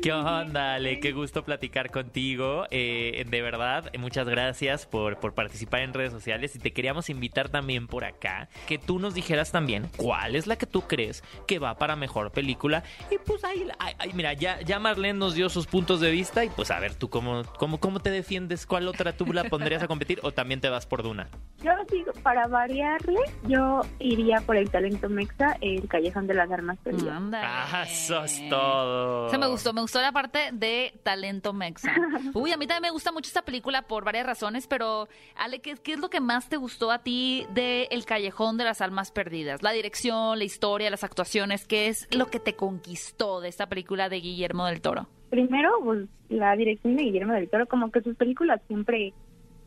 ¿Qué 0.00 0.12
onda, 0.12 0.74
Ale? 0.74 1.00
Qué 1.00 1.10
gusto 1.10 1.44
platicar 1.44 1.90
contigo. 1.90 2.64
Eh, 2.70 3.24
de 3.28 3.42
verdad, 3.42 3.90
muchas 3.98 4.28
gracias 4.28 4.86
por, 4.86 5.18
por 5.18 5.34
participar 5.34 5.80
en 5.80 5.92
redes 5.92 6.12
sociales. 6.12 6.54
Y 6.54 6.60
te 6.60 6.72
queríamos 6.72 7.10
invitar 7.10 7.48
también 7.48 7.88
por 7.88 8.04
acá 8.04 8.48
que 8.68 8.78
tú 8.78 9.00
nos 9.00 9.14
dijeras 9.14 9.50
también 9.50 9.90
cuál 9.96 10.36
es 10.36 10.46
la 10.46 10.56
que 10.56 10.66
tú 10.66 10.82
crees 10.82 11.24
que 11.48 11.58
va 11.58 11.76
para 11.76 11.96
mejor 11.96 12.30
película. 12.30 12.84
Y 13.10 13.18
pues 13.18 13.42
ahí, 13.44 13.66
mira, 14.14 14.32
ya, 14.32 14.60
ya 14.60 14.78
Marlene 14.78 15.18
nos 15.18 15.34
dio 15.34 15.48
sus 15.48 15.66
puntos 15.66 16.00
de 16.00 16.12
vista. 16.12 16.44
Y 16.44 16.48
pues 16.48 16.70
a 16.70 16.78
ver, 16.78 16.94
tú 16.94 17.10
cómo, 17.10 17.42
cómo, 17.58 17.80
cómo 17.80 18.00
te 18.00 18.10
defiendes, 18.10 18.64
cuál 18.64 18.86
otra 18.86 19.12
tú 19.12 19.26
la 19.32 19.44
pondrías 19.44 19.82
a 19.82 19.88
competir 19.88 20.20
o 20.22 20.30
también 20.30 20.60
te 20.60 20.68
vas 20.68 20.86
por 20.86 21.02
Duna. 21.02 21.28
Yo 21.62 21.72
digo, 21.90 22.12
para 22.22 22.46
variarle, 22.46 23.20
yo 23.48 23.82
iría 23.98 24.40
por 24.40 24.56
el 24.56 24.70
talento 24.70 25.08
mexa, 25.08 25.58
el 25.60 25.88
Callejón 25.88 26.26
de 26.26 26.34
las 26.34 26.50
Armas 26.50 26.78
Perdidas. 26.78 27.20
Ah, 27.34 27.84
sos 27.86 28.40
todo. 28.48 28.99
Se 29.30 29.38
me 29.38 29.46
gustó, 29.46 29.72
me 29.72 29.80
gustó 29.80 30.00
la 30.00 30.12
parte 30.12 30.50
de 30.52 30.92
talento 31.02 31.52
mexa. 31.52 31.94
Uy, 32.34 32.52
a 32.52 32.56
mí 32.56 32.66
también 32.66 32.90
me 32.90 32.90
gusta 32.90 33.12
mucho 33.12 33.28
esta 33.28 33.42
película 33.42 33.82
por 33.82 34.04
varias 34.04 34.26
razones, 34.26 34.66
pero 34.66 35.08
Ale, 35.36 35.60
¿qué, 35.60 35.74
qué 35.76 35.92
es 35.92 35.98
lo 36.00 36.10
que 36.10 36.20
más 36.20 36.48
te 36.48 36.56
gustó 36.56 36.90
a 36.90 36.98
ti 37.00 37.46
de 37.54 37.88
El 37.90 38.04
Callejón 38.04 38.56
de 38.56 38.64
las 38.64 38.80
Almas 38.80 39.12
Perdidas? 39.12 39.62
La 39.62 39.72
dirección, 39.72 40.38
la 40.38 40.44
historia, 40.44 40.90
las 40.90 41.04
actuaciones, 41.04 41.66
¿qué 41.66 41.88
es 41.88 42.08
lo 42.14 42.26
que 42.26 42.40
te 42.40 42.54
conquistó 42.54 43.40
de 43.40 43.48
esta 43.48 43.68
película 43.68 44.08
de 44.08 44.20
Guillermo 44.20 44.66
del 44.66 44.80
Toro? 44.80 45.08
Primero, 45.30 45.70
pues, 45.84 46.08
la 46.28 46.56
dirección 46.56 46.96
de 46.96 47.04
Guillermo 47.04 47.32
del 47.34 47.48
Toro, 47.48 47.66
como 47.66 47.90
que 47.90 48.02
sus 48.02 48.16
películas 48.16 48.60
siempre 48.66 49.12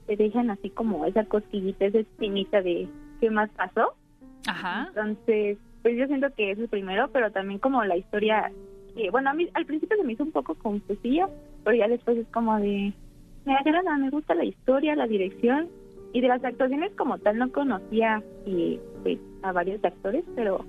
te 0.07 0.15
dejan 0.15 0.49
así 0.49 0.69
como 0.69 1.05
esa 1.05 1.23
cosquillita, 1.25 1.85
esa 1.85 1.99
espinita 1.99 2.61
de 2.61 2.87
qué 3.19 3.29
más 3.29 3.49
pasó. 3.51 3.95
Ajá. 4.47 4.87
Entonces, 4.89 5.57
pues 5.81 5.97
yo 5.97 6.07
siento 6.07 6.27
que 6.35 6.51
eso 6.51 6.63
es 6.63 6.69
primero, 6.69 7.09
pero 7.11 7.31
también 7.31 7.59
como 7.59 7.83
la 7.83 7.97
historia, 7.97 8.51
bueno, 9.11 9.29
a 9.29 9.33
mí 9.33 9.49
al 9.53 9.65
principio 9.65 9.97
se 9.97 10.03
me 10.03 10.13
hizo 10.13 10.23
un 10.23 10.31
poco 10.31 10.55
confusilla, 10.55 11.27
pero 11.63 11.77
ya 11.77 11.87
después 11.87 12.17
es 12.17 12.27
como 12.27 12.57
de, 12.59 12.93
me 13.45 13.55
agrada, 13.55 13.97
me 13.97 14.09
gusta 14.09 14.35
la 14.35 14.45
historia, 14.45 14.95
la 14.95 15.07
dirección, 15.07 15.69
y 16.13 16.21
de 16.21 16.27
las 16.27 16.43
actuaciones 16.43 16.91
como 16.95 17.17
tal 17.17 17.37
no 17.37 17.51
conocía 17.51 18.23
eh, 18.45 18.79
pues, 19.01 19.19
a 19.41 19.51
varios 19.51 19.83
actores, 19.83 20.23
pero 20.35 20.63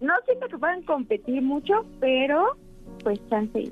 no 0.00 0.14
siento 0.24 0.46
que 0.46 0.58
puedan 0.58 0.82
competir 0.82 1.42
mucho, 1.42 1.84
pero 2.00 2.56
pues 3.02 3.18
chance. 3.28 3.64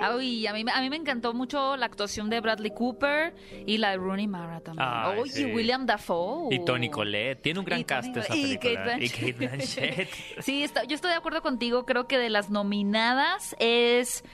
Ay, 0.00 0.46
a 0.46 0.52
mí, 0.52 0.64
me- 0.64 0.72
a 0.72 0.80
mí 0.80 0.90
me 0.90 0.96
encantó 0.96 1.32
mucho 1.34 1.76
la 1.76 1.86
actuación 1.86 2.28
de 2.30 2.40
Bradley 2.40 2.70
Cooper 2.74 3.34
y 3.66 3.78
la 3.78 3.90
de 3.90 3.96
Rooney 3.96 4.26
Mara 4.26 4.60
también. 4.60 4.88
Ay, 4.90 5.18
Oye, 5.20 5.30
sí. 5.32 5.44
William 5.46 5.86
Dafoe. 5.86 6.54
Y 6.54 6.64
Tony 6.64 6.88
Collette. 6.90 7.42
Tiene 7.42 7.58
un 7.60 7.64
gran 7.64 7.80
Y 7.80 7.84
cast 7.84 8.08
Tony- 8.12 8.20
esa 8.20 8.32
película. 8.32 8.98
Y 9.02 9.08
Kate 9.08 9.32
Blanchett. 9.32 10.08
Sí, 10.40 10.62
está- 10.64 10.84
yo 10.84 10.94
estoy 10.94 11.10
de 11.10 11.16
acuerdo 11.16 11.42
contigo. 11.42 11.84
Creo 11.86 12.06
que 12.08 12.18
de 12.18 12.30
las 12.30 12.50
nominadas 12.50 13.54
es. 13.58 14.24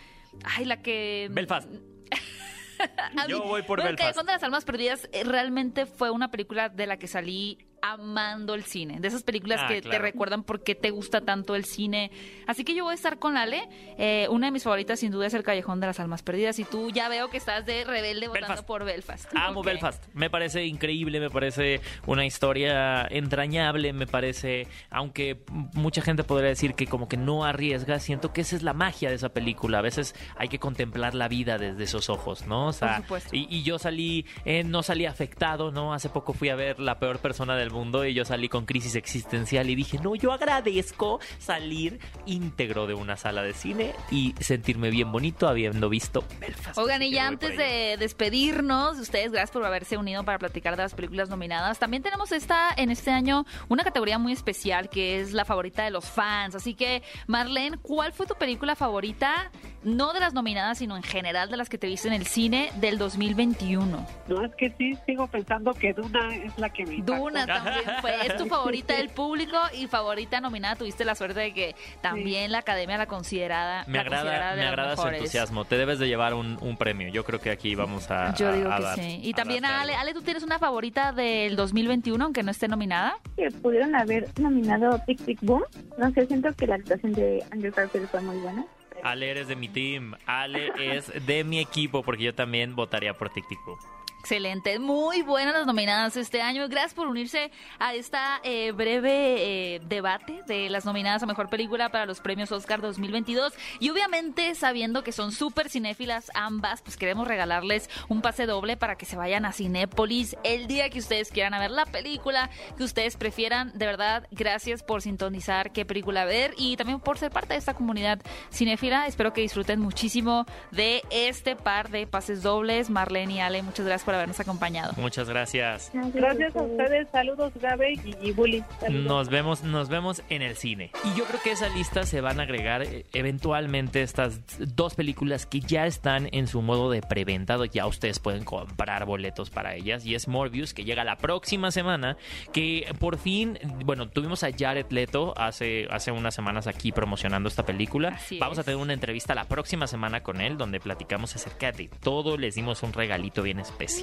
Ay, 0.45 0.65
la 0.65 0.81
que. 0.83 1.29
Belfast. 1.31 1.69
A 3.17 3.27
Yo 3.29 3.41
mí- 3.43 3.49
voy 3.49 3.63
por 3.63 3.83
Belfast. 3.83 4.17
De 4.19 4.25
las 4.33 4.43
Almas 4.43 4.65
Perdidas 4.65 5.09
eh, 5.13 5.23
realmente 5.25 5.87
fue 5.87 6.11
una 6.11 6.31
película 6.31 6.69
de 6.69 6.87
la 6.87 6.97
que 6.99 7.07
salí 7.07 7.59
amando 7.83 8.55
el 8.55 8.65
cine, 8.65 9.01
de 9.01 9.09
esas 9.09 9.23
películas 9.25 9.61
Ah, 9.65 9.69
que 9.69 9.83
te 9.83 9.99
recuerdan 9.99 10.45
por 10.45 10.63
qué 10.63 10.75
te 10.75 10.91
gusta 10.91 11.21
tanto 11.21 11.55
el 11.55 11.65
cine. 11.65 12.11
Así 12.47 12.65
que 12.65 12.75
yo 12.75 12.85
voy 12.85 12.93
a 12.93 12.95
estar 12.95 13.19
con 13.19 13.37
Ale. 13.37 13.69
Eh, 13.99 14.27
una 14.31 14.47
de 14.47 14.53
mis 14.53 14.63
favoritas 14.63 15.01
sin 15.01 15.11
duda 15.11 15.27
es 15.27 15.35
El 15.35 15.43
Callejón 15.43 15.81
de 15.81 15.89
las 15.89 16.01
Almas 16.01 16.23
Perdidas 16.23 16.59
y 16.59 16.65
tú 16.65 16.91
ya 16.91 17.09
veo 17.09 17.29
que 17.29 17.37
estás 17.37 17.67
de 17.67 17.85
rebelde 17.85 18.29
votando 18.29 18.47
Belfast. 18.49 18.67
por 18.67 18.85
Belfast. 18.85 19.31
Amo. 19.37 19.63
Belfast. 19.63 20.05
Me 20.15 20.31
parece 20.31 20.65
increíble, 20.65 21.21
me 21.21 21.29
parece 21.31 21.81
una 22.07 22.25
historia 22.25 23.07
entrañable, 23.11 23.93
me 23.93 24.07
parece, 24.07 24.69
aunque 24.91 25.43
mucha 25.75 26.03
gente 26.03 26.25
podría 26.25 26.49
decir 26.49 26.75
que 26.75 26.87
como 26.87 27.09
que 27.09 27.17
no 27.17 27.45
arriesga, 27.45 27.99
siento 27.99 28.33
que 28.33 28.43
esa 28.43 28.57
es 28.57 28.63
la 28.63 28.73
magia 28.75 29.09
de 29.09 29.17
esa 29.17 29.31
película. 29.31 29.79
A 29.79 29.83
veces 29.83 30.15
hay 30.37 30.49
que 30.49 30.59
contemplar 30.59 31.15
la 31.15 31.29
vida 31.29 31.59
desde 31.59 31.83
esos 31.85 32.09
ojos, 32.11 32.47
¿no? 32.47 32.69
O 32.69 32.73
sea, 32.73 32.99
supuesto. 32.99 33.35
y, 33.35 33.47
y 33.51 33.63
yo 33.65 33.79
salí, 33.79 34.25
eh, 34.45 34.63
no 34.65 34.83
salí 34.83 35.07
afectado, 35.07 35.73
¿no? 35.73 35.93
Hace 35.95 36.09
poco 36.09 36.33
fui 36.33 36.49
a 36.49 36.55
ver 36.55 36.79
La 36.79 36.99
peor 36.99 37.19
persona 37.19 37.57
del 37.57 37.71
mundo 37.73 38.05
y 38.05 38.15
yo 38.15 38.25
salí 38.25 38.49
con 38.49 38.67
crisis 38.67 38.95
existencial 38.95 39.69
y 39.71 39.75
dije, 39.75 39.99
no, 39.99 40.15
yo 40.15 40.33
agradezco 40.33 41.21
salir 41.39 42.01
íntegro 42.27 42.87
de 42.87 42.95
una 42.95 43.17
sala 43.17 43.43
de 43.43 43.53
cine 43.53 43.93
y 44.11 44.35
sentirme 44.41 44.91
bien 44.91 45.11
bonito 45.11 45.49
habiendo 45.49 45.89
visto 45.89 46.25
Belfast. 46.41 46.79
Oigan, 46.79 47.03
y 47.03 47.11
ya 47.11 47.27
antes 47.27 47.57
de 47.57 47.97
despedirnos, 47.99 48.99
ustedes, 48.99 49.33
gracias 49.33 49.51
por 49.51 49.65
haberse 49.65 49.97
unido 49.97 50.25
para 50.25 50.39
platicar 50.39 50.77
de 50.77 50.83
las 50.83 50.95
películas 50.95 51.29
nominadas. 51.29 51.79
También 51.79 52.03
tenemos 52.03 52.33
esta 52.33 52.69
en 52.77 52.91
este 52.91 53.11
año 53.11 53.45
una 53.69 53.85
categoría 53.85 54.19
muy 54.19 54.33
especial 54.33 54.89
que 54.89 55.21
es 55.21 55.33
la 55.33 55.45
favorita 55.45 55.85
de 55.85 55.91
los 55.91 56.05
fans. 56.05 56.55
Así 56.55 56.75
que, 56.75 57.03
Marlene, 57.27 57.79
¿cuál 57.79 58.13
fue 58.13 58.27
tu 58.27 58.35
película 58.35 58.77
favorita? 58.77 59.51
No 59.85 60.13
de 60.13 60.21
las 60.21 60.33
nominadas, 60.33 60.79
sino 60.79 60.97
en 60.97 61.03
general 61.03 61.51
de 61.51 61.57
las 61.57 61.69
que 61.69 61.79
te 61.79 61.89
viste 61.89 62.09
en 62.09 62.15
el 62.15 62.27
cine 62.27 62.71
del 62.77 62.99
2021. 62.99 64.07
No, 64.29 64.45
es 64.45 64.55
que 64.57 64.73
sí, 64.79 64.97
sigo 65.07 65.27
pensando 65.27 65.73
que 65.75 65.93
Duna 65.93 66.35
es 66.37 66.57
la 66.59 66.71
que 66.71 66.87
me 66.87 66.97
impactó. 66.97 67.25
Duna 67.25 67.47
también 67.65 67.85
fue. 68.01 68.27
Es 68.27 68.37
tu 68.37 68.47
favorita 68.47 68.95
del 68.95 69.09
público 69.11 69.57
y 69.75 69.87
favorita 69.87 70.41
nominada. 70.41 70.77
Tuviste 70.77 71.05
la 71.05 71.15
suerte 71.15 71.41
de 71.41 71.55
que 71.55 71.75
también 72.01 72.53
la 72.53 72.59
academia 72.59 72.99
la 72.99 73.07
considerada. 73.07 73.85
Me 73.87 73.95
la 73.99 74.01
agrada, 74.03 74.51
de 74.55 74.61
me 74.63 74.67
agrada 74.69 74.97
su 74.97 75.07
entusiasmo. 75.09 75.65
Te 75.65 75.77
debes 75.77 75.99
de 75.99 76.09
llevar 76.09 76.35
un, 76.35 76.59
un 76.61 76.77
premio. 76.77 77.09
Yo 77.09 77.25
creo 77.25 77.41
que 77.41 77.51
aquí 77.51 77.75
vamos 77.75 78.11
a. 78.11 78.35
Yo 78.35 78.49
a- 78.49 78.53
digo 78.53 78.71
a 78.71 78.77
que 78.77 78.83
dar- 78.83 78.99
sí. 78.99 79.21
Y 79.23 79.33
a 79.33 79.37
también 79.37 79.65
a 79.65 79.81
Ale. 79.81 79.95
Ale, 79.95 80.15
¿tú 80.15 80.23
tienes 80.23 80.43
una 80.43 80.59
favorita 80.59 81.13
del 81.13 81.57
2021, 81.57 82.25
aunque 82.25 82.43
no 82.43 82.51
esté 82.51 82.69
nominada? 82.69 83.15
que 83.37 83.51
pudieron 83.51 83.95
haber 83.95 84.29
nominado 84.41 85.01
Tic 85.07 85.25
Tic 85.25 85.39
Boom. 85.43 85.63
No 85.99 86.11
sé, 86.13 86.27
siento 86.27 86.53
que 86.55 86.67
la 86.67 86.77
actuación 86.77 87.13
de 87.13 87.43
Andrew 87.51 87.73
Garfield 87.75 88.09
fue 88.09 88.21
muy 88.21 88.37
buena. 88.39 88.65
Ale 89.03 89.31
eres 89.31 89.49
de 89.49 89.57
mi 89.57 89.69
team. 89.69 90.15
Ale 90.27 90.71
es 90.79 91.11
de 91.27 91.43
mi 91.45 91.59
equipo 91.59 92.03
porque 92.03 92.23
yo 92.25 92.35
también 92.35 92.77
votaría 92.77 93.15
por 93.15 93.31
Tic 93.31 93.49
Tic 93.49 93.59
Boom. 93.67 93.79
Excelente, 94.23 94.79
muy 94.79 95.23
buenas 95.23 95.53
las 95.53 95.67
nominadas 95.67 96.17
este 96.17 96.43
año. 96.43 96.69
Gracias 96.69 96.95
por 96.95 97.09
unirse 97.09 97.51
a 97.81 97.93
esta 97.93 98.41
eh, 98.45 98.71
breve 98.71 99.75
eh, 99.75 99.81
debate 99.89 100.45
de 100.47 100.71
las 100.71 100.85
nominadas 100.85 101.25
a 101.25 101.27
Mejor 101.27 101.49
Película 101.49 101.91
para 101.91 102.07
los 102.07 102.21
premios 102.21 102.53
Oscar 102.53 102.81
2022. 102.81 103.53
Y 103.81 103.91
obviamente 103.91 104.55
sabiendo 104.55 105.03
que 105.03 105.11
son 105.11 105.33
súper 105.33 105.69
cinéfilas 105.69 106.31
ambas, 106.35 106.83
pues 106.83 106.97
queremos 106.97 107.27
regalarles 107.27 107.91
un 108.09 108.23
pase 108.23 108.47
doble 108.47 108.77
para 108.77 108.95
que 108.95 109.07
se 109.07 109.17
vayan 109.17 109.45
a 109.45 109.51
Cinépolis 109.51 110.37
el 110.45 110.69
día 110.69 110.89
que 110.89 111.01
ustedes 111.01 111.33
quieran 111.33 111.59
ver 111.59 111.73
la 111.73 111.87
película 111.87 112.49
que 112.77 112.85
ustedes 112.85 113.17
prefieran. 113.17 113.73
De 113.75 113.87
verdad, 113.87 114.29
gracias 114.31 114.85
por 114.85 115.03
sintonizar 115.03 115.73
qué 115.73 115.85
película 115.85 116.25
ver 116.25 116.55
y 116.57 116.77
también 116.77 117.01
por 117.01 117.19
ser 117.19 117.33
parte 117.33 117.55
de 117.55 117.59
esta 117.59 117.75
comunidad 117.75 118.21
cinéfila. 118.53 119.09
Espero 119.09 119.33
que 119.33 119.41
disfruten 119.41 119.81
muchísimo 119.81 120.47
de 120.71 121.03
este 121.11 121.57
par 121.57 121.91
de 121.91 122.07
pases 122.07 122.45
dobles. 122.45 122.89
Marlene 122.89 123.35
y 123.35 123.41
Ale, 123.41 123.65
muchas 123.65 123.85
gracias 123.85 124.05
por 124.05 124.12
habernos 124.15 124.41
acompañado. 124.41 124.93
Muchas 124.97 125.29
gracias. 125.29 125.91
Gracias 125.93 126.57
a 126.57 126.63
ustedes, 126.63 127.09
saludos 127.11 127.53
Gabe 127.61 127.95
y, 127.95 128.17
y 128.21 128.33
Bully. 128.33 128.65
Saludos. 128.81 129.05
Nos 129.05 129.29
vemos, 129.29 129.63
nos 129.63 129.89
vemos 129.89 130.23
en 130.29 130.43
el 130.43 130.57
cine. 130.57 130.91
Y 131.05 131.19
yo 131.19 131.25
creo 131.25 131.41
que 131.43 131.51
a 131.51 131.53
esa 131.55 131.69
lista 131.71 132.05
se 132.05 132.21
van 132.21 132.41
a 132.41 132.45
agregar 132.45 132.83
eh, 132.83 133.05
eventualmente 133.13 134.03
estas 134.03 134.41
dos 134.59 134.95
películas 134.95 135.47
que 135.47 135.61
ya 135.61 135.87
están 135.87 136.29
en 136.33 136.47
su 136.47 136.63
modo 136.63 136.91
de 136.91 137.03
preventa. 137.03 137.59
Ya 137.67 137.87
ustedes 137.87 138.19
pueden 138.19 138.45
comprar 138.45 139.05
boletos 139.05 139.51
para 139.51 139.75
ellas. 139.75 140.05
Y 140.05 140.15
es 140.15 140.29
Morbius, 140.29 140.75
que 140.75 140.85
llega 140.85 141.05
la 141.05 141.17
próxima 141.17 141.71
semana. 141.71 142.17
Que 142.53 142.93
por 142.99 143.19
fin, 143.19 143.59
bueno, 143.85 144.09
tuvimos 144.09 144.43
a 144.45 144.51
Jared 144.57 144.87
Leto 144.91 145.35
hace, 145.37 145.87
hace 145.91 146.13
unas 146.13 146.35
semanas 146.35 146.67
aquí 146.67 146.93
promocionando 146.93 147.49
esta 147.49 147.65
película. 147.65 148.09
Así 148.11 148.39
Vamos 148.39 148.59
a 148.59 148.65
tener 148.65 148.79
una 148.79 148.93
entrevista 148.93 149.35
la 149.35 149.45
próxima 149.45 149.87
semana 149.87 150.23
con 150.23 150.41
él, 150.41 150.57
donde 150.57 150.81
platicamos 150.81 151.35
acerca 151.37 151.73
de 151.73 151.89
todo. 151.89 152.37
Les 152.37 152.55
dimos 152.55 152.83
un 152.83 152.93
regalito 152.93 153.43
bien 153.43 153.61
especial. 153.61 154.02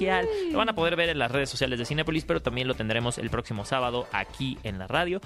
Lo 0.50 0.58
van 0.58 0.68
a 0.68 0.74
poder 0.74 0.96
ver 0.96 1.08
en 1.08 1.18
las 1.18 1.30
redes 1.30 1.50
sociales 1.50 1.78
de 1.78 1.84
Cinepolis, 1.84 2.24
pero 2.24 2.40
también 2.40 2.68
lo 2.68 2.74
tendremos 2.74 3.18
el 3.18 3.30
próximo 3.30 3.64
sábado 3.64 4.06
aquí 4.12 4.58
en 4.62 4.78
la 4.78 4.86
radio. 4.86 5.20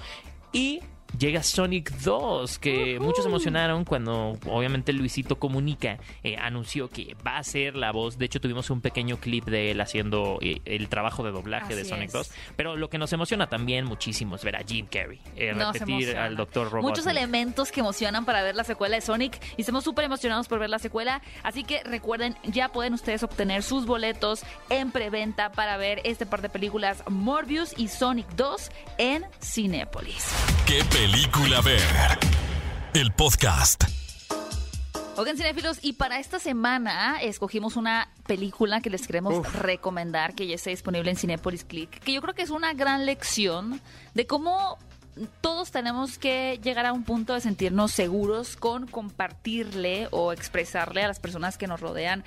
Y 0.51 0.81
llega 1.17 1.43
Sonic 1.43 1.91
2, 1.91 2.59
que 2.59 2.99
muchos 2.99 3.23
se 3.23 3.29
emocionaron 3.29 3.85
cuando 3.85 4.37
obviamente 4.47 4.93
Luisito 4.93 5.37
Comunica 5.37 5.97
eh, 6.23 6.37
anunció 6.37 6.89
que 6.89 7.15
va 7.25 7.37
a 7.37 7.43
ser 7.43 7.75
la 7.75 7.91
voz. 7.91 8.17
De 8.17 8.25
hecho, 8.25 8.39
tuvimos 8.39 8.69
un 8.69 8.81
pequeño 8.81 9.17
clip 9.17 9.45
de 9.45 9.71
él 9.71 9.81
haciendo 9.81 10.39
eh, 10.41 10.61
el 10.65 10.89
trabajo 10.89 11.23
de 11.23 11.31
doblaje 11.31 11.75
de 11.75 11.85
Sonic 11.85 12.07
es. 12.07 12.13
2. 12.13 12.31
Pero 12.55 12.75
lo 12.75 12.89
que 12.89 12.97
nos 12.97 13.11
emociona 13.13 13.47
también 13.47 13.85
muchísimo 13.85 14.35
es 14.35 14.43
ver 14.43 14.55
a 14.55 14.63
Jim 14.63 14.87
Carrey 14.89 15.19
eh, 15.35 15.53
repetir 15.53 16.17
al 16.17 16.35
Dr. 16.35 16.69
Robotnik. 16.69 16.97
Muchos 16.97 17.07
elementos 17.07 17.71
que 17.71 17.79
emocionan 17.79 18.25
para 18.25 18.43
ver 18.43 18.55
la 18.55 18.63
secuela 18.63 18.95
de 18.95 19.01
Sonic 19.01 19.39
y 19.57 19.61
estamos 19.61 19.83
súper 19.83 20.05
emocionados 20.05 20.47
por 20.47 20.59
ver 20.59 20.69
la 20.69 20.79
secuela. 20.79 21.21
Así 21.43 21.63
que 21.63 21.83
recuerden, 21.83 22.35
ya 22.43 22.69
pueden 22.69 22.93
ustedes 22.93 23.23
obtener 23.23 23.63
sus 23.63 23.85
boletos 23.85 24.43
en 24.69 24.91
preventa 24.91 25.51
para 25.51 25.77
ver 25.77 26.01
este 26.03 26.25
par 26.25 26.41
de 26.41 26.49
películas 26.49 27.03
Morbius 27.09 27.73
y 27.77 27.87
Sonic 27.87 28.27
2 28.35 28.71
en 28.97 29.25
Cinépolis. 29.41 30.25
¿Qué 30.65 30.83
película 31.05 31.61
ver? 31.61 32.17
El 32.95 33.11
podcast. 33.11 33.83
Oigan, 35.17 35.37
cinéfilos, 35.37 35.77
y 35.83 35.93
para 35.93 36.17
esta 36.17 36.39
semana 36.39 37.21
escogimos 37.21 37.75
una 37.75 38.09
película 38.25 38.81
que 38.81 38.89
les 38.89 39.05
queremos 39.05 39.53
recomendar, 39.53 40.33
que 40.33 40.47
ya 40.47 40.55
está 40.55 40.71
disponible 40.71 41.11
en 41.11 41.15
Cinepolis 41.15 41.63
Click, 41.63 41.99
que 41.99 42.11
yo 42.11 42.23
creo 42.23 42.33
que 42.33 42.41
es 42.41 42.49
una 42.49 42.73
gran 42.73 43.05
lección 43.05 43.81
de 44.15 44.25
cómo 44.25 44.79
todos 45.41 45.69
tenemos 45.69 46.17
que 46.17 46.59
llegar 46.63 46.87
a 46.87 46.93
un 46.93 47.03
punto 47.03 47.35
de 47.35 47.41
sentirnos 47.41 47.91
seguros 47.91 48.55
con 48.55 48.87
compartirle 48.87 50.07
o 50.09 50.33
expresarle 50.33 51.03
a 51.03 51.07
las 51.07 51.19
personas 51.19 51.59
que 51.59 51.67
nos 51.67 51.81
rodean 51.81 52.23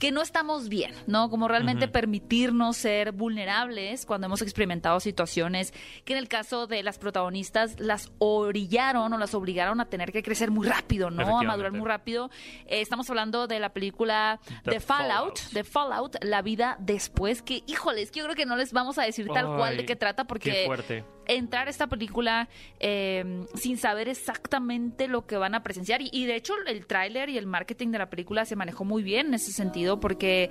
que 0.00 0.10
no 0.10 0.22
estamos 0.22 0.68
bien, 0.68 0.92
¿no? 1.06 1.28
Como 1.28 1.46
realmente 1.46 1.86
permitirnos 1.86 2.78
ser 2.78 3.12
vulnerables 3.12 4.06
cuando 4.06 4.26
hemos 4.26 4.40
experimentado 4.40 4.98
situaciones 4.98 5.72
que 6.04 6.14
en 6.14 6.18
el 6.18 6.26
caso 6.26 6.66
de 6.66 6.82
las 6.82 6.98
protagonistas 6.98 7.78
las 7.78 8.10
orillaron 8.18 9.12
o 9.12 9.18
las 9.18 9.34
obligaron 9.34 9.80
a 9.80 9.84
tener 9.84 10.10
que 10.10 10.22
crecer 10.22 10.50
muy 10.50 10.66
rápido, 10.66 11.10
¿no? 11.10 11.38
A 11.38 11.42
madurar 11.42 11.72
muy 11.72 11.86
rápido. 11.86 12.30
Eh, 12.66 12.80
estamos 12.80 13.08
hablando 13.10 13.46
de 13.46 13.60
la 13.60 13.74
película 13.74 14.40
The 14.64 14.72
The 14.72 14.80
Fallout, 14.80 15.38
Fallout. 15.38 15.52
de 15.52 15.64
Fallout, 15.64 16.24
la 16.24 16.40
vida 16.40 16.76
después, 16.80 17.42
que 17.42 17.62
híjoles, 17.66 18.10
que 18.10 18.20
yo 18.20 18.24
creo 18.24 18.36
que 18.36 18.46
no 18.46 18.56
les 18.56 18.72
vamos 18.72 18.98
a 18.98 19.02
decir 19.02 19.28
tal 19.28 19.54
cual 19.54 19.76
de 19.76 19.84
qué 19.84 19.96
trata 19.96 20.24
Qué 20.24 20.28
porque 20.28 20.62
fuerte. 20.64 21.04
Entrar 21.36 21.66
a 21.66 21.70
esta 21.70 21.86
película 21.86 22.48
eh, 22.78 23.46
sin 23.54 23.78
saber 23.78 24.08
exactamente 24.08 25.08
lo 25.08 25.26
que 25.26 25.36
van 25.36 25.54
a 25.54 25.62
presenciar. 25.62 26.02
Y, 26.02 26.10
y 26.12 26.26
de 26.26 26.36
hecho 26.36 26.54
el 26.66 26.86
tráiler 26.86 27.28
y 27.28 27.38
el 27.38 27.46
marketing 27.46 27.88
de 27.88 27.98
la 27.98 28.10
película 28.10 28.44
se 28.44 28.56
manejó 28.56 28.84
muy 28.84 29.02
bien 29.02 29.28
en 29.28 29.34
ese 29.34 29.52
sentido 29.52 30.00
porque 30.00 30.50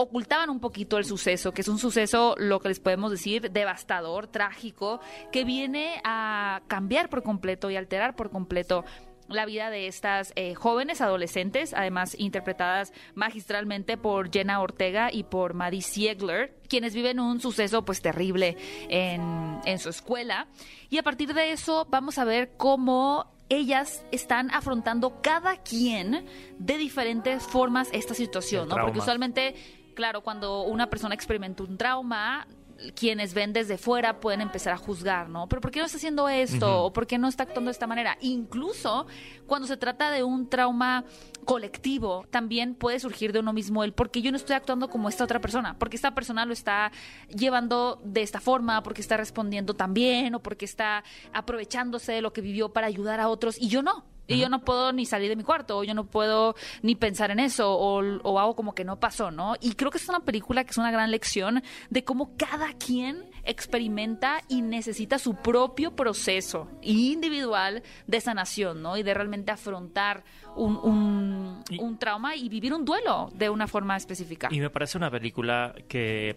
ocultaban 0.00 0.50
un 0.50 0.60
poquito 0.60 0.98
el 0.98 1.04
suceso, 1.04 1.52
que 1.52 1.60
es 1.60 1.68
un 1.68 1.78
suceso, 1.78 2.34
lo 2.38 2.60
que 2.60 2.68
les 2.68 2.80
podemos 2.80 3.10
decir, 3.10 3.50
devastador, 3.50 4.26
trágico, 4.28 5.00
que 5.30 5.44
viene 5.44 6.00
a 6.04 6.62
cambiar 6.68 7.10
por 7.10 7.22
completo 7.22 7.70
y 7.70 7.76
alterar 7.76 8.16
por 8.16 8.30
completo 8.30 8.84
la 9.30 9.46
vida 9.46 9.70
de 9.70 9.86
estas 9.86 10.32
eh, 10.36 10.54
jóvenes 10.54 11.00
adolescentes, 11.00 11.72
además 11.74 12.14
interpretadas 12.18 12.92
magistralmente 13.14 13.96
por 13.96 14.30
Jenna 14.30 14.60
Ortega 14.60 15.10
y 15.12 15.24
por 15.24 15.54
Maddie 15.54 15.82
Siegler, 15.82 16.54
quienes 16.68 16.94
viven 16.94 17.20
un 17.20 17.40
suceso 17.40 17.84
pues 17.84 18.02
terrible 18.02 18.56
en, 18.88 19.60
en 19.64 19.78
su 19.78 19.88
escuela. 19.88 20.48
Y 20.88 20.98
a 20.98 21.02
partir 21.02 21.32
de 21.34 21.52
eso 21.52 21.86
vamos 21.90 22.18
a 22.18 22.24
ver 22.24 22.52
cómo 22.56 23.26
ellas 23.48 24.04
están 24.12 24.50
afrontando 24.52 25.20
cada 25.20 25.56
quien 25.56 26.24
de 26.58 26.78
diferentes 26.78 27.42
formas 27.42 27.88
esta 27.92 28.14
situación, 28.14 28.68
¿no? 28.68 28.76
Porque 28.76 29.00
usualmente, 29.00 29.54
claro, 29.94 30.22
cuando 30.22 30.62
una 30.62 30.88
persona 30.88 31.14
experimenta 31.14 31.64
un 31.64 31.76
trauma, 31.76 32.46
quienes 32.94 33.34
ven 33.34 33.52
desde 33.52 33.78
fuera 33.78 34.20
pueden 34.20 34.40
empezar 34.40 34.72
a 34.72 34.76
juzgar, 34.76 35.28
¿no? 35.28 35.48
Pero 35.48 35.60
¿por 35.60 35.70
qué 35.70 35.80
no 35.80 35.86
está 35.86 35.98
haciendo 35.98 36.28
esto? 36.28 36.84
¿O 36.84 36.92
por 36.92 37.06
qué 37.06 37.18
no 37.18 37.28
está 37.28 37.44
actuando 37.44 37.68
de 37.68 37.72
esta 37.72 37.86
manera? 37.86 38.16
Incluso 38.20 39.06
cuando 39.46 39.66
se 39.66 39.76
trata 39.76 40.10
de 40.10 40.22
un 40.22 40.48
trauma 40.48 41.04
colectivo, 41.44 42.24
también 42.30 42.74
puede 42.74 43.00
surgir 43.00 43.32
de 43.32 43.40
uno 43.40 43.52
mismo 43.52 43.84
el 43.84 43.92
por 43.92 44.10
qué 44.10 44.22
yo 44.22 44.30
no 44.30 44.36
estoy 44.36 44.56
actuando 44.56 44.88
como 44.88 45.08
esta 45.08 45.24
otra 45.24 45.40
persona, 45.40 45.78
porque 45.78 45.96
esta 45.96 46.14
persona 46.14 46.44
lo 46.44 46.52
está 46.52 46.92
llevando 47.28 48.00
de 48.04 48.22
esta 48.22 48.40
forma, 48.40 48.82
porque 48.82 49.00
está 49.00 49.16
respondiendo 49.16 49.74
tan 49.74 49.94
bien 49.94 50.34
o 50.34 50.42
porque 50.42 50.64
está 50.64 51.04
aprovechándose 51.32 52.12
de 52.12 52.22
lo 52.22 52.32
que 52.32 52.40
vivió 52.40 52.72
para 52.72 52.86
ayudar 52.86 53.20
a 53.20 53.28
otros 53.28 53.60
y 53.60 53.68
yo 53.68 53.82
no. 53.82 54.04
Y 54.34 54.38
yo 54.40 54.48
no 54.48 54.60
puedo 54.64 54.92
ni 54.92 55.06
salir 55.06 55.28
de 55.28 55.36
mi 55.36 55.42
cuarto, 55.44 55.78
o 55.78 55.84
yo 55.84 55.94
no 55.94 56.04
puedo 56.04 56.54
ni 56.82 56.94
pensar 56.94 57.30
en 57.30 57.40
eso, 57.40 57.72
o, 57.72 58.02
o 58.22 58.38
hago 58.38 58.54
como 58.56 58.74
que 58.74 58.84
no 58.84 58.98
pasó, 58.98 59.30
¿no? 59.30 59.54
Y 59.60 59.74
creo 59.74 59.90
que 59.90 59.98
es 59.98 60.08
una 60.08 60.20
película 60.20 60.64
que 60.64 60.70
es 60.70 60.78
una 60.78 60.90
gran 60.90 61.10
lección 61.10 61.62
de 61.90 62.04
cómo 62.04 62.36
cada 62.36 62.72
quien 62.74 63.24
experimenta 63.44 64.40
y 64.48 64.62
necesita 64.62 65.18
su 65.18 65.34
propio 65.34 65.94
proceso 65.96 66.68
individual 66.82 67.82
de 68.06 68.20
sanación, 68.20 68.82
¿no? 68.82 68.96
Y 68.96 69.02
de 69.02 69.14
realmente 69.14 69.50
afrontar 69.52 70.24
un, 70.56 70.76
un, 70.76 71.62
Y- 71.70 71.78
un 71.80 71.98
trauma 71.98 72.36
y 72.36 72.48
vivir 72.48 72.72
un 72.74 72.84
duelo 72.84 73.30
de 73.34 73.50
una 73.50 73.66
forma 73.66 73.96
específica. 73.96 74.48
Y 74.50 74.60
me 74.60 74.70
parece 74.70 74.98
una 74.98 75.10
película 75.10 75.74
que 75.88 76.30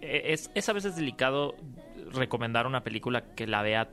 eh, 0.00 0.22
es, 0.26 0.50
es 0.54 0.68
a 0.68 0.72
veces 0.72 0.96
delicado 0.96 1.54
recomendar 2.12 2.66
una 2.66 2.82
película 2.84 3.34
que 3.34 3.46
la 3.46 3.62
vea 3.62 3.90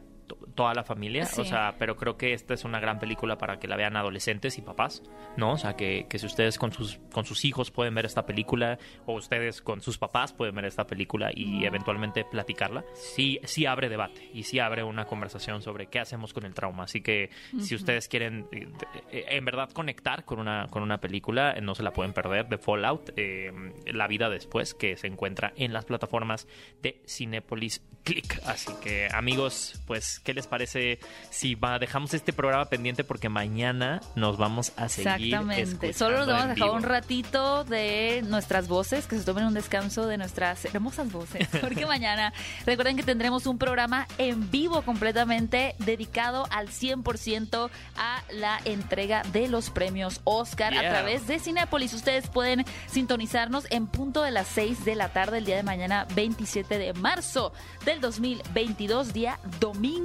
toda 0.55 0.73
la 0.73 0.83
familia, 0.83 1.25
Sí. 1.25 1.41
o 1.41 1.45
sea, 1.45 1.75
pero 1.77 1.95
creo 1.97 2.17
que 2.17 2.33
esta 2.33 2.53
es 2.53 2.63
una 2.63 2.79
gran 2.79 2.99
película 2.99 3.37
para 3.37 3.59
que 3.59 3.67
la 3.67 3.75
vean 3.75 3.95
adolescentes 3.97 4.57
y 4.57 4.61
papás, 4.61 5.03
¿no? 5.37 5.51
O 5.53 5.57
sea, 5.57 5.75
que, 5.75 6.07
que 6.09 6.17
si 6.19 6.25
ustedes 6.25 6.57
con 6.57 6.71
sus, 6.71 6.99
con 7.11 7.25
sus 7.25 7.45
hijos 7.45 7.71
pueden 7.71 7.93
ver 7.95 8.05
esta 8.05 8.25
película 8.25 8.77
o 9.05 9.13
ustedes 9.15 9.61
con 9.61 9.81
sus 9.81 9.97
papás 9.97 10.33
pueden 10.33 10.55
ver 10.55 10.65
esta 10.65 10.87
película 10.87 11.29
y 11.33 11.65
eventualmente 11.65 12.23
platicarla, 12.25 12.85
sí, 12.93 13.39
sí 13.43 13.65
abre 13.65 13.89
debate 13.89 14.29
y 14.33 14.43
sí 14.43 14.59
abre 14.59 14.83
una 14.83 15.05
conversación 15.05 15.61
sobre 15.61 15.87
qué 15.87 15.99
hacemos 15.99 16.33
con 16.33 16.45
el 16.45 16.53
trauma. 16.53 16.83
Así 16.83 17.01
que 17.01 17.29
si 17.59 17.75
ustedes 17.75 18.07
quieren 18.07 18.47
eh, 18.51 18.67
eh, 19.11 19.25
en 19.29 19.45
verdad 19.45 19.69
conectar 19.71 20.25
con 20.25 20.39
una, 20.39 20.67
con 20.69 20.83
una 20.83 20.99
película, 20.99 21.51
eh, 21.53 21.61
no 21.61 21.75
se 21.75 21.83
la 21.83 21.91
pueden 21.91 22.13
perder, 22.13 22.47
de 22.47 22.57
Fallout, 22.57 23.11
eh, 23.17 23.51
La 23.87 24.07
vida 24.07 24.29
después, 24.29 24.73
que 24.73 24.95
se 24.97 25.07
encuentra 25.07 25.53
en 25.55 25.73
las 25.73 25.85
plataformas 25.85 26.47
de 26.81 27.01
Cinepolis 27.07 27.81
Click. 28.03 28.39
Así 28.45 28.71
que 28.83 29.07
amigos, 29.11 29.81
pues, 29.87 30.14
¿qué 30.19 30.33
les 30.33 30.47
parece 30.47 30.99
si 31.29 31.55
va, 31.55 31.79
dejamos 31.79 32.13
este 32.13 32.33
programa 32.33 32.65
pendiente 32.65 33.03
porque 33.03 33.29
mañana 33.29 34.01
nos 34.15 34.37
vamos 34.37 34.73
a 34.77 34.89
seguir 34.89 35.33
Exactamente. 35.33 35.93
Solo 35.93 36.19
nos 36.19 36.27
vamos 36.27 36.43
a 36.43 36.47
dejar 36.49 36.69
un 36.71 36.83
ratito 36.83 37.63
de 37.63 38.23
nuestras 38.25 38.67
voces, 38.67 39.07
que 39.07 39.17
se 39.17 39.23
tomen 39.23 39.45
un 39.45 39.53
descanso 39.53 40.05
de 40.07 40.17
nuestras 40.17 40.65
hermosas 40.65 41.11
voces. 41.11 41.47
Porque 41.61 41.85
mañana 41.85 42.33
recuerden 42.65 42.95
que 42.95 43.03
tendremos 43.03 43.45
un 43.47 43.57
programa 43.57 44.07
en 44.17 44.49
vivo 44.51 44.81
completamente 44.81 45.75
dedicado 45.79 46.47
al 46.51 46.69
100% 46.69 47.69
a 47.97 48.23
la 48.31 48.59
entrega 48.65 49.23
de 49.31 49.47
los 49.47 49.69
premios 49.69 50.21
Oscar 50.23 50.73
a 50.73 50.81
través 50.81 51.27
de 51.27 51.39
Cinepolis. 51.39 51.93
Ustedes 51.93 52.27
pueden 52.27 52.65
sintonizarnos 52.87 53.65
en 53.69 53.87
punto 53.87 54.21
de 54.21 54.31
las 54.31 54.47
6 54.47 54.85
de 54.85 54.95
la 54.95 55.09
tarde 55.09 55.39
el 55.39 55.45
día 55.45 55.57
de 55.57 55.63
mañana 55.63 56.07
27 56.15 56.77
de 56.77 56.93
marzo 56.93 57.53
del 57.85 58.01
2022, 58.01 59.13
día 59.13 59.39
domingo, 59.59 60.04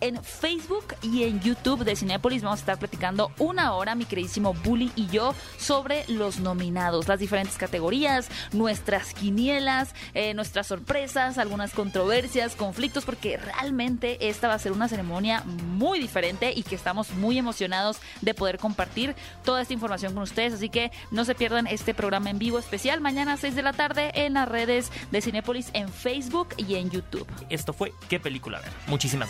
en 0.00 0.22
Facebook 0.22 0.94
y 1.02 1.22
en 1.22 1.40
YouTube 1.40 1.84
de 1.84 1.96
Cinépolis. 1.96 2.42
Vamos 2.42 2.58
a 2.58 2.62
estar 2.62 2.78
platicando 2.78 3.32
una 3.38 3.72
hora, 3.72 3.94
mi 3.94 4.04
queridísimo 4.04 4.52
Bully 4.52 4.92
y 4.96 5.06
yo, 5.06 5.34
sobre 5.56 6.04
los 6.08 6.40
nominados, 6.40 7.08
las 7.08 7.18
diferentes 7.18 7.56
categorías, 7.56 8.28
nuestras 8.52 9.14
quinielas, 9.14 9.94
eh, 10.12 10.34
nuestras 10.34 10.66
sorpresas, 10.66 11.38
algunas 11.38 11.72
controversias, 11.72 12.54
conflictos, 12.54 13.06
porque 13.06 13.38
realmente 13.38 14.28
esta 14.28 14.46
va 14.46 14.54
a 14.54 14.58
ser 14.58 14.72
una 14.72 14.88
ceremonia 14.88 15.42
muy 15.44 15.98
diferente 15.98 16.52
y 16.54 16.62
que 16.62 16.74
estamos 16.74 17.10
muy 17.14 17.38
emocionados 17.38 17.96
de 18.20 18.34
poder 18.34 18.58
compartir 18.58 19.16
toda 19.42 19.62
esta 19.62 19.72
información 19.72 20.12
con 20.12 20.22
ustedes. 20.22 20.52
Así 20.52 20.68
que 20.68 20.92
no 21.10 21.24
se 21.24 21.34
pierdan 21.34 21.66
este 21.66 21.94
programa 21.94 22.28
en 22.28 22.38
vivo 22.38 22.58
especial 22.58 23.00
mañana 23.00 23.32
a 23.32 23.36
6 23.38 23.54
de 23.54 23.62
la 23.62 23.72
tarde 23.72 24.12
en 24.14 24.34
las 24.34 24.48
redes 24.48 24.92
de 25.10 25.22
Cinépolis 25.22 25.70
en 25.72 25.88
Facebook 25.88 26.48
y 26.58 26.74
en 26.74 26.90
YouTube. 26.90 27.26
Esto 27.48 27.72
fue 27.72 27.94
¿Qué 28.10 28.20
película 28.20 28.60
ver? 28.60 28.70
Muchísimas 28.86 29.29